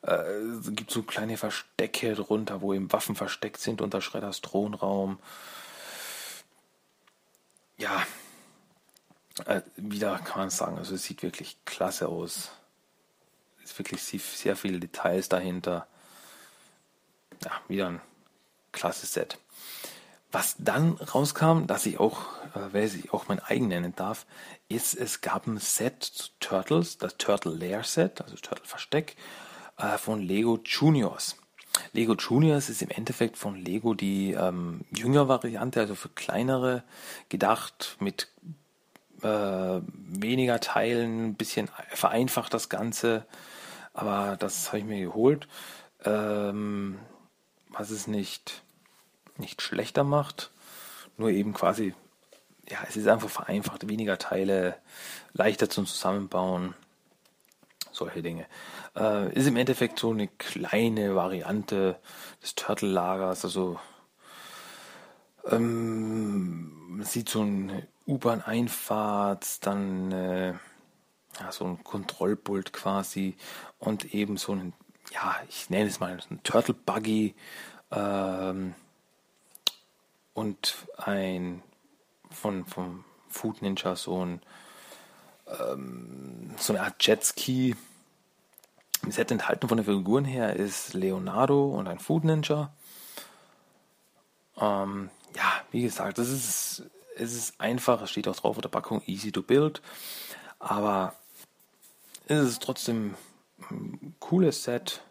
Äh, 0.02 0.12
es 0.12 0.74
gibt 0.74 0.90
so 0.90 1.02
kleine 1.02 1.36
Verstecke 1.36 2.14
drunter, 2.14 2.60
wo 2.60 2.74
eben 2.74 2.92
Waffen 2.92 3.16
versteckt 3.16 3.60
sind 3.60 3.80
unter 3.80 4.00
Schredders 4.00 4.40
Thronraum. 4.40 5.18
Ja, 7.78 8.04
äh, 9.46 9.62
wieder 9.76 10.18
kann 10.18 10.40
man 10.40 10.50
sagen, 10.50 10.78
also 10.78 10.94
es 10.94 11.04
sieht 11.04 11.22
wirklich 11.22 11.56
klasse 11.64 12.08
aus. 12.08 12.50
Es 13.62 13.72
ist 13.72 13.78
wirklich 13.78 14.02
sehr 14.02 14.56
viele 14.56 14.80
Details 14.80 15.28
dahinter 15.28 15.86
ja, 17.44 17.50
wieder 17.68 17.88
ein 17.88 18.00
klasse 18.72 19.06
Set. 19.06 19.38
Was 20.30 20.56
dann 20.58 20.92
rauskam, 20.96 21.66
dass 21.66 21.84
ich 21.86 22.00
auch, 22.00 22.20
äh, 22.54 22.68
wer 22.72 22.88
sich 22.88 23.12
auch 23.12 23.28
mein 23.28 23.40
eigen 23.40 23.68
nennen 23.68 23.94
darf, 23.94 24.26
ist, 24.68 24.94
es 24.94 25.20
gab 25.20 25.46
ein 25.46 25.58
Set 25.58 26.02
zu 26.02 26.28
Turtles, 26.40 26.98
das 26.98 27.18
Turtle 27.18 27.52
Lair 27.52 27.84
Set, 27.84 28.22
also 28.22 28.36
Turtle 28.36 28.64
Versteck, 28.64 29.16
äh, 29.78 29.98
von 29.98 30.20
Lego 30.20 30.60
Juniors. 30.64 31.36
Lego 31.92 32.14
Juniors 32.14 32.68
ist 32.68 32.82
im 32.82 32.90
Endeffekt 32.90 33.36
von 33.36 33.56
Lego 33.56 33.94
die 33.94 34.32
ähm, 34.32 34.82
jüngere 34.94 35.28
Variante, 35.28 35.80
also 35.80 35.94
für 35.94 36.10
kleinere 36.10 36.82
gedacht, 37.28 37.96
mit 37.98 38.28
äh, 39.22 39.80
weniger 39.84 40.60
Teilen, 40.60 41.28
ein 41.28 41.34
bisschen 41.34 41.68
vereinfacht 41.88 42.52
das 42.52 42.68
Ganze. 42.68 43.26
Aber 43.94 44.36
das 44.36 44.68
habe 44.68 44.78
ich 44.78 44.84
mir 44.84 45.00
geholt. 45.00 45.48
Ähm, 46.04 46.98
was 47.68 47.90
es 47.90 48.06
nicht, 48.06 48.62
nicht 49.36 49.62
schlechter 49.62 50.04
macht, 50.04 50.50
nur 51.16 51.30
eben 51.30 51.54
quasi, 51.54 51.94
ja, 52.68 52.78
es 52.88 52.96
ist 52.96 53.08
einfach 53.08 53.30
vereinfacht, 53.30 53.88
weniger 53.88 54.18
Teile, 54.18 54.76
leichter 55.32 55.70
zum 55.70 55.86
Zusammenbauen, 55.86 56.74
solche 57.92 58.22
Dinge. 58.22 58.46
Äh, 58.96 59.32
ist 59.34 59.46
im 59.46 59.56
Endeffekt 59.56 59.98
so 59.98 60.10
eine 60.10 60.28
kleine 60.28 61.14
Variante 61.14 61.98
des 62.42 62.54
Turtle-Lagers, 62.54 63.44
also 63.44 63.80
ähm, 65.50 66.96
man 66.96 67.06
sieht 67.06 67.28
so 67.28 67.42
ein 67.42 67.86
U-Bahn-Einfahrt, 68.06 69.66
dann 69.66 70.12
äh, 70.12 70.54
ja, 71.40 71.52
so 71.52 71.64
ein 71.64 71.82
Kontrollpult 71.82 72.72
quasi 72.72 73.36
und 73.78 74.14
eben 74.14 74.36
so 74.36 74.52
ein, 74.52 74.72
ja, 75.12 75.36
ich 75.48 75.70
nenne 75.70 75.88
es 75.88 76.00
mal 76.00 76.18
ein 76.30 76.42
Turtle 76.42 76.74
Buggy 76.74 77.34
ähm, 77.90 78.74
und 80.34 80.74
ein 80.96 81.62
von 82.30 82.64
vom 82.66 83.04
Food 83.28 83.62
Ninja 83.62 83.96
so 83.96 84.24
ein 84.24 84.42
ähm, 85.46 86.54
so 86.58 86.72
eine 86.72 86.82
Art 86.82 86.96
Jetski. 87.00 87.74
Im 89.02 89.10
Set 89.10 89.30
enthalten 89.30 89.68
von 89.68 89.76
den 89.78 89.86
Figuren 89.86 90.24
her 90.24 90.54
ist 90.54 90.94
Leonardo 90.94 91.66
und 91.66 91.88
ein 91.88 91.98
Food 91.98 92.24
Ninja. 92.24 92.72
Ähm, 94.56 95.10
ja, 95.34 95.62
wie 95.70 95.82
gesagt, 95.82 96.18
das 96.18 96.28
ist, 96.28 96.84
es 97.16 97.34
ist 97.34 97.60
einfach, 97.60 98.02
es 98.02 98.10
steht 98.10 98.28
auch 98.28 98.36
drauf 98.36 98.56
auf 98.56 98.62
der 98.62 98.68
Packung, 98.68 99.02
easy 99.06 99.32
to 99.32 99.42
build, 99.42 99.82
aber 100.58 101.14
es 102.26 102.40
ist 102.48 102.62
trotzdem 102.62 103.14
ein 103.70 104.14
cooles 104.20 104.64
Set 104.64 105.02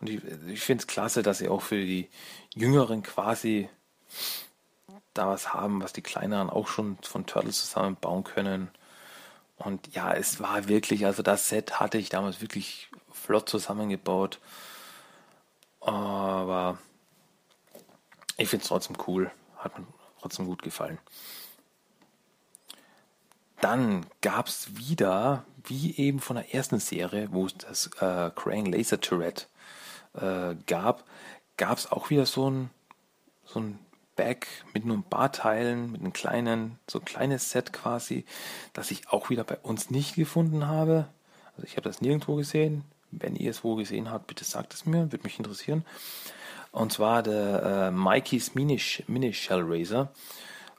und 0.00 0.10
ich, 0.10 0.24
ich 0.48 0.60
finde 0.60 0.82
es 0.82 0.86
klasse, 0.86 1.22
dass 1.22 1.38
sie 1.38 1.48
auch 1.48 1.62
für 1.62 1.80
die 1.80 2.08
Jüngeren 2.54 3.02
quasi 3.02 3.68
da 5.14 5.28
was 5.28 5.54
haben, 5.54 5.82
was 5.82 5.92
die 5.92 6.02
Kleineren 6.02 6.50
auch 6.50 6.68
schon 6.68 6.98
von 7.02 7.26
Turtles 7.26 7.60
zusammenbauen 7.60 8.24
können. 8.24 8.70
Und 9.56 9.94
ja, 9.94 10.12
es 10.12 10.40
war 10.40 10.68
wirklich, 10.68 11.06
also 11.06 11.22
das 11.22 11.48
Set 11.48 11.78
hatte 11.78 11.98
ich 11.98 12.08
damals 12.08 12.40
wirklich 12.40 12.90
flott 13.24 13.48
zusammengebaut. 13.48 14.38
Aber 15.80 16.78
ich 18.36 18.48
finde 18.48 18.62
es 18.62 18.68
trotzdem 18.68 18.96
cool. 19.06 19.30
Hat 19.56 19.78
mir 19.78 19.86
trotzdem 20.20 20.46
gut 20.46 20.62
gefallen. 20.62 20.98
Dann 23.60 24.04
gab 24.20 24.48
es 24.48 24.76
wieder, 24.76 25.44
wie 25.64 25.96
eben 25.96 26.20
von 26.20 26.36
der 26.36 26.54
ersten 26.54 26.80
Serie, 26.80 27.28
wo 27.32 27.46
es 27.46 27.54
das 27.56 27.86
äh, 28.00 28.30
Krang 28.34 28.66
Laser 28.66 29.00
Tourette 29.00 29.46
äh, 30.14 30.54
gab, 30.66 31.04
gab 31.56 31.78
es 31.78 31.90
auch 31.90 32.10
wieder 32.10 32.26
so 32.26 32.50
ein, 32.50 32.70
so 33.44 33.60
ein 33.60 33.78
Bag 34.16 34.46
mit 34.74 34.84
nur 34.84 34.96
ein 34.98 35.02
paar 35.02 35.32
Teilen, 35.32 35.92
mit 35.92 36.00
einem 36.02 36.12
kleinen, 36.12 36.78
so 36.88 36.98
ein 36.98 37.04
kleines 37.04 37.50
Set 37.50 37.72
quasi, 37.72 38.24
das 38.72 38.90
ich 38.90 39.08
auch 39.08 39.30
wieder 39.30 39.44
bei 39.44 39.56
uns 39.58 39.90
nicht 39.90 40.14
gefunden 40.14 40.66
habe. 40.66 41.08
Also 41.56 41.66
ich 41.66 41.76
habe 41.76 41.88
das 41.88 42.00
nirgendwo 42.00 42.36
gesehen. 42.36 42.84
Wenn 43.18 43.36
ihr 43.36 43.50
es 43.50 43.64
wo 43.64 43.76
gesehen 43.76 44.10
habt, 44.10 44.26
bitte 44.26 44.44
sagt 44.44 44.74
es 44.74 44.86
mir, 44.86 45.12
würde 45.12 45.24
mich 45.24 45.38
interessieren. 45.38 45.84
Und 46.72 46.92
zwar 46.92 47.22
der 47.22 47.62
äh, 47.62 47.90
Mikey's 47.90 48.54
Mini, 48.54 48.80
Mini 49.06 49.32
Shell 49.32 49.62
Razor, 49.62 50.12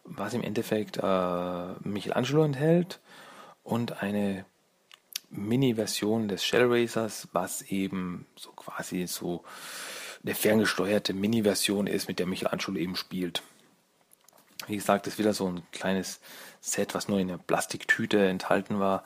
was 0.03 0.33
im 0.33 0.43
Endeffekt 0.43 0.97
äh, 0.97 1.73
Michelangelo 1.87 2.43
enthält 2.43 2.99
und 3.63 4.03
eine 4.03 4.45
Mini-Version 5.29 6.27
des 6.27 6.43
Shell 6.43 6.65
Razors, 6.67 7.27
was 7.31 7.61
eben 7.63 8.25
so 8.35 8.51
quasi 8.51 9.07
so 9.07 9.43
eine 10.23 10.35
ferngesteuerte 10.35 11.13
Mini-Version 11.13 11.87
ist, 11.87 12.07
mit 12.07 12.19
der 12.19 12.25
Michelangelo 12.25 12.77
eben 12.77 12.95
spielt. 12.95 13.41
Wie 14.67 14.75
gesagt, 14.75 15.07
ist 15.07 15.19
wieder 15.19 15.33
so 15.33 15.47
ein 15.47 15.63
kleines 15.71 16.19
Set, 16.61 16.95
was 16.95 17.07
nur 17.07 17.19
in 17.19 17.29
einer 17.29 17.37
Plastiktüte 17.37 18.25
enthalten 18.27 18.79
war, 18.79 19.03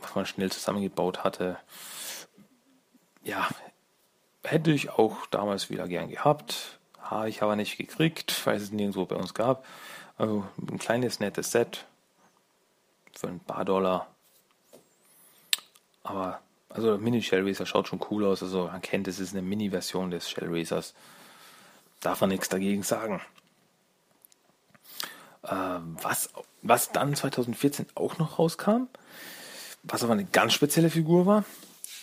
was 0.00 0.14
man 0.14 0.26
schnell 0.26 0.50
zusammengebaut 0.50 1.24
hatte. 1.24 1.58
Ja, 3.22 3.48
hätte 4.44 4.70
ich 4.70 4.90
auch 4.90 5.26
damals 5.26 5.70
wieder 5.70 5.88
gern 5.88 6.08
gehabt. 6.08 6.78
Habe 7.00 7.28
ich 7.28 7.42
aber 7.42 7.56
nicht 7.56 7.76
gekriegt, 7.76 8.34
weil 8.46 8.56
es 8.56 8.72
nirgendwo 8.72 9.04
bei 9.06 9.16
uns 9.16 9.34
gab. 9.34 9.64
Also 10.16 10.44
ein 10.70 10.78
kleines, 10.78 11.20
nettes 11.20 11.52
Set 11.52 11.86
für 13.14 13.28
ein 13.28 13.40
paar 13.40 13.64
Dollar. 13.64 14.08
Aber, 16.02 16.40
also 16.68 16.98
Mini 16.98 17.22
Shell 17.22 17.46
Racer 17.46 17.66
schaut 17.66 17.88
schon 17.88 18.00
cool 18.10 18.24
aus. 18.24 18.42
Also 18.42 18.66
man 18.66 18.80
kennt, 18.80 19.08
es 19.08 19.20
ist 19.20 19.32
eine 19.32 19.42
Mini-Version 19.42 20.10
des 20.10 20.28
Shell 20.30 20.48
Racers. 20.48 20.94
Darf 22.00 22.20
man 22.20 22.30
nichts 22.30 22.48
dagegen 22.48 22.82
sagen. 22.82 23.20
Ähm, 25.44 25.96
was, 26.02 26.30
was 26.62 26.92
dann 26.92 27.14
2014 27.14 27.86
auch 27.94 28.18
noch 28.18 28.38
rauskam, 28.38 28.88
was 29.82 30.02
aber 30.02 30.12
eine 30.12 30.24
ganz 30.24 30.52
spezielle 30.52 30.90
Figur 30.90 31.26
war, 31.26 31.44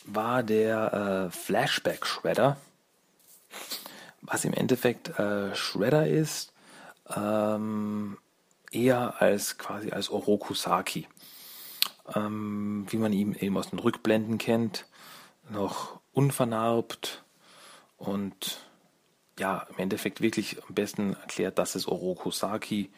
war 0.05 0.43
der 0.43 1.27
äh, 1.27 1.31
Flashback 1.31 2.05
Shredder, 2.05 2.57
was 4.21 4.45
im 4.45 4.53
Endeffekt 4.53 5.19
äh, 5.19 5.55
Shredder 5.55 6.07
ist, 6.07 6.53
ähm, 7.15 8.17
eher 8.71 9.21
als 9.21 9.57
quasi 9.57 9.91
als 9.91 10.09
Orokusaki, 10.09 11.07
ähm, 12.15 12.85
wie 12.89 12.97
man 12.97 13.13
ihn 13.13 13.35
eben 13.35 13.57
aus 13.57 13.69
den 13.69 13.79
Rückblenden 13.79 14.37
kennt, 14.37 14.85
noch 15.49 15.99
unvernarbt 16.13 17.23
und 17.97 18.59
ja, 19.39 19.67
im 19.69 19.77
Endeffekt 19.77 20.21
wirklich 20.21 20.63
am 20.67 20.75
besten 20.75 21.13
erklärt, 21.13 21.59
das 21.59 21.75
ist 21.75 21.87
Orokusaki. 21.87 22.89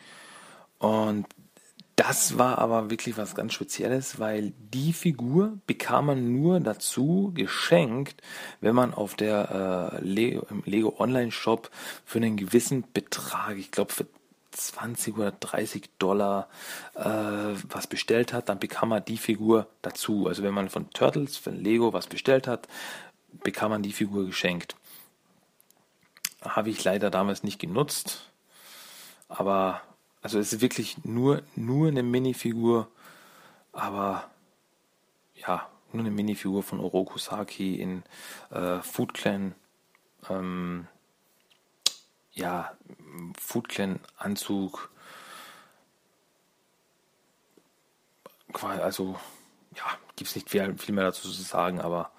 Und 0.77 1.25
das 1.97 2.37
war 2.37 2.59
aber 2.59 2.91
wirklich 2.91 3.17
was 3.17 3.33
ganz 3.33 3.53
Spezielles, 3.53 4.19
weil 4.19 4.53
die 4.59 4.93
Figur 4.93 5.57
bekam 5.65 6.05
man 6.05 6.31
nur 6.31 6.59
dazu 6.59 7.31
geschenkt, 7.33 8.21
wenn 8.61 8.75
man 8.75 8.93
auf 8.93 9.15
der 9.15 9.97
äh, 9.99 10.05
Lego, 10.05 10.45
im 10.51 10.61
Lego 10.65 10.95
Online 10.99 11.31
Shop 11.31 11.71
für 12.05 12.19
einen 12.19 12.37
gewissen 12.37 12.83
Betrag, 12.93 13.57
ich 13.57 13.71
glaube 13.71 13.91
für 13.91 14.05
20 14.51 15.17
oder 15.17 15.31
30 15.31 15.89
Dollar 15.97 16.49
äh, 16.93 17.03
was 17.03 17.87
bestellt 17.87 18.31
hat, 18.31 18.49
dann 18.49 18.59
bekam 18.59 18.89
man 18.89 19.03
die 19.03 19.17
Figur 19.17 19.67
dazu. 19.81 20.27
Also 20.27 20.43
wenn 20.43 20.53
man 20.53 20.69
von 20.69 20.91
Turtles, 20.91 21.35
von 21.35 21.55
Lego 21.55 21.93
was 21.93 22.05
bestellt 22.05 22.45
hat, 22.45 22.67
bekam 23.43 23.71
man 23.71 23.81
die 23.81 23.91
Figur 23.91 24.27
geschenkt. 24.27 24.75
Habe 26.43 26.69
ich 26.69 26.83
leider 26.83 27.09
damals 27.09 27.41
nicht 27.41 27.57
genutzt, 27.57 28.29
aber 29.29 29.81
also 30.27 30.39
es 30.39 30.51
ist 30.51 30.59
wirklich 30.59 31.05
nur, 31.05 31.41
nur 31.55 31.87
eine 31.87 32.03
Minifigur, 32.03 32.89
aber 33.71 34.29
ja, 35.35 35.69
nur 35.93 36.01
eine 36.01 36.11
Minifigur 36.11 36.63
von 36.63 36.81
Orokusaki 36.81 37.75
in 37.75 38.03
äh, 38.49 38.81
Food 38.81 39.13
Clan, 39.13 39.55
ähm, 40.29 40.85
ja, 42.33 42.77
Food 43.39 43.69
Clan 43.69 44.01
Anzug. 44.17 44.89
Also, 48.51 49.17
ja, 49.77 49.85
gibt 50.17 50.29
es 50.29 50.35
nicht 50.35 50.49
viel, 50.49 50.77
viel 50.77 50.93
mehr 50.93 51.05
dazu 51.05 51.21
zu 51.31 51.41
sagen, 51.41 51.79
aber 51.79 52.11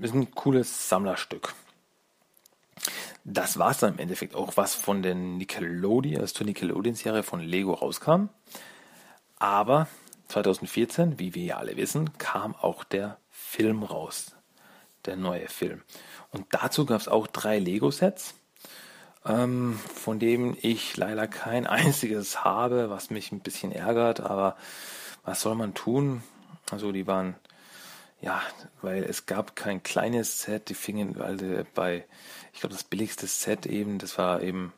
ist 0.00 0.14
ein 0.14 0.30
cooles 0.30 0.88
Sammlerstück 0.88 1.56
das 3.28 3.58
war 3.58 3.72
es 3.72 3.78
dann 3.78 3.94
im 3.94 3.98
Endeffekt 3.98 4.36
auch, 4.36 4.56
was 4.56 4.76
von 4.76 5.02
der 5.02 5.16
Nickelodeon, 5.16 6.20
also 6.20 6.32
zur 6.32 6.46
Nickelodeon-Serie 6.46 7.24
von 7.24 7.40
Lego 7.40 7.74
rauskam. 7.74 8.28
Aber 9.40 9.88
2014, 10.28 11.18
wie 11.18 11.34
wir 11.34 11.44
ja 11.44 11.56
alle 11.56 11.76
wissen, 11.76 12.16
kam 12.18 12.54
auch 12.54 12.84
der 12.84 13.18
Film 13.30 13.82
raus. 13.82 14.36
Der 15.06 15.16
neue 15.16 15.48
Film. 15.48 15.82
Und 16.30 16.46
dazu 16.50 16.86
gab 16.86 17.00
es 17.00 17.08
auch 17.08 17.26
drei 17.26 17.58
Lego-Sets, 17.58 18.34
ähm, 19.24 19.76
von 19.92 20.20
denen 20.20 20.56
ich 20.60 20.96
leider 20.96 21.26
kein 21.26 21.66
einziges 21.66 22.44
habe, 22.44 22.90
was 22.90 23.10
mich 23.10 23.32
ein 23.32 23.40
bisschen 23.40 23.72
ärgert, 23.72 24.20
aber 24.20 24.56
was 25.24 25.40
soll 25.40 25.56
man 25.56 25.74
tun? 25.74 26.22
Also 26.70 26.92
die 26.92 27.08
waren 27.08 27.34
ja, 28.20 28.42
weil 28.82 29.04
es 29.04 29.26
gab 29.26 29.56
kein 29.56 29.82
kleines 29.82 30.42
Set, 30.42 30.68
die 30.68 30.74
fingen 30.74 31.20
also 31.20 31.64
bei, 31.74 32.04
ich 32.52 32.60
glaube, 32.60 32.74
das 32.74 32.84
billigste 32.84 33.26
Set 33.26 33.66
eben, 33.66 33.98
das 33.98 34.18
war 34.18 34.42
eben 34.42 34.72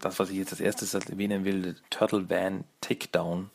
das, 0.00 0.18
was 0.18 0.30
ich 0.30 0.36
jetzt 0.36 0.52
als 0.52 0.60
erstes 0.60 0.94
erwähnen 0.94 1.44
will, 1.44 1.76
Turtle 1.90 2.28
Van 2.28 2.64
Takedown. 2.80 3.50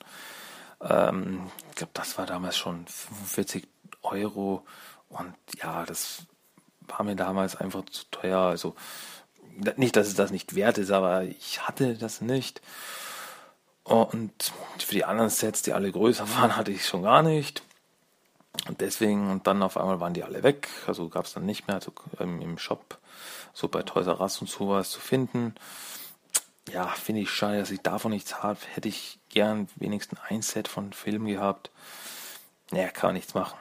Ähm, 0.82 1.52
ich 1.70 1.76
glaube, 1.76 1.92
das 1.94 2.18
war 2.18 2.26
damals 2.26 2.58
schon 2.58 2.88
45 2.88 3.68
Euro 4.02 4.66
und 5.10 5.34
ja, 5.62 5.86
das 5.86 6.24
war 6.88 7.04
mir 7.04 7.16
damals 7.16 7.56
einfach 7.56 7.86
zu 7.86 8.06
teuer. 8.10 8.40
Also 8.40 8.76
nicht, 9.76 9.96
dass 9.96 10.08
es 10.08 10.16
das 10.16 10.32
nicht 10.32 10.56
wert 10.56 10.78
ist, 10.78 10.92
aber 10.92 11.24
ich 11.24 11.68
hatte 11.68 11.96
das 11.96 12.22
nicht. 12.22 12.62
Und 13.84 14.54
für 14.80 14.94
die 14.94 15.06
anderen 15.06 15.30
Sets, 15.30 15.62
die 15.62 15.74
alle 15.74 15.92
größer 15.92 16.28
waren, 16.38 16.56
hatte 16.56 16.72
ich 16.72 16.86
schon 16.86 17.04
gar 17.04 17.22
nicht. 17.22 17.64
Und 18.68 18.82
deswegen, 18.82 19.32
und 19.32 19.48
dann 19.48 19.64
auf 19.64 19.78
einmal 19.78 20.00
waren 20.00 20.14
die 20.14 20.24
alle 20.24 20.44
weg. 20.44 20.68
Also 20.88 21.10
gab 21.10 21.26
es 21.26 21.34
dann 21.34 21.46
nicht 21.46 21.68
mehr 21.68 21.78
also, 21.78 21.92
ähm, 22.20 22.42
im 22.42 22.58
Shop, 22.58 22.98
so 23.54 23.68
bei 23.68 23.84
Toys 23.84 24.08
R 24.08 24.20
Us 24.20 24.42
und 24.42 24.50
sowas 24.50 24.92
zu 24.92 25.00
finden. 25.00 25.56
Ja, 26.72 26.88
finde 26.88 27.22
ich 27.22 27.32
schade, 27.32 27.60
dass 27.60 27.72
ich 27.72 27.82
davon 27.82 28.12
nichts 28.12 28.44
habe. 28.44 28.60
Hätte 28.74 28.90
ich 28.90 29.20
gern 29.30 29.68
wenigstens 29.76 30.20
ein 30.30 30.42
Set 30.42 30.68
von 30.68 30.94
Film 30.94 31.26
gehabt. 31.26 31.72
Naja, 32.72 32.90
kann 32.90 33.10
man 33.10 33.16
nichts 33.16 33.34
machen. 33.34 33.58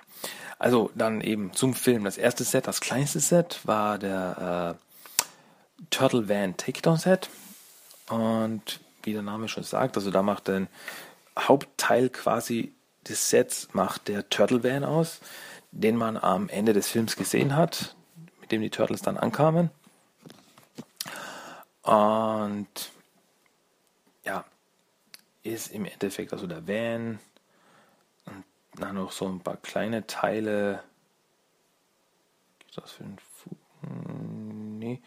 Also 0.58 0.90
dann 0.94 1.20
eben 1.20 1.52
zum 1.52 1.74
Film. 1.74 2.04
Das 2.04 2.18
erste 2.18 2.44
Set, 2.44 2.66
das 2.66 2.80
kleinste 2.80 3.20
Set, 3.20 3.60
war 3.64 3.98
der 3.98 4.76
äh, 4.76 5.84
Turtle 5.90 6.28
Van 6.28 6.56
Takedown 6.56 6.98
Set. 6.98 7.30
Und 8.08 8.80
wie 9.04 9.12
der 9.12 9.22
Name 9.22 9.48
schon 9.48 9.62
sagt, 9.62 9.96
also 9.96 10.10
da 10.10 10.22
macht 10.22 10.48
ein 10.50 10.68
Hauptteil 11.38 12.10
quasi 12.10 12.74
des 13.06 13.30
Sets 13.30 13.68
macht 13.72 14.08
der 14.08 14.28
Turtle 14.28 14.64
Van 14.64 14.84
aus, 14.84 15.20
den 15.70 15.96
man 15.96 16.16
am 16.16 16.48
Ende 16.48 16.72
des 16.72 16.88
Films 16.88 17.16
gesehen 17.16 17.56
hat, 17.56 17.96
mit 18.40 18.52
dem 18.52 18.62
die 18.62 18.70
Turtles 18.70 19.02
dann 19.02 19.16
ankamen. 19.16 19.70
Und 21.82 22.90
ja, 24.24 24.44
ist 25.42 25.72
im 25.72 25.84
Endeffekt 25.84 26.32
also 26.32 26.46
der 26.46 26.66
Van 26.66 27.18
und 28.26 28.44
dann 28.74 28.96
noch 28.96 29.12
so 29.12 29.26
ein 29.26 29.40
paar 29.40 29.56
kleine 29.56 30.06
Teile. 30.06 30.82
Gibt 32.58 32.76
das 32.76 32.92
für 32.92 33.04
einen 33.04 33.18
Fu 33.18 33.50
Nee. 34.78 35.02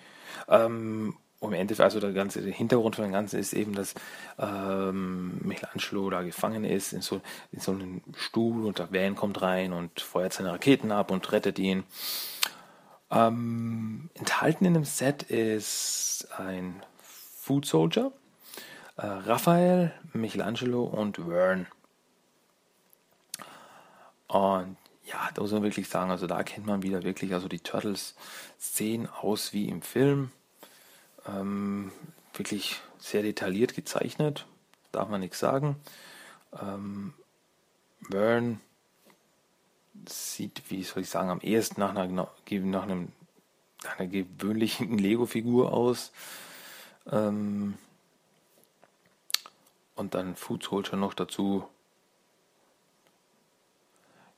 Ähm, 0.47 1.17
im 1.41 1.53
Endeffekt, 1.53 1.83
also 1.83 1.99
der 1.99 2.13
ganze 2.13 2.41
der 2.41 2.53
Hintergrund 2.53 2.95
von 2.95 3.03
dem 3.03 3.11
Ganzen 3.11 3.39
ist 3.39 3.53
eben, 3.53 3.73
dass 3.73 3.95
ähm, 4.37 5.39
Michelangelo 5.41 6.09
da 6.09 6.21
gefangen 6.21 6.63
ist 6.63 6.93
in 6.93 7.01
so, 7.01 7.21
in 7.51 7.59
so 7.59 7.71
einem 7.71 8.01
Stuhl 8.15 8.65
und 8.65 8.77
der 8.77 8.93
Van 8.93 9.15
kommt 9.15 9.41
rein 9.41 9.73
und 9.73 9.99
feuert 9.99 10.33
seine 10.33 10.51
Raketen 10.51 10.91
ab 10.91 11.09
und 11.09 11.31
rettet 11.31 11.57
ihn. 11.57 11.83
Ähm, 13.09 14.09
enthalten 14.13 14.65
in 14.65 14.75
dem 14.75 14.85
Set 14.85 15.23
ist 15.23 16.27
ein 16.37 16.81
Food 17.01 17.65
Soldier, 17.65 18.11
äh, 18.97 19.07
Raphael, 19.07 19.93
Michelangelo 20.13 20.83
und 20.83 21.17
Vern. 21.17 21.65
Und 24.27 24.77
ja, 25.03 25.29
da 25.33 25.41
muss 25.41 25.51
man 25.51 25.63
wirklich 25.63 25.89
sagen, 25.89 26.11
also 26.11 26.27
da 26.27 26.43
kennt 26.43 26.67
man 26.67 26.83
wieder 26.83 27.03
wirklich, 27.03 27.33
also 27.33 27.47
die 27.47 27.59
Turtles 27.59 28.15
sehen 28.59 29.09
aus 29.09 29.53
wie 29.53 29.67
im 29.67 29.81
Film. 29.81 30.31
Ähm, 31.27 31.91
wirklich 32.33 32.81
sehr 32.97 33.21
detailliert 33.21 33.75
gezeichnet, 33.75 34.45
darf 34.91 35.09
man 35.09 35.21
nichts 35.21 35.39
sagen. 35.39 35.75
Ähm, 36.59 37.13
Vern 38.09 38.59
sieht, 40.07 40.63
wie 40.69 40.83
soll 40.83 41.03
ich 41.03 41.09
sagen, 41.09 41.29
am 41.29 41.41
ehesten 41.41 41.79
nach 41.79 41.95
einer, 41.95 42.07
nach 42.07 42.83
einem, 42.83 43.11
nach 43.83 43.99
einer 43.99 44.07
gewöhnlichen 44.09 44.97
Lego-Figur 44.97 45.73
aus. 45.73 46.11
Ähm, 47.09 47.77
und 49.95 50.15
dann 50.15 50.35
Food 50.35 50.63
Soldier 50.63 50.97
noch 50.97 51.13
dazu. 51.13 51.67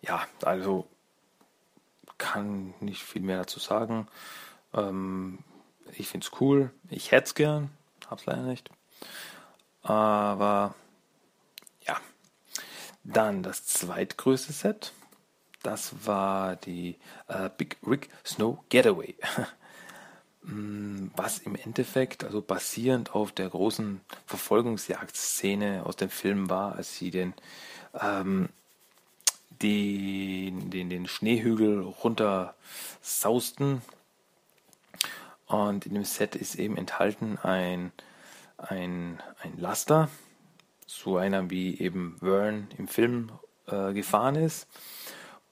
Ja, 0.01 0.27
also 0.41 0.87
kann 2.17 2.73
nicht 2.79 3.03
viel 3.03 3.21
mehr 3.21 3.37
dazu 3.37 3.59
sagen. 3.59 4.07
Ähm, 4.73 5.39
ich 5.97 6.07
finde 6.07 6.25
es 6.25 6.41
cool. 6.41 6.71
Ich 6.89 7.11
hätte 7.11 7.25
es 7.25 7.35
gern. 7.35 7.69
Hab's 8.09 8.25
leider 8.25 8.43
nicht. 8.43 8.69
Aber 9.81 10.75
ja. 11.85 11.99
Dann 13.03 13.43
das 13.43 13.65
zweitgrößte 13.65 14.53
Set. 14.53 14.93
Das 15.61 16.05
war 16.05 16.55
die 16.55 16.97
äh, 17.27 17.49
Big 17.57 17.77
Rig 17.85 18.09
Snow 18.25 18.59
Getaway. 18.69 19.15
Mm, 20.45 21.07
was 21.15 21.39
im 21.39 21.55
Endeffekt, 21.55 22.25
also 22.25 22.41
basierend 22.41 23.15
auf 23.15 23.31
der 23.31 23.47
großen 23.47 24.01
Verfolgungsjagdszene 24.25 25.85
aus 25.85 25.95
dem 25.95 26.09
Film 26.09 26.49
war, 26.49 26.75
als 26.75 26.97
sie 26.97 27.11
den, 27.11 27.33
ähm, 27.97 28.49
den, 29.61 30.69
den, 30.69 30.89
den 30.89 31.07
Schneehügel 31.07 31.79
runter 31.79 32.55
sausten 33.01 33.81
und 35.53 35.85
in 35.85 35.93
dem 35.93 36.03
Set 36.03 36.35
ist 36.35 36.55
eben 36.55 36.75
enthalten 36.77 37.37
ein, 37.43 37.91
ein, 38.57 39.21
ein 39.43 39.55
Laster, 39.57 40.09
so 40.87 41.17
einer 41.17 41.51
wie 41.51 41.79
eben 41.79 42.17
Vern 42.19 42.69
im 42.79 42.87
Film 42.87 43.31
äh, 43.67 43.93
gefahren 43.93 44.33
ist. 44.33 44.67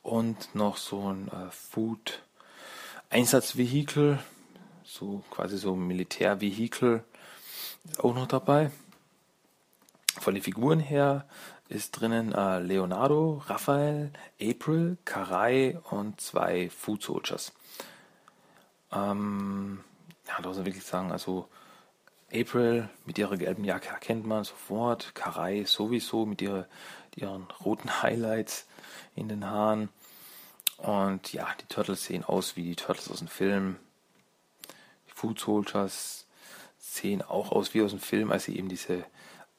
Und 0.01 0.55
noch 0.55 0.77
so 0.77 1.13
ein 1.13 1.27
äh, 1.27 1.51
Food-Einsatzvehikel, 1.51 4.17
so 4.83 5.23
quasi 5.29 5.59
so 5.59 5.75
ein 5.75 5.85
Militärvehikel, 5.85 7.03
ist 7.83 8.03
auch 8.03 8.15
noch 8.15 8.25
dabei. 8.25 8.71
Von 10.19 10.33
den 10.33 10.41
Figuren 10.41 10.79
her 10.79 11.27
ist 11.69 11.91
drinnen 11.91 12.33
äh, 12.33 12.57
Leonardo, 12.57 13.43
Raphael, 13.45 14.11
April, 14.41 14.97
Karai 15.05 15.77
und 15.91 16.19
zwei 16.19 16.71
Food 16.71 17.03
Soldiers. 17.03 17.53
Ähm, 18.91 19.83
ja, 20.31 20.41
da 20.41 20.47
muss 20.47 20.57
man 20.57 20.65
wirklich 20.65 20.85
sagen, 20.85 21.11
also 21.11 21.47
April 22.33 22.89
mit 23.05 23.17
ihrer 23.17 23.35
gelben 23.35 23.65
Jacke 23.65 23.89
erkennt 23.89 24.25
man 24.25 24.43
sofort. 24.43 25.13
Karai 25.13 25.65
sowieso 25.65 26.25
mit 26.25 26.41
ihrer, 26.41 26.67
ihren 27.15 27.47
roten 27.63 27.89
Highlights 28.01 28.67
in 29.15 29.27
den 29.27 29.45
Haaren. 29.45 29.89
Und 30.77 31.33
ja, 31.33 31.47
die 31.61 31.65
Turtles 31.67 32.05
sehen 32.05 32.23
aus 32.23 32.55
wie 32.55 32.63
die 32.63 32.75
Turtles 32.75 33.11
aus 33.11 33.19
dem 33.19 33.27
Film. 33.27 33.75
Die 35.07 35.13
Food 35.13 35.39
Soldiers 35.39 36.25
sehen 36.79 37.21
auch 37.21 37.51
aus 37.51 37.73
wie 37.73 37.81
aus 37.81 37.91
dem 37.91 37.99
Film, 37.99 38.31
als 38.31 38.45
sie 38.45 38.57
eben 38.57 38.69
diese, 38.69 39.03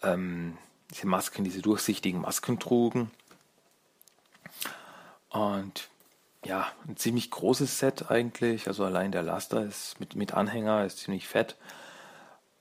ähm, 0.02 0.56
diese 0.90 1.06
Masken, 1.06 1.44
diese 1.44 1.62
durchsichtigen 1.62 2.22
Masken 2.22 2.58
trugen. 2.58 3.10
Und 5.28 5.88
ja, 6.44 6.66
ein 6.86 6.96
ziemlich 6.96 7.30
großes 7.30 7.78
Set 7.78 8.10
eigentlich. 8.10 8.66
Also 8.66 8.84
allein 8.84 9.12
der 9.12 9.22
Laster 9.22 9.64
ist 9.64 10.00
mit, 10.00 10.16
mit 10.16 10.34
Anhänger 10.34 10.84
ist 10.84 10.98
ziemlich 10.98 11.28
fett. 11.28 11.56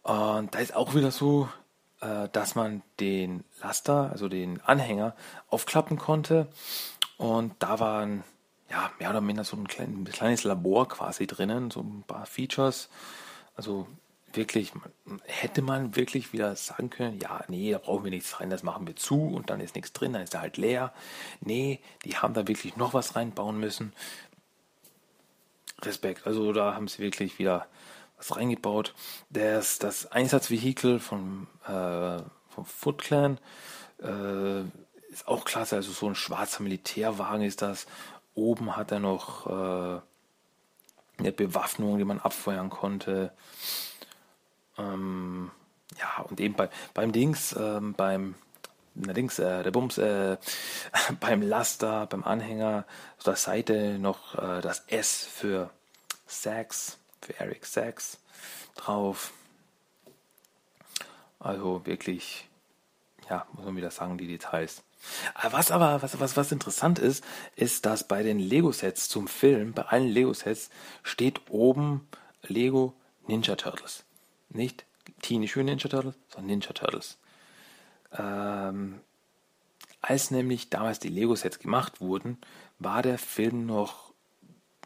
Und 0.03 0.53
da 0.53 0.59
ist 0.59 0.75
auch 0.75 0.95
wieder 0.95 1.11
so, 1.11 1.49
äh, 2.01 2.29
dass 2.31 2.55
man 2.55 2.83
den 2.99 3.43
Laster, 3.61 4.09
also 4.11 4.27
den 4.27 4.61
Anhänger, 4.61 5.15
aufklappen 5.49 5.97
konnte. 5.97 6.47
Und 7.17 7.53
da 7.59 7.79
waren 7.79 8.23
ja 8.69 8.91
mehr 8.99 9.09
oder 9.09 9.21
minder 9.21 9.43
so 9.43 9.57
ein, 9.57 9.67
klein, 9.67 10.01
ein 10.01 10.05
kleines 10.05 10.43
Labor 10.43 10.87
quasi 10.87 11.27
drinnen, 11.27 11.71
so 11.71 11.81
ein 11.81 12.03
paar 12.05 12.25
Features. 12.25 12.89
Also 13.55 13.87
wirklich, 14.35 14.71
hätte 15.25 15.61
man 15.61 15.95
wirklich 15.95 16.33
wieder 16.33 16.55
sagen 16.55 16.89
können, 16.89 17.19
ja, 17.19 17.43
nee, 17.47 17.71
da 17.71 17.77
brauchen 17.77 18.03
wir 18.03 18.11
nichts 18.11 18.39
rein, 18.39 18.49
das 18.49 18.63
machen 18.63 18.87
wir 18.87 18.95
zu 18.95 19.27
und 19.27 19.49
dann 19.49 19.59
ist 19.59 19.75
nichts 19.75 19.93
drin, 19.93 20.13
dann 20.13 20.23
ist 20.23 20.33
er 20.33 20.41
halt 20.41 20.57
leer. 20.57 20.93
Nee, 21.39 21.79
die 22.05 22.17
haben 22.17 22.33
da 22.33 22.47
wirklich 22.47 22.77
noch 22.77 22.93
was 22.93 23.15
reinbauen 23.15 23.59
müssen. 23.59 23.93
Respekt, 25.81 26.27
also 26.27 26.53
da 26.53 26.75
haben 26.75 26.87
sie 26.87 26.99
wirklich 26.99 27.39
wieder 27.39 27.67
was 28.17 28.35
reingebaut. 28.35 28.93
Das, 29.29 29.79
das 29.79 30.11
Einsatzvehikel 30.11 30.99
vom, 30.99 31.47
äh, 31.67 32.21
vom 32.49 32.65
Foot 32.65 32.99
Clan 32.99 33.39
äh, 34.01 34.61
ist 35.11 35.27
auch 35.27 35.45
klasse, 35.45 35.75
also 35.75 35.91
so 35.91 36.07
ein 36.07 36.15
schwarzer 36.15 36.63
Militärwagen 36.63 37.43
ist 37.43 37.61
das. 37.61 37.87
Oben 38.33 38.75
hat 38.77 38.91
er 38.91 38.99
noch 38.99 39.47
äh, 39.47 40.01
eine 41.17 41.31
Bewaffnung, 41.31 41.97
die 41.97 42.05
man 42.05 42.19
abfeuern 42.19 42.69
konnte. 42.69 43.31
Ähm, 44.81 45.51
ja, 45.99 46.23
und 46.23 46.39
eben 46.39 46.55
bei, 46.55 46.69
beim 46.93 47.11
Dings, 47.11 47.55
ähm, 47.57 47.93
beim 47.93 48.35
allerdings 49.01 49.39
äh, 49.39 49.63
der 49.63 49.71
Bums 49.71 49.97
äh, 49.97 50.37
beim 51.19 51.41
Laster, 51.41 52.07
beim 52.07 52.23
Anhänger 52.23 52.85
auf 53.17 53.23
der 53.23 53.35
Seite 53.35 53.99
noch 53.99 54.35
äh, 54.35 54.61
das 54.61 54.83
S 54.87 55.25
für 55.25 55.69
Sax, 56.27 56.97
für 57.21 57.39
Eric 57.39 57.65
Sax 57.65 58.19
drauf. 58.75 59.31
Also 61.39 61.85
wirklich, 61.85 62.47
ja, 63.29 63.47
muss 63.53 63.65
man 63.65 63.75
wieder 63.75 63.91
sagen, 63.91 64.17
die 64.17 64.27
Details. 64.27 64.83
Was 65.49 65.71
aber, 65.71 66.03
was, 66.03 66.19
was, 66.19 66.37
was 66.37 66.51
interessant 66.51 66.99
ist, 66.99 67.23
ist, 67.55 67.87
dass 67.87 68.07
bei 68.07 68.21
den 68.21 68.37
Lego-Sets 68.37 69.09
zum 69.09 69.27
Film, 69.27 69.73
bei 69.73 69.83
allen 69.83 70.07
Lego-Sets, 70.07 70.69
steht 71.01 71.41
oben 71.49 72.07
Lego 72.43 72.93
Ninja 73.25 73.55
Turtles. 73.55 74.03
Nicht 74.53 74.85
Teenage 75.21 75.59
Mutant 75.59 75.65
Ninja 75.65 75.89
Turtles, 75.89 76.15
sondern 76.29 76.47
Ninja 76.47 76.73
Turtles. 76.73 77.17
Ähm, 78.17 78.99
als 80.01 80.31
nämlich 80.31 80.69
damals 80.69 80.99
die 80.99 81.09
Lego-Sets 81.09 81.59
gemacht 81.59 82.01
wurden, 82.01 82.37
war 82.79 83.01
der 83.01 83.17
Film 83.17 83.65
noch 83.65 84.11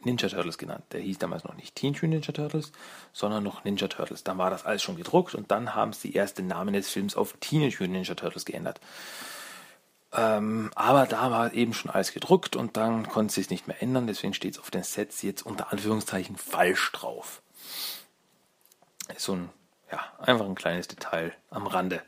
Ninja 0.03 0.29
Turtles 0.29 0.57
genannt. 0.57 0.83
Der 0.91 1.01
hieß 1.01 1.17
damals 1.17 1.43
noch 1.43 1.55
nicht 1.55 1.75
Teenage 1.75 2.05
Mutant 2.05 2.27
Ninja 2.27 2.33
Turtles, 2.33 2.71
sondern 3.13 3.43
noch 3.43 3.63
Ninja 3.63 3.87
Turtles. 3.87 4.23
Dann 4.23 4.37
war 4.37 4.49
das 4.49 4.65
alles 4.65 4.83
schon 4.83 4.97
gedruckt 4.97 5.35
und 5.35 5.51
dann 5.51 5.73
haben 5.73 5.93
sie 5.93 6.13
erst 6.13 6.37
den 6.37 6.47
Namen 6.47 6.73
des 6.73 6.89
Films 6.89 7.15
auf 7.15 7.33
Teenage 7.39 7.77
Mutant 7.79 7.93
Ninja 7.93 8.15
Turtles 8.15 8.45
geändert. 8.45 8.79
Ähm, 10.13 10.71
aber 10.75 11.07
da 11.07 11.31
war 11.31 11.53
eben 11.53 11.73
schon 11.73 11.91
alles 11.91 12.13
gedruckt 12.13 12.55
und 12.55 12.77
dann 12.77 13.09
konnte 13.09 13.33
sie 13.33 13.41
es 13.41 13.49
nicht 13.49 13.67
mehr 13.67 13.81
ändern, 13.81 14.07
deswegen 14.07 14.33
steht 14.33 14.53
es 14.53 14.59
auf 14.59 14.71
den 14.71 14.83
Sets 14.83 15.21
jetzt 15.23 15.45
unter 15.45 15.73
Anführungszeichen 15.73 16.37
falsch 16.37 16.91
drauf. 16.93 17.41
Ist 19.13 19.25
so 19.25 19.33
ein, 19.33 19.49
ja, 19.91 20.03
einfach 20.19 20.45
ein 20.45 20.55
kleines 20.55 20.87
Detail 20.87 21.33
am 21.49 21.67
Rande. 21.67 22.01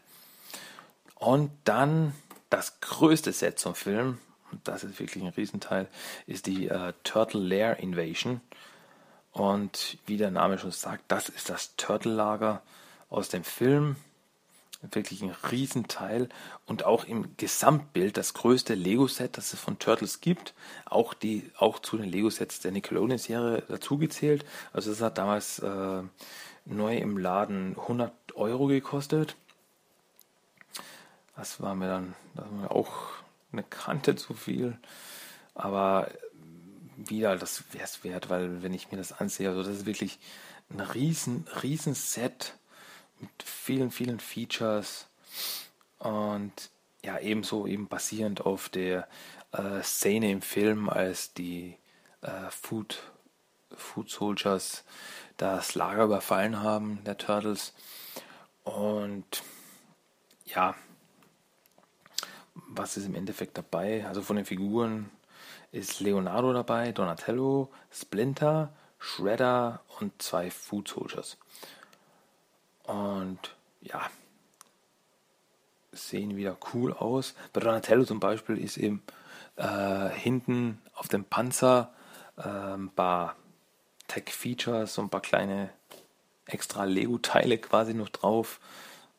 Und 1.15 1.51
dann 1.63 2.13
das 2.49 2.79
größte 2.81 3.31
Set 3.33 3.59
zum 3.59 3.75
Film, 3.75 4.19
und 4.51 4.67
das 4.67 4.83
ist 4.83 4.99
wirklich 4.99 5.23
ein 5.23 5.29
Riesenteil, 5.29 5.87
ist 6.25 6.45
die 6.45 6.67
äh, 6.67 6.93
Turtle 7.03 7.41
Lair 7.41 7.77
Invasion. 7.79 8.41
Und 9.31 9.97
wie 10.05 10.17
der 10.17 10.31
Name 10.31 10.57
schon 10.57 10.71
sagt, 10.71 11.03
das 11.09 11.29
ist 11.29 11.49
das 11.49 11.75
Turtle-Lager 11.75 12.61
aus 13.09 13.29
dem 13.29 13.43
Film 13.43 13.95
wirklich 14.81 15.21
ein 15.21 15.35
Riesenteil 15.51 16.29
und 16.65 16.85
auch 16.85 17.05
im 17.05 17.35
Gesamtbild 17.37 18.17
das 18.17 18.33
größte 18.33 18.75
Lego-Set, 18.75 19.37
das 19.37 19.53
es 19.53 19.59
von 19.59 19.79
Turtles 19.79 20.21
gibt. 20.21 20.53
Auch 20.85 21.13
die, 21.13 21.49
auch 21.57 21.79
zu 21.79 21.97
den 21.97 22.09
Lego-Sets 22.09 22.59
der 22.59 22.71
Nickelodeon-Serie 22.71 23.63
dazugezählt. 23.67 24.45
Also 24.73 24.91
es 24.91 25.01
hat 25.01 25.17
damals 25.17 25.59
äh, 25.59 26.03
neu 26.67 26.97
im 26.97 27.17
Laden 27.17 27.77
100 27.77 28.35
Euro 28.35 28.67
gekostet. 28.67 29.35
Das 31.35 31.61
war 31.61 31.75
mir 31.75 31.87
dann 31.87 32.15
das 32.35 32.45
war 32.45 32.51
mir 32.51 32.71
auch 32.71 32.93
eine 33.51 33.63
Kante 33.63 34.15
zu 34.15 34.33
viel. 34.33 34.77
Aber 35.55 36.09
wieder, 36.97 37.35
das 37.35 37.63
wäre 37.73 37.85
es 37.85 38.03
wert, 38.03 38.29
weil 38.29 38.61
wenn 38.63 38.73
ich 38.73 38.91
mir 38.91 38.97
das 38.97 39.13
ansehe, 39.13 39.49
also 39.49 39.63
das 39.63 39.79
ist 39.79 39.85
wirklich 39.85 40.19
ein 40.69 40.79
riesen, 40.79 41.47
riesen 41.63 41.93
Set 41.93 42.53
mit 43.19 43.29
vielen, 43.43 43.91
vielen 43.91 44.19
Features 44.19 45.07
und 45.99 46.69
ja, 47.03 47.19
ebenso 47.19 47.67
eben 47.67 47.87
basierend 47.87 48.41
auf 48.41 48.69
der 48.69 49.07
äh, 49.51 49.81
Szene 49.81 50.31
im 50.31 50.41
Film, 50.41 50.89
als 50.89 51.33
die 51.33 51.77
äh, 52.21 52.49
Food, 52.49 53.01
Food 53.75 54.09
Soldiers 54.09 54.83
das 55.37 55.75
Lager 55.75 56.03
überfallen 56.03 56.61
haben, 56.61 57.03
der 57.05 57.17
Turtles. 57.17 57.73
Und 58.63 59.43
ja, 60.45 60.75
was 62.67 62.97
ist 62.97 63.05
im 63.05 63.15
Endeffekt 63.15 63.57
dabei? 63.57 64.05
Also 64.07 64.21
von 64.21 64.35
den 64.35 64.45
Figuren 64.45 65.09
ist 65.71 65.99
Leonardo 65.99 66.53
dabei, 66.53 66.91
Donatello, 66.91 67.71
Splinter, 67.91 68.73
Shredder 68.99 69.81
und 69.99 70.21
zwei 70.21 70.49
Food 70.49 70.87
Soldiers. 70.87 71.37
Und 72.83 73.55
ja, 73.81 74.09
sehen 75.91 76.35
wieder 76.35 76.57
cool 76.73 76.93
aus. 76.93 77.35
Bei 77.53 77.59
Donatello 77.59 78.05
zum 78.05 78.19
Beispiel 78.19 78.57
ist 78.57 78.77
eben 78.77 79.03
äh, 79.55 80.09
hinten 80.09 80.81
auf 80.93 81.07
dem 81.07 81.25
Panzer 81.25 81.93
äh, 82.37 82.77
paar 82.95 83.35
Tech-Features, 84.07 84.97
und 84.97 85.05
ein 85.05 85.09
paar 85.09 85.21
kleine 85.21 85.69
extra 86.45 86.85
Lego-Teile 86.85 87.57
quasi 87.57 87.93
noch 87.93 88.09
drauf, 88.09 88.59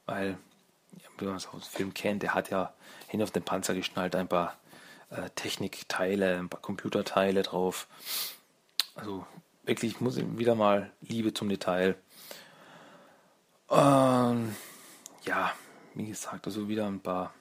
weil, 0.07 0.39
wie 1.19 1.25
man 1.27 1.37
es 1.37 1.47
aus 1.49 1.71
dem 1.71 1.77
Film 1.77 1.95
kennt, 1.95 2.23
der 2.23 2.35
hat 2.35 2.51
ja 2.51 2.73
hin 3.09 3.23
auf 3.23 3.31
den 3.31 3.43
Panzer 3.43 3.75
geschnallt 3.75 4.15
ein 4.15 4.29
paar 4.29 4.57
äh, 5.11 5.29
Technikteile, 5.35 6.39
ein 6.39 6.49
paar 6.49 6.61
Computerteile 6.61 7.43
drauf. 7.43 7.87
Also 8.95 9.27
wirklich 9.65 10.01
muss 10.01 10.17
wieder 10.17 10.55
mal 10.55 10.91
Liebe 11.01 11.35
zum 11.35 11.49
Detail. 11.49 11.97
Ähm, 13.71 14.55
ja, 15.25 15.53
wie 15.95 16.07
gesagt, 16.07 16.47
also 16.47 16.69
wieder 16.69 16.87
ein 16.87 17.01
paar, 17.01 17.35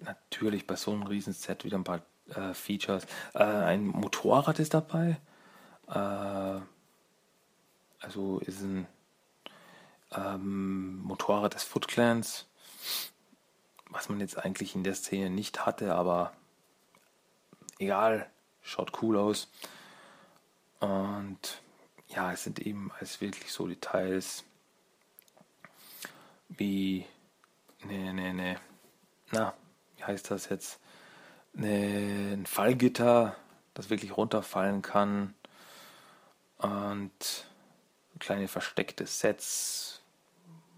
natürlich 0.00 0.66
bei 0.66 0.76
so 0.76 0.92
einem 0.92 1.02
riesen 1.02 1.34
Set 1.34 1.64
wieder 1.64 1.76
ein 1.76 1.84
paar 1.84 2.00
äh, 2.34 2.54
Features. 2.54 3.04
Äh, 3.34 3.44
ein 3.44 3.86
Motorrad 3.86 4.58
ist 4.58 4.74
dabei. 4.74 5.18
Äh, 5.88 6.60
also 8.00 8.38
ist 8.40 8.60
ein 8.62 8.86
ähm, 10.12 10.98
Motorrad 11.02 11.54
des 11.54 11.64
Foot 11.64 11.88
Clans, 11.88 12.46
was 13.90 14.08
man 14.08 14.20
jetzt 14.20 14.38
eigentlich 14.38 14.74
in 14.74 14.84
der 14.84 14.94
Szene 14.94 15.30
nicht 15.30 15.66
hatte, 15.66 15.94
aber 15.94 16.32
egal, 17.78 18.30
schaut 18.62 19.02
cool 19.02 19.16
aus. 19.16 19.48
Und 20.80 21.62
ja, 22.08 22.32
es 22.32 22.44
sind 22.44 22.60
eben 22.60 22.92
als 22.98 23.20
wirklich 23.20 23.52
so 23.52 23.66
Details 23.66 24.44
wie 26.48 27.04
ne, 27.84 28.12
ne, 28.12 28.34
ne, 28.34 28.60
na, 29.32 29.54
wie 29.96 30.04
heißt 30.04 30.30
das 30.30 30.48
jetzt? 30.48 30.78
Ne, 31.54 32.34
ein 32.34 32.46
Fallgitter, 32.46 33.36
das 33.74 33.90
wirklich 33.90 34.16
runterfallen 34.16 34.82
kann 34.82 35.34
und 36.58 37.46
kleine 38.18 38.48
versteckte 38.48 39.06
Sets, 39.06 40.02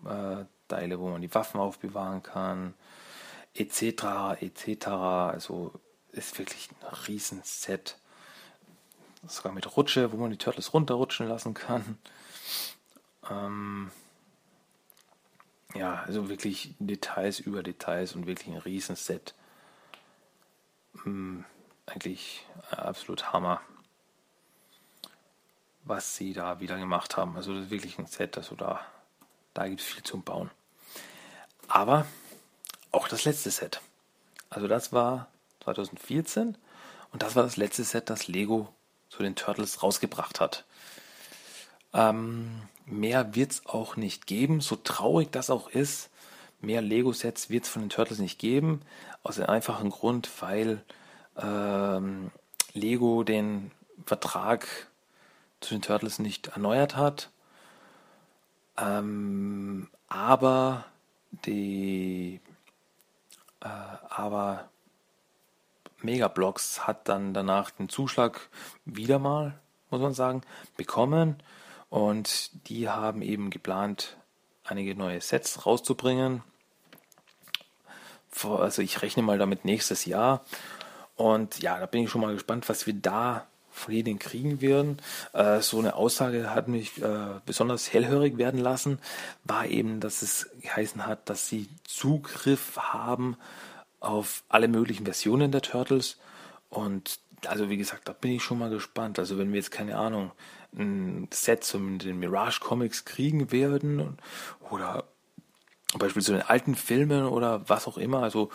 äh, 0.05 0.45
Teile, 0.69 0.99
wo 1.01 1.09
man 1.09 1.23
die 1.23 1.35
Waffen 1.35 1.61
aufbewahren 1.61 2.23
kann, 2.23 2.75
etc., 3.55 4.41
etc. 4.41 4.87
Also 4.89 5.73
ist 6.13 6.39
wirklich 6.39 6.69
ein 6.81 6.95
Riesenset 7.07 7.97
sogar 9.27 9.53
mit 9.53 9.77
Rutsche, 9.77 10.13
wo 10.13 10.17
man 10.17 10.31
die 10.31 10.37
Turtles 10.37 10.73
runterrutschen 10.73 11.29
lassen 11.29 11.55
kann. 11.55 11.99
Ähm, 13.31 13.91
ja, 15.75 16.03
also 16.07 16.29
wirklich 16.29 16.75
Details 16.79 17.41
über 17.41 17.63
Details 17.63 18.15
und 18.15 18.27
wirklich 18.27 18.49
ein 18.49 18.61
Riesenset. 18.61 19.35
Ähm, 21.05 21.45
eigentlich 21.87 22.47
absolut 22.71 23.33
Hammer, 23.33 23.61
was 25.89 26.17
sie 26.17 26.33
da 26.33 26.61
wieder 26.61 26.79
gemacht 26.79 27.17
haben. 27.17 27.37
Also 27.37 27.55
das 27.55 27.65
ist 27.65 27.71
wirklich 27.71 27.99
ein 27.99 28.07
Set, 28.07 28.37
also 28.37 28.55
da, 28.55 28.81
da 29.55 29.67
gibt 29.67 29.81
es 29.81 29.87
viel 29.87 30.03
zum 30.03 30.23
Bauen. 30.23 30.51
Aber 31.67 32.07
auch 32.93 33.09
das 33.09 33.25
letzte 33.25 33.51
Set. 33.51 33.81
Also 34.51 34.69
das 34.69 34.93
war 34.93 35.29
2014 35.65 36.57
und 37.13 37.23
das 37.23 37.37
war 37.37 37.43
das 37.43 37.57
letzte 37.57 37.85
Set, 37.85 38.11
das 38.11 38.29
Lego 38.29 38.69
zu 39.09 39.23
den 39.23 39.35
Turtles 39.35 39.83
rausgebracht 39.83 40.41
hat. 40.41 40.65
Ähm, 41.93 42.63
mehr 42.85 43.35
wird 43.35 43.53
es 43.53 43.67
auch 43.67 43.97
nicht 43.97 44.27
geben, 44.27 44.61
so 44.61 44.77
traurig 44.77 45.31
das 45.31 45.51
auch 45.51 45.71
ist. 45.71 46.11
Mehr 46.61 46.83
Lego-Sets 46.83 47.51
wird 47.51 47.65
es 47.65 47.71
von 47.71 47.83
den 47.83 47.91
Turtles 47.91 48.19
nicht 48.19 48.39
geben, 48.39 48.83
aus 49.23 49.37
dem 49.37 49.47
einfachen 49.47 49.91
Grund, 49.91 50.29
weil 50.41 50.83
ähm, 51.37 52.31
Lego 52.73 53.23
den 53.23 53.71
Vertrag 54.05 54.67
zu 55.61 55.75
den 55.75 55.83
Turtles 55.83 56.19
nicht 56.19 56.49
erneuert 56.49 56.97
hat. 56.97 57.31
Ähm, 58.77 59.89
aber 60.09 60.85
die 61.45 62.41
äh, 63.61 63.69
aber 64.09 64.69
Megablocks 66.01 66.87
hat 66.87 67.09
dann 67.09 67.35
danach 67.35 67.71
den 67.71 67.89
Zuschlag 67.89 68.49
wieder 68.85 69.19
mal, 69.19 69.59
muss 69.91 70.01
man 70.01 70.15
sagen, 70.15 70.43
bekommen. 70.77 71.43
Und 71.91 72.51
die 72.69 72.89
haben 72.89 73.23
eben 73.23 73.51
geplant, 73.51 74.17
einige 74.65 74.95
neue 74.95 75.21
Sets 75.21 75.67
rauszubringen. 75.67 76.43
Also 78.45 78.83
ich 78.83 79.03
rechne 79.03 79.23
mal 79.23 79.39
damit 79.39 79.65
nächstes 79.65 80.05
Jahr. 80.05 80.45
Und 81.17 81.61
ja, 81.61 81.81
da 81.81 81.87
bin 81.87 82.05
ich 82.05 82.11
schon 82.11 82.21
mal 82.21 82.35
gespannt, 82.35 82.69
was 82.69 82.87
wir 82.87 82.95
da 82.95 83.47
denen 83.87 84.19
kriegen 84.19 84.61
werden. 84.61 84.99
Äh, 85.33 85.61
so 85.61 85.79
eine 85.79 85.95
Aussage 85.95 86.55
hat 86.55 86.69
mich 86.69 87.01
äh, 87.03 87.41
besonders 87.47 87.93
hellhörig 87.93 88.39
werden 88.39 88.61
lassen, 88.61 88.99
war 89.45 89.67
eben, 89.67 90.01
dass 90.01 90.23
es 90.23 90.51
geheißen 90.61 91.07
hat, 91.07 91.29
dass 91.29 91.49
sie 91.49 91.69
Zugriff 91.85 92.77
haben 92.77 93.37
auf 94.01 94.45
alle 94.49 94.69
möglichen 94.69 95.05
Versionen 95.05 95.53
der 95.53 95.63
Turtles. 95.63 96.19
Und 96.71 97.21
also 97.47 97.69
wie 97.69 97.77
gesagt, 97.77 98.09
da 98.09 98.13
bin 98.13 98.33
ich 98.33 98.43
schon 98.43 98.59
mal 98.59 98.71
gespannt. 98.71 99.19
Also 99.19 99.39
wenn 99.39 99.51
wir 99.53 99.59
jetzt 99.59 99.71
keine 99.71 99.97
Ahnung 99.97 100.33
ein 100.77 101.29
Set 101.33 101.65
zum 101.65 101.99
den 101.99 102.19
Mirage 102.19 102.61
Comics 102.61 103.05
kriegen 103.05 103.51
werden 103.53 104.19
oder 104.71 105.05
beispielsweise 105.97 106.41
in 106.41 106.43
alten 106.43 106.75
Filmen 106.75 107.25
oder 107.25 107.69
was 107.69 107.87
auch 107.87 107.97
immer. 107.97 108.23
Also 108.23 108.51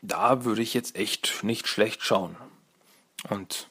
da 0.00 0.44
würde 0.44 0.62
ich 0.62 0.74
jetzt 0.74 0.96
echt 0.96 1.44
nicht 1.44 1.68
schlecht 1.68 2.02
schauen. 2.02 2.36
Und 3.28 3.68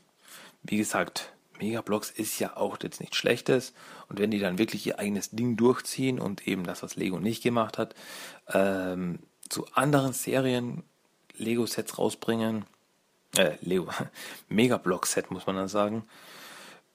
wie 0.64 0.78
gesagt, 0.78 1.32
Megablocks 1.60 2.10
ist 2.10 2.40
ja 2.40 2.58
auch 2.58 2.78
jetzt 2.82 3.00
nichts 3.00 3.18
Schlechtes. 3.18 3.74
Und 4.10 4.20
wenn 4.20 4.32
die 4.32 4.40
dann 4.40 4.58
wirklich 4.58 4.86
ihr 4.86 5.00
eigenes 5.00 5.30
Ding 5.32 5.58
durchziehen 5.58 6.20
und 6.20 6.48
eben 6.48 6.64
das, 6.64 6.84
was 6.84 6.96
Lego 6.96 7.20
nicht 7.20 7.44
gemacht 7.44 7.78
hat, 7.78 7.96
ähm, 8.48 9.20
zu 9.50 9.68
anderen 9.74 10.14
Serien 10.14 10.84
Lego-Sets 11.38 11.98
rausbringen, 11.98 12.66
äh, 13.38 13.56
Lego, 13.62 13.90
Megablock-Set 14.50 15.32
muss 15.32 15.46
man 15.46 15.56
dann 15.56 15.68
sagen. 15.68 16.04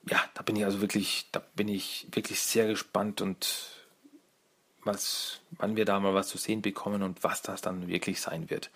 Ja, 0.09 0.23
da 0.33 0.43
bin 0.43 0.55
ich 0.55 0.65
also 0.65 0.81
wirklich, 0.81 1.27
da 1.31 1.41
bin 1.55 1.67
ich 1.67 2.07
wirklich 2.11 2.39
sehr 2.39 2.67
gespannt 2.67 3.21
und 3.21 3.77
was, 4.83 5.41
wann 5.51 5.75
wir 5.75 5.85
da 5.85 5.99
mal 5.99 6.13
was 6.13 6.29
zu 6.29 6.37
sehen 6.37 6.61
bekommen 6.61 7.03
und 7.03 7.23
was 7.23 7.41
das 7.41 7.61
dann 7.61 7.87
wirklich 7.87 8.21
sein 8.21 8.49
wird. 8.49 8.69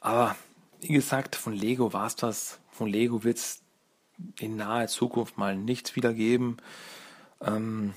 Aber 0.00 0.36
wie 0.84 0.92
gesagt, 0.92 1.34
von 1.34 1.54
Lego 1.54 1.94
war 1.94 2.06
es 2.06 2.16
das. 2.16 2.60
Von 2.70 2.88
Lego 2.88 3.24
wird 3.24 3.38
es 3.38 3.62
in 4.38 4.56
naher 4.56 4.86
Zukunft 4.86 5.38
mal 5.38 5.56
nichts 5.56 5.96
wieder 5.96 6.12
geben. 6.12 6.58
Ähm, 7.40 7.94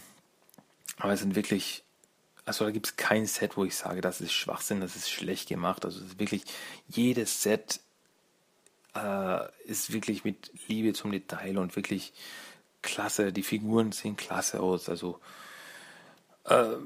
aber 0.98 1.12
es 1.12 1.20
sind 1.20 1.36
wirklich, 1.36 1.84
also 2.46 2.64
da 2.64 2.72
gibt 2.72 2.86
es 2.86 2.96
kein 2.96 3.26
Set, 3.26 3.58
wo 3.58 3.66
ich 3.66 3.76
sage, 3.76 4.00
das 4.00 4.22
ist 4.22 4.32
Schwachsinn, 4.32 4.80
das 4.80 4.96
ist 4.96 5.10
schlecht 5.10 5.50
gemacht. 5.50 5.84
Also 5.84 6.00
es 6.00 6.12
ist 6.12 6.20
wirklich, 6.20 6.44
jedes 6.88 7.44
Set 7.44 7.82
äh, 8.96 9.48
ist 9.66 9.92
wirklich 9.92 10.24
mit 10.24 10.52
Liebe 10.70 10.94
zum 10.94 11.12
Detail 11.12 11.58
und 11.58 11.76
wirklich 11.76 12.14
klasse. 12.82 13.34
Die 13.34 13.44
Figuren 13.44 13.92
sehen 13.92 14.16
klasse 14.16 14.62
aus. 14.62 14.88
Also 14.88 15.20
äh, 16.46 16.78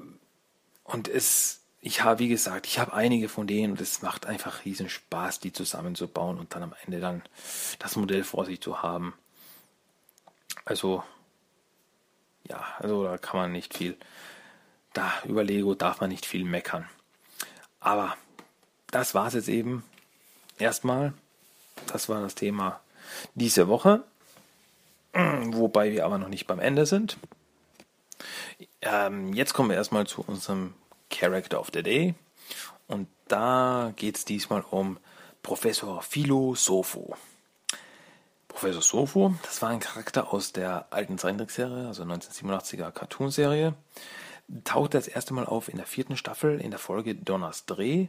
und 0.83 1.07
es, 1.07 1.60
ich 1.81 2.03
habe, 2.03 2.19
wie 2.19 2.27
gesagt, 2.27 2.67
ich 2.67 2.77
habe 2.77 2.93
einige 2.93 3.27
von 3.27 3.47
denen 3.47 3.73
und 3.73 3.81
es 3.81 4.03
macht 4.03 4.27
einfach 4.27 4.65
riesen 4.65 4.87
Spaß, 4.87 5.39
die 5.39 5.51
zusammenzubauen 5.51 6.37
und 6.37 6.53
dann 6.53 6.61
am 6.61 6.75
Ende 6.85 6.99
dann 6.99 7.23
das 7.79 7.95
Modell 7.95 8.23
vor 8.23 8.45
sich 8.45 8.61
zu 8.61 8.83
haben. 8.83 9.15
Also, 10.63 11.03
ja, 12.47 12.63
also 12.77 13.03
da 13.03 13.17
kann 13.17 13.39
man 13.39 13.51
nicht 13.51 13.75
viel, 13.75 13.97
da 14.93 15.11
über 15.25 15.43
Lego 15.43 15.73
darf 15.73 16.01
man 16.01 16.11
nicht 16.11 16.27
viel 16.27 16.45
meckern. 16.45 16.87
Aber 17.79 18.15
das 18.91 19.15
war 19.15 19.27
es 19.27 19.33
jetzt 19.33 19.49
eben 19.49 19.83
erstmal. 20.59 21.13
Das 21.87 22.09
war 22.09 22.21
das 22.21 22.35
Thema 22.35 22.79
diese 23.33 23.67
Woche. 23.67 24.03
Wobei 25.13 25.91
wir 25.91 26.05
aber 26.05 26.19
noch 26.19 26.27
nicht 26.27 26.45
beim 26.45 26.59
Ende 26.59 26.85
sind. 26.85 27.17
Ähm, 28.81 29.33
jetzt 29.33 29.55
kommen 29.55 29.69
wir 29.69 29.77
erstmal 29.77 30.05
zu 30.05 30.21
unserem 30.21 30.75
Character 31.11 31.59
of 31.59 31.69
the 31.73 31.83
Day. 31.83 32.15
Und 32.87 33.07
da 33.27 33.93
geht 33.95 34.17
es 34.17 34.25
diesmal 34.25 34.61
um 34.71 34.97
Professor 35.43 36.01
Philo 36.01 36.55
Sofo. 36.55 37.15
Professor 38.47 38.81
Sofo, 38.81 39.35
das 39.43 39.61
war 39.61 39.69
ein 39.69 39.79
Charakter 39.79 40.33
aus 40.33 40.51
der 40.51 40.87
alten 40.89 41.17
Zeichentrickserie, 41.17 41.87
also 41.87 42.03
1987er 42.03 42.91
Cartoonserie. 42.91 43.75
Tauchte 44.65 44.97
das 44.97 45.07
erste 45.07 45.33
Mal 45.33 45.45
auf 45.45 45.69
in 45.69 45.77
der 45.77 45.85
vierten 45.85 46.17
Staffel 46.17 46.59
in 46.59 46.71
der 46.71 46.79
Folge 46.79 47.15
Donners 47.15 47.65
Dreh 47.65 48.07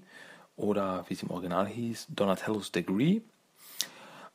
oder 0.57 1.05
wie 1.09 1.15
es 1.15 1.23
im 1.23 1.31
Original 1.31 1.67
hieß, 1.67 2.07
Donatello's 2.09 2.73
Degree. 2.73 3.21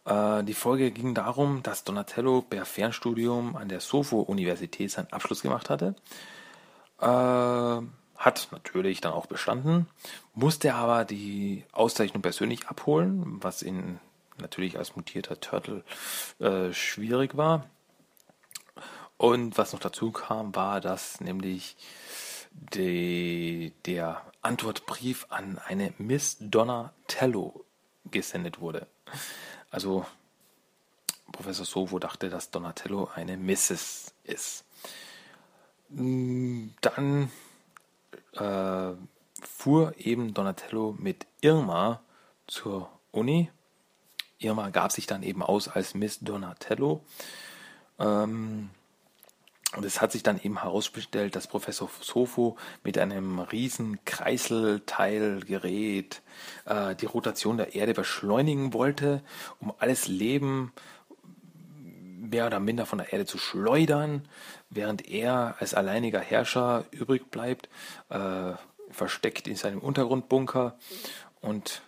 Äh, 0.05 0.43
die 0.43 0.53
Folge 0.53 0.91
ging 0.91 1.13
darum, 1.13 1.61
dass 1.63 1.83
Donatello 1.83 2.41
per 2.41 2.65
Fernstudium 2.65 3.55
an 3.55 3.67
der 3.67 3.81
Sofo-Universität 3.81 4.91
seinen 4.91 5.11
Abschluss 5.11 5.41
gemacht 5.41 5.69
hatte. 5.69 5.95
Äh, 7.01 7.81
hat 8.17 8.47
natürlich 8.51 8.99
dann 8.99 9.13
auch 9.13 9.27
bestanden, 9.27 9.87
musste 10.33 10.73
aber 10.73 11.05
die 11.05 11.63
Auszeichnung 11.71 12.21
persönlich 12.21 12.67
abholen, 12.67 13.37
was 13.43 13.63
ihn 13.63 13.99
natürlich 14.39 14.77
als 14.77 14.95
mutierter 14.95 15.39
Turtle 15.39 15.83
äh, 16.39 16.73
schwierig 16.73 17.37
war. 17.37 17.69
Und 19.17 19.57
was 19.57 19.73
noch 19.73 19.79
dazu 19.79 20.11
kam, 20.11 20.55
war, 20.55 20.79
dass 20.79 21.21
nämlich 21.21 21.75
die, 22.51 23.73
der 23.85 24.21
Antwortbrief 24.41 25.27
an 25.29 25.59
eine 25.59 25.93
Miss 25.97 26.37
Donatello 26.39 27.65
gesendet 28.05 28.59
wurde. 28.59 28.87
Also 29.69 30.05
Professor 31.31 31.65
Sovo 31.65 31.99
dachte, 31.99 32.29
dass 32.29 32.51
Donatello 32.51 33.09
eine 33.13 33.37
Mrs. 33.37 34.13
ist. 34.23 34.65
Dann 35.89 37.31
äh, 38.39 38.95
fuhr 39.41 39.93
eben 39.97 40.33
Donatello 40.33 40.95
mit 40.97 41.27
Irma 41.41 42.01
zur 42.47 42.89
Uni 43.11 43.49
Irma 44.39 44.69
gab 44.69 44.91
sich 44.91 45.07
dann 45.07 45.23
eben 45.23 45.41
aus 45.41 45.67
als 45.67 45.95
Miss 45.95 46.19
Donatello. 46.19 47.03
Ähm, 47.99 48.69
und 49.75 49.83
es 49.83 49.99
hat 49.99 50.13
sich 50.13 50.23
dann 50.23 50.39
eben 50.41 50.61
herausgestellt, 50.61 51.35
dass 51.35 51.47
Professor 51.47 51.89
Sofo 52.01 52.55
mit 52.83 52.97
einem 52.97 53.39
riesen 53.39 53.99
Kreiselteilgerät 54.05 56.21
äh, 56.65 56.95
die 56.95 57.05
Rotation 57.05 57.57
der 57.57 57.75
Erde 57.75 57.93
beschleunigen 57.93 58.71
wollte, 58.73 59.21
um 59.59 59.73
alles 59.77 60.07
Leben 60.07 60.71
mehr 62.29 62.47
oder 62.47 62.61
minder 62.61 62.85
von 62.85 62.99
der 62.99 63.11
Erde 63.11 63.25
zu 63.25 63.37
schleudern, 63.37 64.25
während 64.69 65.07
er 65.07 65.55
als 65.59 65.73
alleiniger 65.73 66.19
Herrscher 66.19 66.85
übrig 66.91 67.29
bleibt, 67.31 67.69
äh, 68.09 68.53
versteckt 68.89 69.47
in 69.47 69.55
seinem 69.55 69.79
Untergrundbunker 69.79 70.77
und 71.41 71.81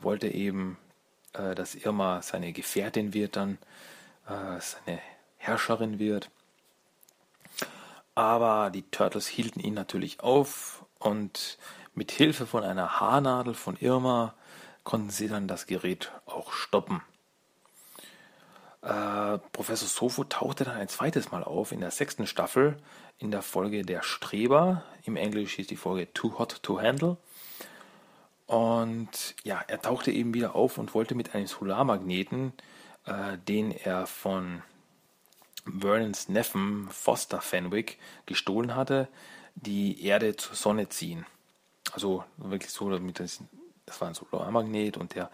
wollte 0.00 0.28
eben 0.28 0.78
äh, 1.36 1.54
dass 1.54 1.74
Irma 1.74 2.22
seine 2.22 2.52
Gefährtin 2.52 3.14
wird 3.14 3.36
dann, 3.36 3.58
äh, 4.26 4.60
seine 4.60 5.00
Herrscherin 5.36 5.98
wird. 5.98 6.30
Aber 8.14 8.70
die 8.70 8.82
Turtles 8.90 9.26
hielten 9.26 9.60
ihn 9.60 9.74
natürlich 9.74 10.20
auf 10.20 10.84
und 10.98 11.58
mit 11.94 12.10
Hilfe 12.10 12.46
von 12.46 12.64
einer 12.64 13.00
Haarnadel 13.00 13.54
von 13.54 13.76
Irma 13.76 14.34
konnten 14.84 15.10
sie 15.10 15.28
dann 15.28 15.48
das 15.48 15.66
Gerät 15.66 16.12
auch 16.24 16.52
stoppen. 16.52 17.02
Äh, 18.86 19.38
Professor 19.50 19.88
Sofo 19.88 20.22
tauchte 20.22 20.62
dann 20.62 20.76
ein 20.76 20.88
zweites 20.88 21.32
Mal 21.32 21.42
auf 21.42 21.72
in 21.72 21.80
der 21.80 21.90
sechsten 21.90 22.24
Staffel 22.28 22.76
in 23.18 23.32
der 23.32 23.42
Folge 23.42 23.82
Der 23.82 24.02
Streber. 24.02 24.84
Im 25.02 25.16
Englisch 25.16 25.54
hieß 25.54 25.66
die 25.66 25.76
Folge 25.76 26.12
Too 26.12 26.38
Hot 26.38 26.62
to 26.62 26.80
Handle. 26.80 27.16
Und 28.46 29.34
ja, 29.42 29.60
er 29.66 29.82
tauchte 29.82 30.12
eben 30.12 30.34
wieder 30.34 30.54
auf 30.54 30.78
und 30.78 30.94
wollte 30.94 31.16
mit 31.16 31.34
einem 31.34 31.48
Solarmagneten, 31.48 32.52
äh, 33.06 33.38
den 33.48 33.72
er 33.72 34.06
von 34.06 34.62
Vernons 35.64 36.28
Neffen 36.28 36.88
Foster 36.92 37.40
Fenwick 37.40 37.98
gestohlen 38.26 38.76
hatte, 38.76 39.08
die 39.56 40.04
Erde 40.04 40.36
zur 40.36 40.54
Sonne 40.54 40.88
ziehen. 40.90 41.26
Also 41.90 42.22
wirklich 42.36 42.70
so, 42.70 42.88
damit 42.88 43.18
das, 43.18 43.42
das 43.84 44.00
war 44.00 44.06
ein 44.06 44.14
Solarmagnet 44.14 44.96
und 44.96 45.16
der, 45.16 45.28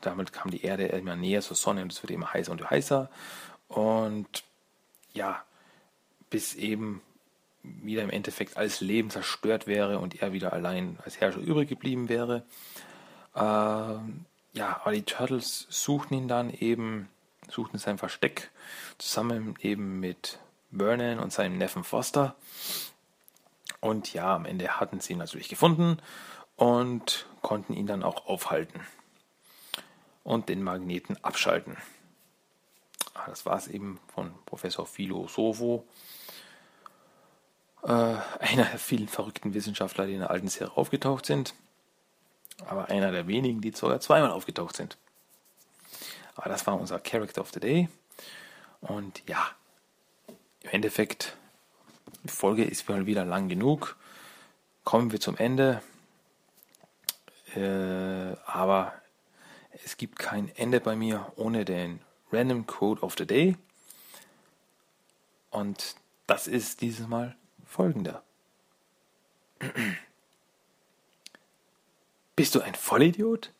damit 0.00 0.32
kam 0.32 0.50
die 0.50 0.64
Erde 0.64 0.86
immer 0.86 1.16
näher 1.16 1.42
zur 1.42 1.56
Sonne 1.56 1.82
und 1.82 1.92
es 1.92 2.02
wird 2.02 2.10
immer 2.10 2.32
heißer 2.32 2.52
und 2.52 2.68
heißer. 2.70 3.10
Und 3.68 4.44
ja, 5.12 5.42
bis 6.30 6.54
eben 6.54 7.02
wieder 7.62 8.02
im 8.02 8.10
Endeffekt 8.10 8.56
alles 8.56 8.80
Leben 8.80 9.10
zerstört 9.10 9.66
wäre 9.66 9.98
und 9.98 10.20
er 10.20 10.32
wieder 10.32 10.52
allein 10.52 10.98
als 11.04 11.20
Herrscher 11.20 11.38
übrig 11.40 11.68
geblieben 11.68 12.08
wäre. 12.08 12.42
Ähm, 13.36 14.24
ja, 14.52 14.80
aber 14.82 14.92
die 14.92 15.04
Turtles 15.04 15.66
suchten 15.70 16.14
ihn 16.14 16.28
dann 16.28 16.50
eben, 16.50 17.08
suchten 17.48 17.78
sein 17.78 17.98
Versteck 17.98 18.50
zusammen 18.98 19.54
eben 19.60 20.00
mit 20.00 20.38
Vernon 20.70 21.18
und 21.18 21.32
seinem 21.32 21.58
Neffen 21.58 21.84
Foster. 21.84 22.34
Und 23.80 24.12
ja, 24.12 24.34
am 24.34 24.44
Ende 24.44 24.80
hatten 24.80 25.00
sie 25.00 25.12
ihn 25.12 25.18
natürlich 25.18 25.48
gefunden 25.48 25.98
und 26.56 27.26
konnten 27.42 27.74
ihn 27.74 27.86
dann 27.86 28.02
auch 28.02 28.26
aufhalten 28.26 28.80
und 30.24 30.48
den 30.48 30.62
Magneten 30.62 31.22
abschalten. 31.22 31.76
Ah, 33.14 33.26
das 33.28 33.44
war 33.44 33.56
es 33.56 33.68
eben 33.68 34.00
von 34.14 34.32
Professor 34.46 34.86
Philo 34.86 35.28
Sovo 35.28 35.84
äh, 37.82 37.88
einer 37.88 38.64
der 38.64 38.78
vielen 38.78 39.08
verrückten 39.08 39.54
Wissenschaftler, 39.54 40.06
die 40.06 40.14
in 40.14 40.20
der 40.20 40.30
alten 40.30 40.48
Serie 40.48 40.76
aufgetaucht 40.76 41.26
sind. 41.26 41.54
Aber 42.66 42.88
einer 42.88 43.10
der 43.10 43.26
wenigen, 43.26 43.60
die 43.60 43.72
sogar 43.72 44.00
zweimal 44.00 44.30
aufgetaucht 44.30 44.76
sind. 44.76 44.96
Aber 46.36 46.48
das 46.48 46.66
war 46.66 46.78
unser 46.78 46.98
Character 47.00 47.40
of 47.40 47.50
the 47.52 47.60
Day. 47.60 47.88
Und 48.80 49.22
ja, 49.28 49.50
im 50.60 50.70
Endeffekt, 50.70 51.36
die 52.22 52.28
Folge 52.28 52.64
ist 52.64 52.88
mal 52.88 53.06
wieder 53.06 53.24
lang 53.24 53.48
genug. 53.48 53.96
Kommen 54.84 55.12
wir 55.12 55.20
zum 55.20 55.36
Ende. 55.36 55.82
Äh, 57.54 58.36
aber 58.46 58.94
es 59.84 59.96
gibt 59.96 60.18
kein 60.18 60.48
Ende 60.56 60.80
bei 60.80 60.96
mir 60.96 61.32
ohne 61.36 61.64
den 61.64 62.00
Random 62.30 62.66
Code 62.66 63.02
of 63.02 63.14
the 63.18 63.26
Day. 63.26 63.56
Und 65.50 65.96
das 66.26 66.46
ist 66.46 66.80
dieses 66.80 67.06
Mal 67.06 67.36
folgender. 67.66 68.22
Bist 72.36 72.54
du 72.54 72.60
ein 72.60 72.74
Vollidiot? 72.74 73.52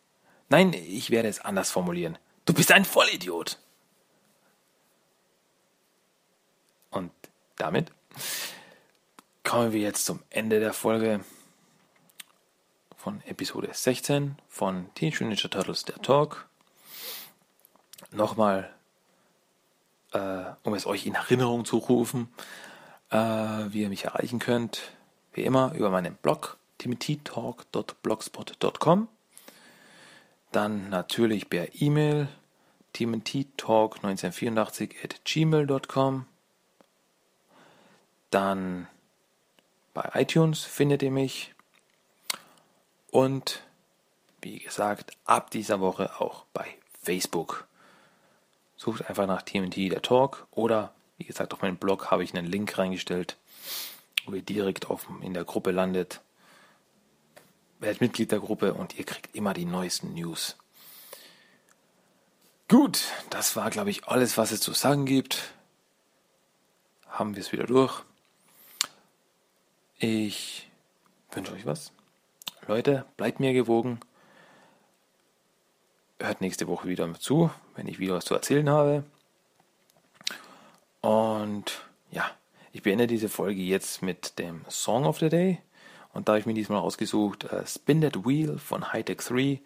Nein, 0.49 0.73
ich 0.73 1.11
werde 1.11 1.29
es 1.29 1.39
anders 1.39 1.71
formulieren. 1.71 2.17
Du 2.45 2.53
bist 2.53 2.71
ein 2.71 2.85
Vollidiot. 2.85 3.59
Und 6.91 7.11
damit 7.55 7.91
kommen 9.43 9.71
wir 9.71 9.79
jetzt 9.79 10.05
zum 10.05 10.21
Ende 10.29 10.59
der 10.59 10.73
Folge 10.73 11.23
von 13.03 13.21
Episode 13.25 13.69
16 13.73 14.37
von 14.47 14.87
Teenage 14.95 15.25
Mutant 15.25 15.43
Ninja 15.43 15.49
Turtles 15.49 15.83
der 15.83 16.01
Talk. 16.01 16.47
Nochmal, 18.11 18.73
äh, 20.13 20.45
um 20.63 20.73
es 20.73 20.85
euch 20.85 21.05
in 21.05 21.15
Erinnerung 21.15 21.65
zu 21.65 21.79
rufen, 21.79 22.29
äh, 23.09 23.17
wie 23.17 23.81
ihr 23.81 23.89
mich 23.89 24.05
erreichen 24.05 24.39
könnt, 24.39 24.93
wie 25.33 25.43
immer 25.43 25.73
über 25.73 25.89
meinen 25.89 26.15
Blog 26.15 26.55
timothytalk.blogspot.com. 26.77 29.09
Dann 30.53 30.89
natürlich 30.89 31.49
per 31.49 31.81
E-Mail 31.81 32.29
timothytalk1984 32.95 35.03
at 35.03 35.25
gmail.com. 35.25 36.25
Dann 38.29 38.87
bei 39.93 40.09
iTunes 40.13 40.63
findet 40.63 41.03
ihr 41.03 41.11
mich. 41.11 41.52
Und 43.13 43.61
wie 44.41 44.57
gesagt, 44.57 45.15
ab 45.25 45.51
dieser 45.51 45.79
Woche 45.79 46.19
auch 46.19 46.45
bei 46.51 46.65
Facebook. 47.03 47.67
Sucht 48.75 49.07
einfach 49.07 49.27
nach 49.27 49.43
TMT 49.43 49.91
der 49.91 50.01
Talk 50.01 50.47
oder 50.49 50.95
wie 51.19 51.25
gesagt 51.25 51.53
auf 51.53 51.61
meinem 51.61 51.77
Blog 51.77 52.09
habe 52.09 52.23
ich 52.23 52.33
einen 52.33 52.47
Link 52.47 52.75
reingestellt, 52.75 53.37
wo 54.25 54.33
ihr 54.33 54.41
direkt 54.41 54.89
auf, 54.89 55.05
in 55.21 55.35
der 55.35 55.43
Gruppe 55.43 55.69
landet. 55.69 56.21
Werdet 57.79 58.01
Mitglied 58.01 58.31
der 58.31 58.39
Gruppe 58.39 58.73
und 58.73 58.97
ihr 58.97 59.05
kriegt 59.05 59.35
immer 59.35 59.53
die 59.53 59.65
neuesten 59.65 60.15
News. 60.15 60.57
Gut, 62.67 63.03
das 63.29 63.55
war 63.55 63.69
glaube 63.69 63.91
ich 63.91 64.07
alles, 64.07 64.39
was 64.39 64.51
es 64.51 64.59
zu 64.59 64.73
sagen 64.73 65.05
gibt. 65.05 65.53
Haben 67.09 67.35
wir 67.35 67.43
es 67.43 67.51
wieder 67.51 67.67
durch. 67.67 68.01
Ich 69.99 70.67
wünsche 71.31 71.53
euch 71.53 71.67
was. 71.67 71.93
Leute, 72.67 73.05
bleibt 73.17 73.39
mir 73.41 73.51
gewogen. 73.51 73.99
Hört 76.19 76.39
nächste 76.39 76.67
Woche 76.67 76.87
wieder 76.87 77.13
zu, 77.19 77.51
wenn 77.75 77.87
ich 77.87 77.99
wieder 77.99 78.15
was 78.15 78.25
zu 78.25 78.33
erzählen 78.33 78.69
habe. 78.69 79.03
Und 81.01 81.85
ja, 82.11 82.31
ich 82.71 82.81
beende 82.81 83.07
diese 83.07 83.27
Folge 83.27 83.61
jetzt 83.61 84.01
mit 84.01 84.39
dem 84.39 84.63
Song 84.69 85.05
of 85.05 85.19
the 85.19 85.27
Day. 85.27 85.59
Und 86.13 86.27
da 86.27 86.33
habe 86.33 86.39
ich 86.39 86.45
mir 86.45 86.53
diesmal 86.53 86.79
ausgesucht 86.79 87.51
uh, 87.51 87.65
Spin 87.65 87.99
That 88.01 88.25
Wheel 88.25 88.57
von 88.57 88.93
Hightech 88.93 89.17
3 89.17 89.59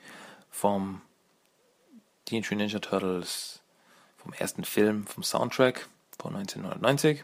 vom 0.50 1.02
Teenage 2.26 2.56
Ninja 2.56 2.80
Turtles 2.80 3.62
vom 4.18 4.34
ersten 4.34 4.64
Film, 4.64 5.06
vom 5.06 5.22
Soundtrack 5.22 5.88
von 6.20 6.36
1990. 6.36 7.24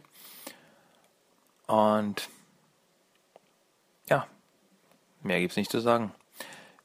Und 1.65 2.29
ja, 4.07 4.27
mehr 5.23 5.39
gibt 5.39 5.51
es 5.51 5.57
nicht 5.57 5.71
zu 5.71 5.79
sagen. 5.79 6.13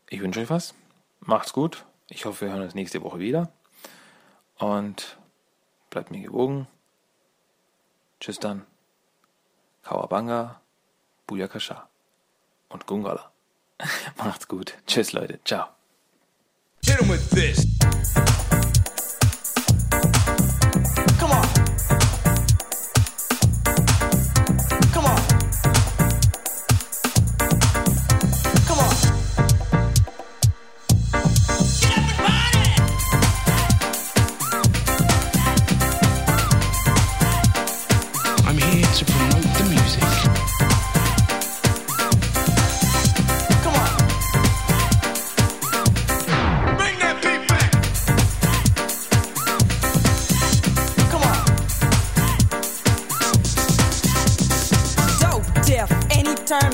Ich 0.08 0.20
wünsche 0.20 0.40
euch 0.40 0.50
was. 0.50 0.74
Macht's 1.20 1.52
gut. 1.52 1.84
Ich 2.08 2.24
hoffe, 2.24 2.46
wir 2.46 2.52
hören 2.52 2.62
uns 2.62 2.74
nächste 2.74 3.02
Woche 3.02 3.18
wieder. 3.18 3.50
Und 4.58 5.18
bleibt 5.90 6.10
mir 6.10 6.22
gewogen. 6.22 6.66
Tschüss 8.20 8.38
dann. 8.38 8.64
Kawabanga, 9.82 10.60
Buyakasha 11.26 11.88
und 12.68 12.86
Gungala. 12.86 13.30
Macht's 14.16 14.48
gut. 14.48 14.74
Tschüss, 14.86 15.12
Leute. 15.12 15.40
Ciao. 15.44 15.68
Hit 16.84 16.98
him 16.98 17.08
with 17.08 17.28
this. 17.30 17.66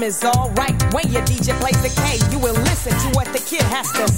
Is 0.04 0.22
alright. 0.22 0.76
When 0.92 1.10
your 1.10 1.22
DJ 1.22 1.58
plays 1.60 1.80
the 1.80 1.88
K, 1.88 2.18
you 2.30 2.38
will 2.38 2.52
listen 2.68 2.92
to 2.92 3.16
what 3.16 3.26
the 3.32 3.38
kid 3.38 3.62
has 3.62 3.90
to 3.92 4.13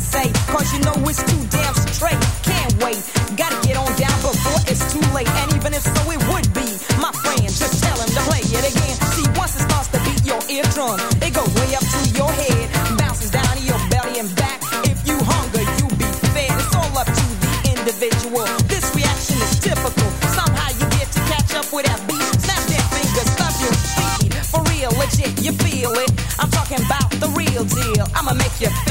Yeah, 28.58 28.85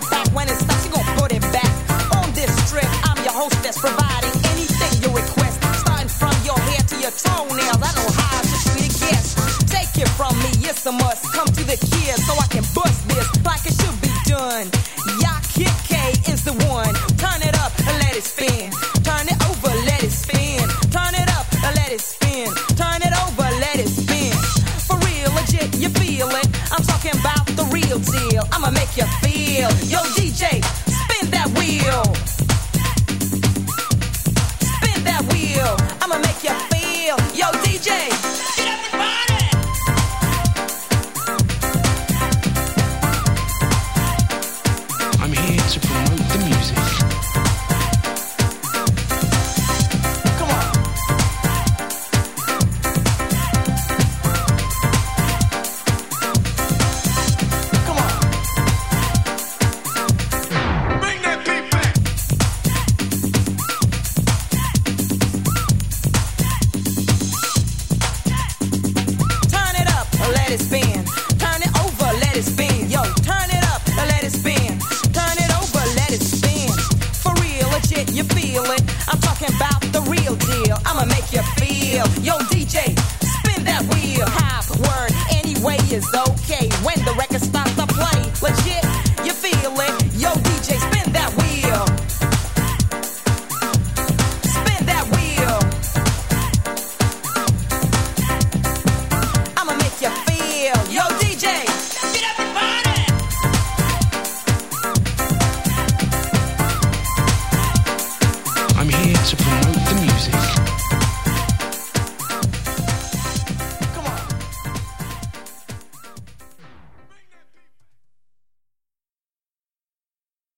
one 0.00 0.10
pack. 0.10 0.26
When 0.34 0.48
it 0.48 0.56
stops, 0.56 0.84
you 0.84 0.92
gon' 0.92 1.04
put 1.16 1.32
it 1.32 1.42
back. 1.52 1.72
On 2.16 2.32
this 2.32 2.52
trip, 2.70 2.88
I'm 3.04 3.18
your 3.24 3.32
hostess, 3.32 3.78
providing 3.78 4.34
anything 4.52 5.02
you 5.02 5.16
request. 5.16 5.62
Starting 5.80 6.08
from 6.08 6.34
your 6.44 6.58
hair 6.58 6.80
to 6.80 6.96
your 7.00 7.12
toenails. 7.12 7.80
I 7.82 7.90
know 7.96 8.10
how 8.10 8.40
to 8.40 8.56
treat 8.70 8.88
a 8.88 8.92
guest. 9.00 9.28
Take 9.68 10.02
it 10.02 10.08
from 10.16 10.36
me, 10.38 10.50
it's 10.68 10.86
a 10.86 10.92
must. 10.92 11.24
Come 11.32 11.46
to 11.46 11.64
the 11.64 11.76
kids 11.76 12.26
so 12.26 12.32
I 12.34 12.46
can 12.48 12.64
bust 12.74 12.99